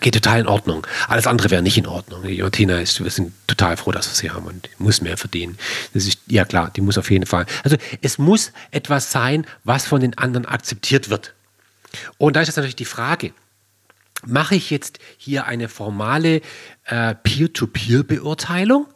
Geht 0.00 0.14
total 0.14 0.40
in 0.40 0.46
Ordnung. 0.46 0.86
Alles 1.08 1.26
andere 1.26 1.50
wäre 1.50 1.62
nicht 1.62 1.78
in 1.78 1.86
Ordnung. 1.86 2.22
Martina 2.22 2.78
ist, 2.78 3.02
wir 3.02 3.10
sind 3.10 3.32
total 3.46 3.76
froh, 3.76 3.92
dass 3.92 4.08
wir 4.08 4.14
sie 4.14 4.30
haben 4.30 4.46
und 4.46 4.68
muss 4.78 5.00
mehr 5.00 5.16
verdienen. 5.16 5.58
Das 5.92 6.06
ist, 6.06 6.18
ja 6.26 6.44
klar, 6.44 6.70
die 6.74 6.80
muss 6.80 6.98
auf 6.98 7.10
jeden 7.10 7.26
Fall. 7.26 7.46
Also 7.62 7.76
es 8.02 8.18
muss 8.18 8.52
etwas 8.70 9.10
sein, 9.10 9.46
was 9.64 9.86
von 9.86 10.00
den 10.00 10.16
anderen 10.18 10.46
akzeptiert 10.46 11.10
wird. 11.10 11.34
Und 12.18 12.36
da 12.36 12.40
ist 12.40 12.48
jetzt 12.48 12.56
natürlich 12.56 12.76
die 12.76 12.84
Frage, 12.84 13.32
mache 14.26 14.54
ich 14.54 14.70
jetzt 14.70 14.98
hier 15.16 15.46
eine 15.46 15.68
formale 15.68 16.40
äh, 16.84 17.14
Peer-to-Peer-Beurteilung? 17.14 18.86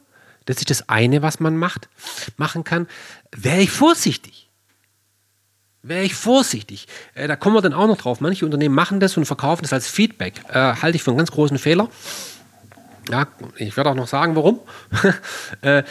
Das 0.44 0.58
ist 0.58 0.70
das 0.70 0.88
eine, 0.88 1.22
was 1.22 1.40
man 1.40 1.56
macht, 1.56 1.88
machen 2.36 2.64
kann. 2.64 2.86
Wäre 3.36 3.60
ich 3.60 3.70
vorsichtig? 3.70 4.47
Wäre 5.82 6.02
ich 6.02 6.14
vorsichtig? 6.14 6.88
Äh, 7.14 7.28
da 7.28 7.36
kommen 7.36 7.54
wir 7.54 7.62
dann 7.62 7.72
auch 7.72 7.86
noch 7.86 7.96
drauf. 7.96 8.20
Manche 8.20 8.44
Unternehmen 8.44 8.74
machen 8.74 9.00
das 9.00 9.16
und 9.16 9.24
verkaufen 9.24 9.62
das 9.62 9.72
als 9.72 9.88
Feedback. 9.88 10.40
Äh, 10.48 10.74
halte 10.74 10.96
ich 10.96 11.02
für 11.02 11.10
einen 11.10 11.18
ganz 11.18 11.30
großen 11.30 11.58
Fehler. 11.58 11.88
Ja, 13.10 13.26
ich 13.56 13.76
werde 13.76 13.90
auch 13.90 13.94
noch 13.94 14.08
sagen, 14.08 14.36
warum. 14.36 14.60
Äh, 15.62 15.82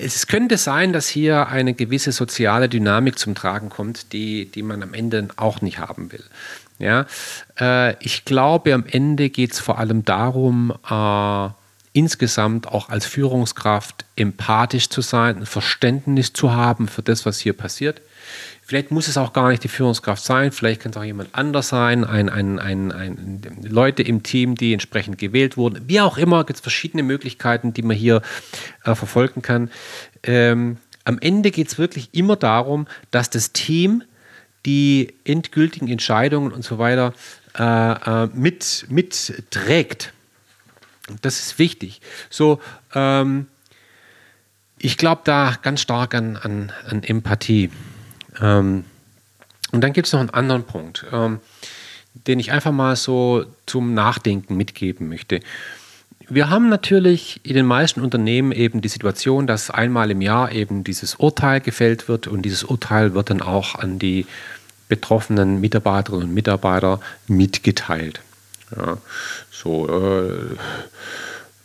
es 0.00 0.26
könnte 0.26 0.58
sein, 0.58 0.92
dass 0.92 1.08
hier 1.08 1.48
eine 1.48 1.74
gewisse 1.74 2.12
soziale 2.12 2.68
Dynamik 2.68 3.18
zum 3.18 3.34
Tragen 3.34 3.68
kommt, 3.68 4.12
die, 4.12 4.46
die 4.46 4.62
man 4.62 4.82
am 4.82 4.94
Ende 4.94 5.28
auch 5.36 5.60
nicht 5.60 5.78
haben 5.78 6.12
will. 6.12 6.22
Ja, 6.78 7.06
äh, 7.58 7.96
ich 8.04 8.24
glaube, 8.24 8.74
am 8.74 8.84
Ende 8.86 9.30
geht 9.30 9.52
es 9.52 9.58
vor 9.60 9.78
allem 9.78 10.04
darum, 10.04 10.72
äh, 10.88 11.48
insgesamt 11.92 12.68
auch 12.68 12.90
als 12.90 13.06
Führungskraft 13.06 14.04
empathisch 14.14 14.88
zu 14.88 15.00
sein, 15.00 15.38
ein 15.38 15.46
Verständnis 15.46 16.32
zu 16.32 16.52
haben 16.52 16.86
für 16.86 17.02
das, 17.02 17.26
was 17.26 17.40
hier 17.40 17.54
passiert. 17.54 18.00
Vielleicht 18.68 18.90
muss 18.90 19.08
es 19.08 19.16
auch 19.16 19.32
gar 19.32 19.48
nicht 19.48 19.64
die 19.64 19.68
Führungskraft 19.68 20.22
sein, 20.22 20.52
vielleicht 20.52 20.82
kann 20.82 20.90
es 20.90 20.98
auch 20.98 21.02
jemand 21.02 21.30
anders 21.32 21.68
sein, 21.68 22.04
ein, 22.04 22.28
ein, 22.28 22.58
ein, 22.58 22.92
ein, 22.92 23.40
Leute 23.62 24.02
im 24.02 24.22
Team, 24.22 24.56
die 24.56 24.74
entsprechend 24.74 25.16
gewählt 25.16 25.56
wurden. 25.56 25.88
Wie 25.88 26.02
auch 26.02 26.18
immer, 26.18 26.44
gibt 26.44 26.58
es 26.58 26.60
verschiedene 26.60 27.02
Möglichkeiten, 27.02 27.72
die 27.72 27.80
man 27.80 27.96
hier 27.96 28.20
äh, 28.84 28.94
verfolgen 28.94 29.40
kann. 29.40 29.70
Ähm, 30.22 30.76
am 31.04 31.18
Ende 31.18 31.50
geht 31.50 31.68
es 31.68 31.78
wirklich 31.78 32.10
immer 32.12 32.36
darum, 32.36 32.86
dass 33.10 33.30
das 33.30 33.54
Team 33.54 34.02
die 34.66 35.14
endgültigen 35.24 35.88
Entscheidungen 35.88 36.52
und 36.52 36.62
so 36.62 36.76
weiter 36.78 37.14
äh, 37.58 37.64
äh, 37.64 38.28
mit, 38.34 38.84
mitträgt. 38.90 40.12
Das 41.22 41.40
ist 41.40 41.58
wichtig. 41.58 42.02
So, 42.28 42.60
ähm, 42.94 43.46
ich 44.78 44.98
glaube 44.98 45.22
da 45.24 45.56
ganz 45.62 45.80
stark 45.80 46.14
an, 46.14 46.36
an, 46.36 46.70
an 46.86 47.02
Empathie. 47.02 47.70
Ähm, 48.40 48.84
und 49.72 49.80
dann 49.82 49.92
gibt 49.92 50.06
es 50.06 50.12
noch 50.12 50.20
einen 50.20 50.30
anderen 50.30 50.64
Punkt, 50.64 51.04
ähm, 51.12 51.40
den 52.14 52.40
ich 52.40 52.52
einfach 52.52 52.72
mal 52.72 52.96
so 52.96 53.44
zum 53.66 53.94
Nachdenken 53.94 54.56
mitgeben 54.56 55.08
möchte. 55.08 55.40
Wir 56.30 56.50
haben 56.50 56.68
natürlich 56.68 57.40
in 57.42 57.54
den 57.54 57.66
meisten 57.66 58.02
Unternehmen 58.02 58.52
eben 58.52 58.82
die 58.82 58.88
Situation, 58.88 59.46
dass 59.46 59.70
einmal 59.70 60.10
im 60.10 60.20
Jahr 60.20 60.52
eben 60.52 60.84
dieses 60.84 61.14
Urteil 61.14 61.60
gefällt 61.60 62.08
wird 62.08 62.26
und 62.26 62.42
dieses 62.42 62.64
Urteil 62.64 63.14
wird 63.14 63.30
dann 63.30 63.40
auch 63.40 63.76
an 63.76 63.98
die 63.98 64.26
betroffenen 64.88 65.60
Mitarbeiterinnen 65.60 66.28
und 66.28 66.34
Mitarbeiter 66.34 67.00
mitgeteilt. 67.28 68.20
Ja, 68.76 68.98
so, 69.50 69.88
äh, 69.88 70.56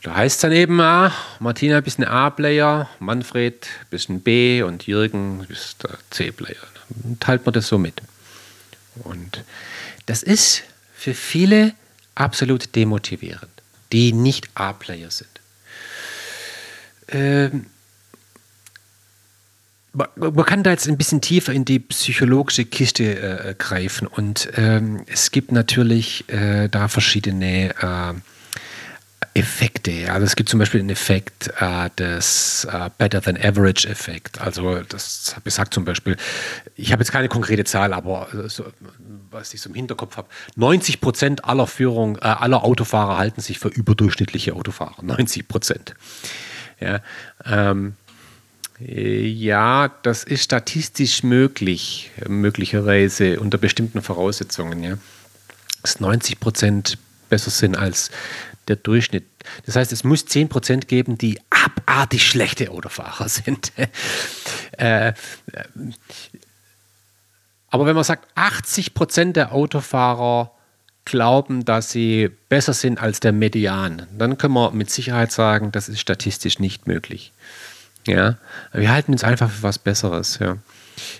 da 0.04 0.16
heißt 0.16 0.36
es 0.36 0.40
dann 0.42 0.52
eben, 0.52 0.82
ah, 0.82 1.12
Martina 1.40 1.80
bist 1.80 1.98
ein 1.98 2.04
A-Player, 2.04 2.90
Manfred 3.00 3.66
bist 3.88 4.10
ein 4.10 4.20
B 4.20 4.62
und 4.62 4.86
Jürgen 4.86 5.46
bist 5.48 5.82
C-Player. 6.10 6.60
Teilt 7.20 7.46
man 7.46 7.54
das 7.54 7.68
so 7.68 7.78
mit. 7.78 8.02
Und 8.96 9.44
das 10.04 10.22
ist 10.22 10.62
für 10.94 11.14
viele 11.14 11.72
absolut 12.14 12.76
demotivierend, 12.76 13.50
die 13.92 14.12
nicht 14.12 14.50
A-Player 14.54 15.10
sind. 15.10 15.30
Ähm, 17.08 17.66
man 19.94 20.44
kann 20.44 20.64
da 20.64 20.70
jetzt 20.70 20.86
ein 20.86 20.98
bisschen 20.98 21.22
tiefer 21.22 21.54
in 21.54 21.64
die 21.64 21.78
psychologische 21.78 22.66
Kiste 22.66 23.18
äh, 23.18 23.54
greifen 23.56 24.06
und 24.06 24.50
ähm, 24.56 25.04
es 25.06 25.30
gibt 25.30 25.50
natürlich 25.50 26.28
äh, 26.28 26.68
da 26.68 26.88
verschiedene 26.88 27.70
äh, 27.80 28.14
Effekte. 29.34 30.12
Also 30.12 30.24
es 30.24 30.36
gibt 30.36 30.48
zum 30.48 30.60
Beispiel 30.60 30.80
den 30.80 30.90
Effekt 30.90 31.52
äh, 31.58 31.90
des 31.98 32.66
äh, 32.70 32.88
Better 32.98 33.20
than 33.20 33.36
Average 33.36 33.88
Effekt. 33.88 34.40
Also 34.40 34.80
das 34.88 35.34
besagt 35.42 35.74
zum 35.74 35.84
Beispiel, 35.84 36.16
ich 36.76 36.92
habe 36.92 37.02
jetzt 37.02 37.10
keine 37.10 37.28
konkrete 37.28 37.64
Zahl, 37.64 37.92
aber 37.92 38.32
äh, 38.32 38.48
so, 38.48 38.64
was 39.32 39.52
ich 39.52 39.60
so 39.60 39.68
im 39.68 39.74
Hinterkopf 39.74 40.16
habe, 40.16 40.28
90 40.54 41.00
Prozent 41.00 41.44
aller 41.44 41.66
Führung, 41.66 42.18
aller 42.18 42.62
Autofahrer 42.62 43.18
halten 43.18 43.40
sich 43.40 43.58
für 43.58 43.68
überdurchschnittliche 43.68 44.54
Autofahrer. 44.54 45.02
90 45.02 45.48
Prozent. 45.48 45.94
Ja, 46.78 47.00
ähm, 47.44 47.94
ja, 48.78 49.88
das 50.02 50.24
ist 50.24 50.44
statistisch 50.44 51.22
möglich, 51.22 52.12
möglicherweise 52.28 53.40
unter 53.40 53.58
bestimmten 53.58 54.00
Voraussetzungen, 54.00 54.82
ja. 54.82 54.98
Dass 55.82 56.00
90 56.00 56.40
Prozent 56.40 56.98
besser 57.28 57.50
sind 57.50 57.76
als 57.76 58.10
der 58.68 58.76
Durchschnitt. 58.76 59.24
Das 59.66 59.76
heißt, 59.76 59.92
es 59.92 60.04
muss 60.04 60.26
10 60.26 60.48
Prozent 60.48 60.88
geben, 60.88 61.18
die 61.18 61.40
abartig 61.50 62.26
schlechte 62.26 62.70
Autofahrer 62.70 63.28
sind. 63.28 63.72
äh, 64.78 65.12
aber 67.68 67.86
wenn 67.86 67.94
man 67.94 68.04
sagt, 68.04 68.28
80 68.34 68.94
Prozent 68.94 69.36
der 69.36 69.52
Autofahrer 69.52 70.52
glauben, 71.04 71.64
dass 71.64 71.90
sie 71.90 72.30
besser 72.48 72.72
sind 72.72 73.00
als 73.00 73.20
der 73.20 73.32
Median, 73.32 74.06
dann 74.16 74.38
können 74.38 74.54
wir 74.54 74.70
mit 74.70 74.90
Sicherheit 74.90 75.32
sagen, 75.32 75.72
das 75.72 75.88
ist 75.88 76.00
statistisch 76.00 76.58
nicht 76.58 76.86
möglich. 76.86 77.32
Ja, 78.06 78.36
wir 78.72 78.90
halten 78.90 79.12
uns 79.12 79.24
einfach 79.24 79.50
für 79.50 79.62
was 79.62 79.78
Besseres. 79.78 80.38
Ja. 80.38 80.58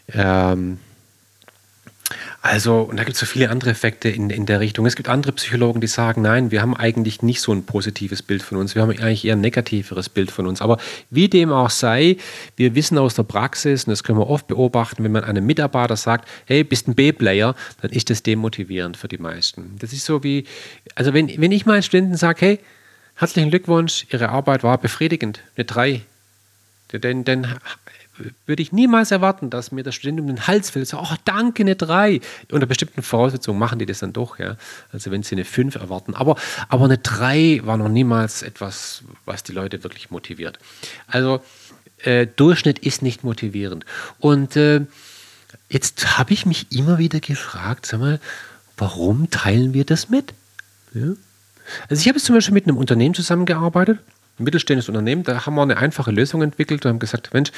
Ähm, 0.09 0.78
also, 2.47 2.82
und 2.82 2.99
da 2.99 3.05
gibt 3.05 3.14
es 3.14 3.20
so 3.20 3.24
viele 3.24 3.49
andere 3.49 3.70
Effekte 3.70 4.11
in, 4.11 4.28
in 4.28 4.45
der 4.45 4.61
Richtung. 4.61 4.84
Es 4.84 4.97
gibt 4.97 5.09
andere 5.09 5.32
Psychologen, 5.32 5.80
die 5.80 5.86
sagen, 5.86 6.20
nein, 6.20 6.51
wir 6.51 6.61
haben 6.61 6.76
eigentlich 6.76 7.22
nicht 7.22 7.40
so 7.40 7.53
ein 7.53 7.64
positives 7.64 8.20
Bild 8.20 8.42
von 8.42 8.59
uns, 8.59 8.74
wir 8.74 8.82
haben 8.82 8.90
eigentlich 8.90 9.24
eher 9.24 9.34
ein 9.34 9.40
negativeres 9.40 10.11
Bild 10.11 10.30
von 10.30 10.47
uns. 10.47 10.61
Aber 10.61 10.76
wie 11.09 11.30
dem 11.30 11.51
auch 11.51 11.70
sei, 11.70 12.18
wir 12.57 12.74
wissen 12.74 12.99
aus 12.99 13.14
der 13.14 13.22
Praxis, 13.22 13.84
und 13.84 13.92
das 13.92 14.05
können 14.05 14.18
wir 14.18 14.28
oft 14.28 14.47
beobachten, 14.47 15.03
wenn 15.05 15.12
man 15.12 15.24
einem 15.24 15.47
Mitarbeiter 15.47 15.97
sagt, 15.97 16.28
hey, 16.45 16.64
bist 16.64 16.86
ein 16.86 16.95
B-Player, 16.95 17.57
dann 17.80 17.90
ist 17.92 18.11
das 18.11 18.22
demotivierend 18.22 18.99
für 18.99 19.09
die 19.09 19.16
meisten. 19.16 19.76
Das 19.78 19.95
ist 19.95 20.05
so 20.05 20.22
wie, 20.22 20.45
also 20.97 21.14
wenn, 21.14 21.30
wenn 21.40 21.51
ich 21.51 21.64
meinen 21.64 21.82
Studenten 21.82 22.18
sage, 22.18 22.40
hey, 22.45 22.61
herzlichen 23.14 23.49
Glückwunsch, 23.49 24.05
Ihre 24.11 24.28
Arbeit 24.28 24.62
war 24.62 24.76
befriedigend, 24.76 25.40
eine 25.57 25.64
3, 25.64 26.03
denn, 26.92 27.24
denn 27.24 27.47
würde 28.47 28.62
ich 28.62 28.73
niemals 28.73 29.11
erwarten, 29.11 29.51
dass 29.51 29.73
mir 29.73 29.83
der 29.83 29.93
Student 29.93 30.21
um 30.21 30.27
den 30.27 30.47
Hals 30.47 30.71
fällt. 30.71 30.89
So, 30.89 30.99
oh, 30.99 31.15
danke, 31.25 31.62
eine 31.62 31.77
3. 31.77 32.21
Unter 32.51 32.67
bestimmten 32.67 33.03
Voraussetzungen 33.03 33.59
machen 33.59 33.79
die 33.79 33.87
das 33.87 33.99
dann 33.99 34.12
doch, 34.12 34.39
ja. 34.39 34.57
Also 34.93 35.11
wenn 35.11 35.23
sie 35.23 35.35
eine 35.35 35.45
5 35.45 35.75
erwarten. 35.75 36.15
Aber, 36.15 36.37
aber 36.69 36.85
eine 36.85 36.99
3 36.99 37.62
war 37.65 37.77
noch 37.77 37.89
niemals 37.89 38.43
etwas, 38.43 39.03
was 39.25 39.43
die 39.43 39.53
Leute 39.53 39.83
wirklich 39.83 40.11
motiviert. 40.11 40.59
Also 41.07 41.43
äh, 42.03 42.27
Durchschnitt 42.27 42.79
ist 42.79 43.03
nicht 43.03 43.25
motivierend. 43.25 43.85
Und 44.21 44.57
äh, 44.57 44.83
jetzt 45.69 46.19
habe 46.19 46.33
ich 46.33 46.47
mich 46.47 46.71
immer 46.73 46.99
wieder 46.99 47.21
gefragt, 47.21 47.87
sag 47.87 48.01
mal, 48.01 48.21
warum 48.77 49.31
teilen 49.31 49.75
wir 49.75 49.85
das 49.85 50.09
mit? 50.09 50.35
Ja? 50.93 51.15
Also 51.89 52.01
ich 52.01 52.09
habe 52.09 52.19
jetzt 52.19 52.27
zum 52.27 52.35
Beispiel 52.35 52.55
mit 52.55 52.67
einem 52.67 52.77
Unternehmen 52.77 53.15
zusammengearbeitet, 53.15 53.99
mittelständisches 54.39 54.89
Unternehmen, 54.89 55.22
da 55.22 55.47
haben 55.47 55.55
wir 55.55 55.62
eine 55.62 55.76
einfache 55.76 56.11
Lösung 56.11 56.43
entwickelt 56.43 56.85
und 56.85 56.91
haben 56.91 56.99
gesagt, 56.99 57.32
Mensch, 57.32 57.51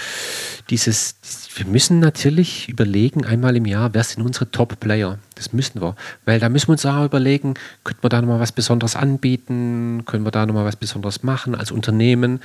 dieses, 0.70 1.16
wir 1.54 1.66
müssen 1.66 2.00
natürlich 2.00 2.68
überlegen, 2.68 3.24
einmal 3.24 3.56
im 3.56 3.64
Jahr, 3.64 3.94
wer 3.94 4.04
sind 4.04 4.22
unsere 4.24 4.50
Top-Player? 4.50 5.18
Das 5.36 5.52
müssen 5.52 5.80
wir, 5.82 5.94
weil 6.24 6.40
da 6.40 6.48
müssen 6.48 6.68
wir 6.68 6.72
uns 6.72 6.86
auch 6.86 7.04
überlegen, 7.04 7.54
könnte 7.84 8.00
man 8.02 8.10
da 8.10 8.20
nochmal 8.22 8.40
was 8.40 8.52
Besonderes 8.52 8.96
anbieten, 8.96 10.02
können 10.06 10.24
wir 10.24 10.30
da 10.30 10.46
nochmal 10.46 10.64
was 10.64 10.76
Besonderes 10.76 11.22
machen 11.22 11.54
als 11.54 11.70
Unternehmen, 11.70 12.40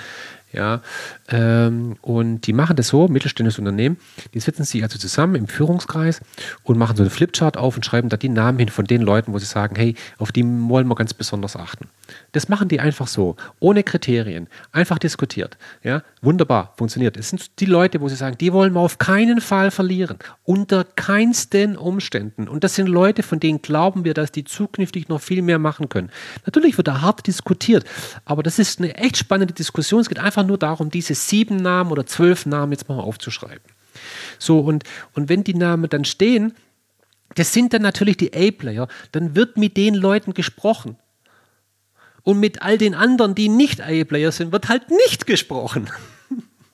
ja, 0.54 0.82
ähm, 1.30 1.96
und 2.02 2.42
die 2.42 2.54
machen 2.54 2.76
das 2.76 2.90
so, 2.90 3.08
mittelständisches 3.08 3.60
Unternehmen, 3.60 3.98
die 4.34 4.40
setzen 4.40 4.66
sich 4.66 4.84
also 4.84 5.00
zusammen 5.00 5.36
im 5.36 5.48
Führungskreis 5.48 6.22
und 6.64 6.78
machen 6.78 6.98
so 6.98 7.04
eine 7.04 7.10
Flipchart 7.10 7.56
auf 7.56 7.78
und 7.78 7.86
schreiben 7.86 8.10
da 8.10 8.18
die 8.18 8.30
Namen 8.30 8.60
hin 8.60 8.70
von 8.70 8.86
den 8.86 9.02
Leuten, 9.02 9.34
wo 9.34 9.40
sie 9.40 9.46
sagen, 9.46 9.76
hey, 9.78 9.96
auf 10.18 10.32
die 10.32 10.44
wollen 10.44 10.88
wir 10.88 10.96
ganz 10.96 11.14
besonders 11.14 11.56
achten. 11.56 11.88
Das 12.34 12.50
machen 12.50 12.68
die 12.68 12.82
einfach 12.82 13.08
so, 13.08 13.38
ohne 13.62 13.84
Kriterien, 13.84 14.48
einfach 14.74 15.00
diskutiert. 15.00 15.58
Ja, 15.84 16.04
wunderbar, 16.22 16.74
funktioniert. 16.78 17.16
Es 17.16 17.30
sind 17.30 17.60
die 17.62 17.66
Leute, 17.66 18.02
wo 18.02 18.10
sie 18.10 18.16
sagen, 18.16 18.38
die 18.38 18.52
wollen 18.52 18.74
wir 18.74 18.82
auf 18.82 18.98
keinen 18.98 19.40
Fall 19.40 19.72
verlieren, 19.72 20.18
unter 20.44 20.84
keinsten 20.84 21.78
Umständen. 21.78 22.50
Und 22.50 22.66
das 22.66 22.76
sind 22.76 22.81
Leute, 22.88 23.24
von 23.24 23.40
denen 23.40 23.62
glauben 23.62 24.04
wir, 24.04 24.14
dass 24.14 24.32
die 24.32 24.44
zukünftig 24.44 25.10
noch 25.10 25.22
viel 25.22 25.42
mehr 25.42 25.60
machen 25.60 25.90
können. 25.90 26.12
Natürlich 26.46 26.78
wird 26.78 26.88
da 26.88 27.02
hart 27.02 27.28
diskutiert, 27.28 27.86
aber 28.26 28.44
das 28.44 28.60
ist 28.60 28.80
eine 28.80 28.96
echt 28.96 29.18
spannende 29.18 29.54
Diskussion. 29.54 30.02
Es 30.02 30.10
geht 30.10 30.20
einfach 30.20 30.46
nur 30.46 30.58
darum, 30.58 30.90
diese 30.90 31.16
sieben 31.16 31.58
Namen 31.58 31.92
oder 31.92 32.06
zwölf 32.06 32.46
Namen 32.46 32.72
jetzt 32.72 32.90
mal 32.90 33.00
aufzuschreiben. 33.00 33.64
So, 34.40 34.60
und, 34.60 34.84
und 35.14 35.30
wenn 35.30 35.44
die 35.44 35.54
Namen 35.54 35.90
dann 35.90 36.06
stehen, 36.06 36.54
das 37.36 37.54
sind 37.54 37.74
dann 37.74 37.82
natürlich 37.82 38.18
die 38.18 38.34
A-Player, 38.34 38.88
dann 39.12 39.36
wird 39.36 39.58
mit 39.58 39.78
den 39.78 39.96
Leuten 39.96 40.34
gesprochen. 40.34 40.98
Und 42.24 42.40
mit 42.40 42.62
all 42.62 42.78
den 42.78 42.94
anderen, 42.94 43.36
die 43.36 43.50
nicht 43.50 43.82
A-Player 43.82 44.32
sind, 44.32 44.52
wird 44.52 44.70
halt 44.70 44.90
nicht 44.90 45.26
gesprochen. 45.26 45.90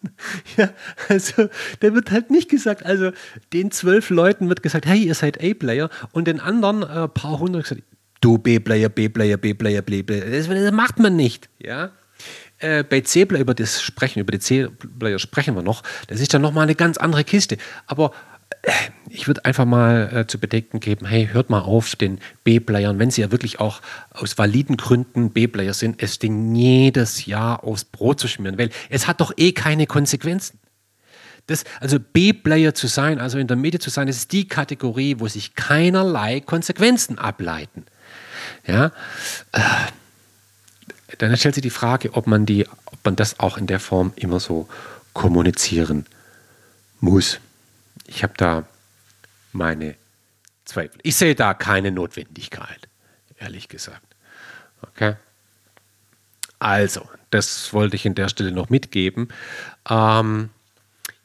ja, 0.57 0.69
also 1.09 1.49
da 1.79 1.93
wird 1.93 2.11
halt 2.11 2.29
nicht 2.29 2.49
gesagt, 2.49 2.85
also 2.85 3.11
den 3.53 3.71
zwölf 3.71 4.09
Leuten 4.09 4.49
wird 4.49 4.63
gesagt, 4.63 4.85
hey, 4.85 4.99
ihr 4.99 5.15
seid 5.15 5.43
A-Player 5.43 5.89
und 6.11 6.27
den 6.27 6.39
anderen 6.39 6.83
äh, 6.83 7.07
paar 7.07 7.39
hundert 7.39 7.63
gesagt, 7.63 7.83
du 8.21 8.37
B-Player, 8.37 8.89
B-Player, 8.89 9.37
B-Player, 9.37 9.81
B-Player. 9.81 10.25
Das, 10.25 10.47
das, 10.47 10.71
macht 10.71 10.99
man 10.99 11.15
nicht. 11.15 11.49
Ja? 11.59 11.91
Äh, 12.59 12.83
bei 12.83 13.01
C-Player 13.01 13.41
über 13.41 13.53
das 13.53 13.81
sprechen, 13.81 14.19
über 14.19 14.31
die 14.31 14.39
C-Player 14.39 15.19
sprechen 15.19 15.55
wir 15.55 15.61
noch. 15.61 15.83
Das 16.07 16.19
ist 16.19 16.33
dann 16.33 16.41
nochmal 16.41 16.63
eine 16.63 16.75
ganz 16.75 16.97
andere 16.97 17.23
Kiste. 17.23 17.57
Aber 17.85 18.11
ich 19.09 19.27
würde 19.27 19.45
einfach 19.45 19.65
mal 19.65 20.09
äh, 20.13 20.27
zu 20.27 20.39
bedenken 20.39 20.79
geben, 20.79 21.05
hey, 21.05 21.29
hört 21.31 21.49
mal 21.49 21.61
auf 21.61 21.95
den 21.95 22.19
B-Playern, 22.43 22.99
wenn 22.99 23.11
sie 23.11 23.21
ja 23.21 23.31
wirklich 23.31 23.59
auch 23.59 23.81
aus 24.11 24.37
validen 24.37 24.77
Gründen 24.77 25.31
B-Player 25.31 25.73
sind, 25.73 26.01
es 26.01 26.19
Ding 26.19 26.53
jedes 26.55 27.25
Jahr 27.25 27.63
aufs 27.63 27.85
Brot 27.85 28.19
zu 28.19 28.27
schmieren, 28.27 28.57
weil 28.57 28.69
es 28.89 29.07
hat 29.07 29.21
doch 29.21 29.33
eh 29.37 29.53
keine 29.53 29.87
Konsequenzen. 29.87 30.59
Das, 31.47 31.63
also 31.79 31.97
B-Player 31.99 32.73
zu 32.73 32.87
sein, 32.87 33.19
also 33.19 33.37
in 33.37 33.47
der 33.47 33.55
Mitte 33.55 33.79
zu 33.79 33.89
sein, 33.89 34.07
das 34.07 34.17
ist 34.17 34.33
die 34.33 34.47
Kategorie, 34.47 35.15
wo 35.19 35.27
sich 35.27 35.55
keinerlei 35.55 36.41
Konsequenzen 36.41 37.17
ableiten. 37.17 37.85
Ja, 38.65 38.91
äh, 39.53 39.61
dann 41.19 41.35
stellt 41.37 41.55
sich 41.55 41.61
die 41.61 41.69
Frage, 41.69 42.13
ob 42.13 42.27
man, 42.27 42.45
die, 42.45 42.67
ob 42.67 42.99
man 43.05 43.15
das 43.15 43.39
auch 43.39 43.57
in 43.57 43.67
der 43.67 43.79
Form 43.79 44.11
immer 44.17 44.41
so 44.41 44.67
kommunizieren 45.13 46.05
muss 46.99 47.39
ich 48.07 48.23
habe 48.23 48.33
da 48.37 48.65
meine 49.51 49.95
Zweifel. 50.65 50.99
Ich 51.03 51.15
sehe 51.15 51.35
da 51.35 51.53
keine 51.53 51.91
Notwendigkeit, 51.91 52.87
ehrlich 53.37 53.67
gesagt. 53.67 54.15
Okay. 54.81 55.15
Also, 56.59 57.07
das 57.29 57.73
wollte 57.73 57.95
ich 57.95 58.07
an 58.07 58.15
der 58.15 58.29
Stelle 58.29 58.51
noch 58.51 58.69
mitgeben. 58.69 59.29
Ähm, 59.89 60.49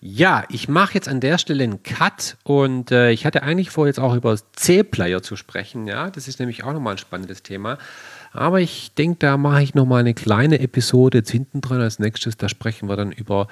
ja, 0.00 0.44
ich 0.48 0.68
mache 0.68 0.94
jetzt 0.94 1.08
an 1.08 1.20
der 1.20 1.38
Stelle 1.38 1.62
einen 1.62 1.82
Cut 1.84 2.36
und 2.42 2.90
äh, 2.90 3.12
ich 3.12 3.24
hatte 3.24 3.44
eigentlich 3.44 3.70
vor, 3.70 3.86
jetzt 3.86 4.00
auch 4.00 4.14
über 4.14 4.36
C-Player 4.36 5.22
zu 5.22 5.36
sprechen. 5.36 5.86
Ja, 5.86 6.10
das 6.10 6.26
ist 6.26 6.40
nämlich 6.40 6.64
auch 6.64 6.72
nochmal 6.72 6.94
ein 6.94 6.98
spannendes 6.98 7.42
Thema. 7.42 7.78
Aber 8.32 8.60
ich 8.60 8.94
denke, 8.94 9.18
da 9.20 9.36
mache 9.36 9.62
ich 9.62 9.74
nochmal 9.74 10.00
eine 10.00 10.14
kleine 10.14 10.58
Episode 10.58 11.18
jetzt 11.18 11.30
hinten 11.30 11.60
dran 11.60 11.80
als 11.80 11.98
nächstes. 11.98 12.36
Da 12.36 12.48
sprechen 12.48 12.88
wir 12.88 12.96
dann 12.96 13.12
über 13.12 13.46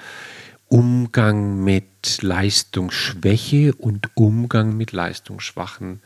Umgang 0.71 1.61
mit 1.65 2.21
Leistungsschwäche 2.21 3.73
und 3.75 4.09
Umgang 4.15 4.77
mit 4.77 4.93
leistungsschwachen 4.93 5.99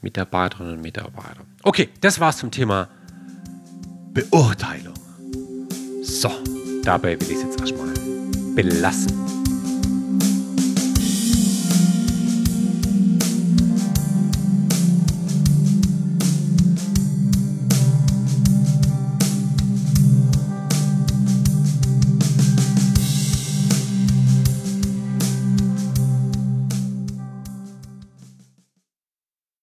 Mitarbeiterinnen 0.00 0.76
und 0.76 0.80
Mitarbeitern. 0.80 1.44
Okay, 1.62 1.90
das 2.00 2.18
war's 2.18 2.38
zum 2.38 2.50
Thema 2.50 2.88
Beurteilung. 4.14 4.94
So, 6.02 6.30
dabei 6.82 7.20
will 7.20 7.30
ich 7.30 7.36
es 7.36 7.42
jetzt 7.42 7.60
erstmal 7.60 7.92
belassen. 8.54 9.41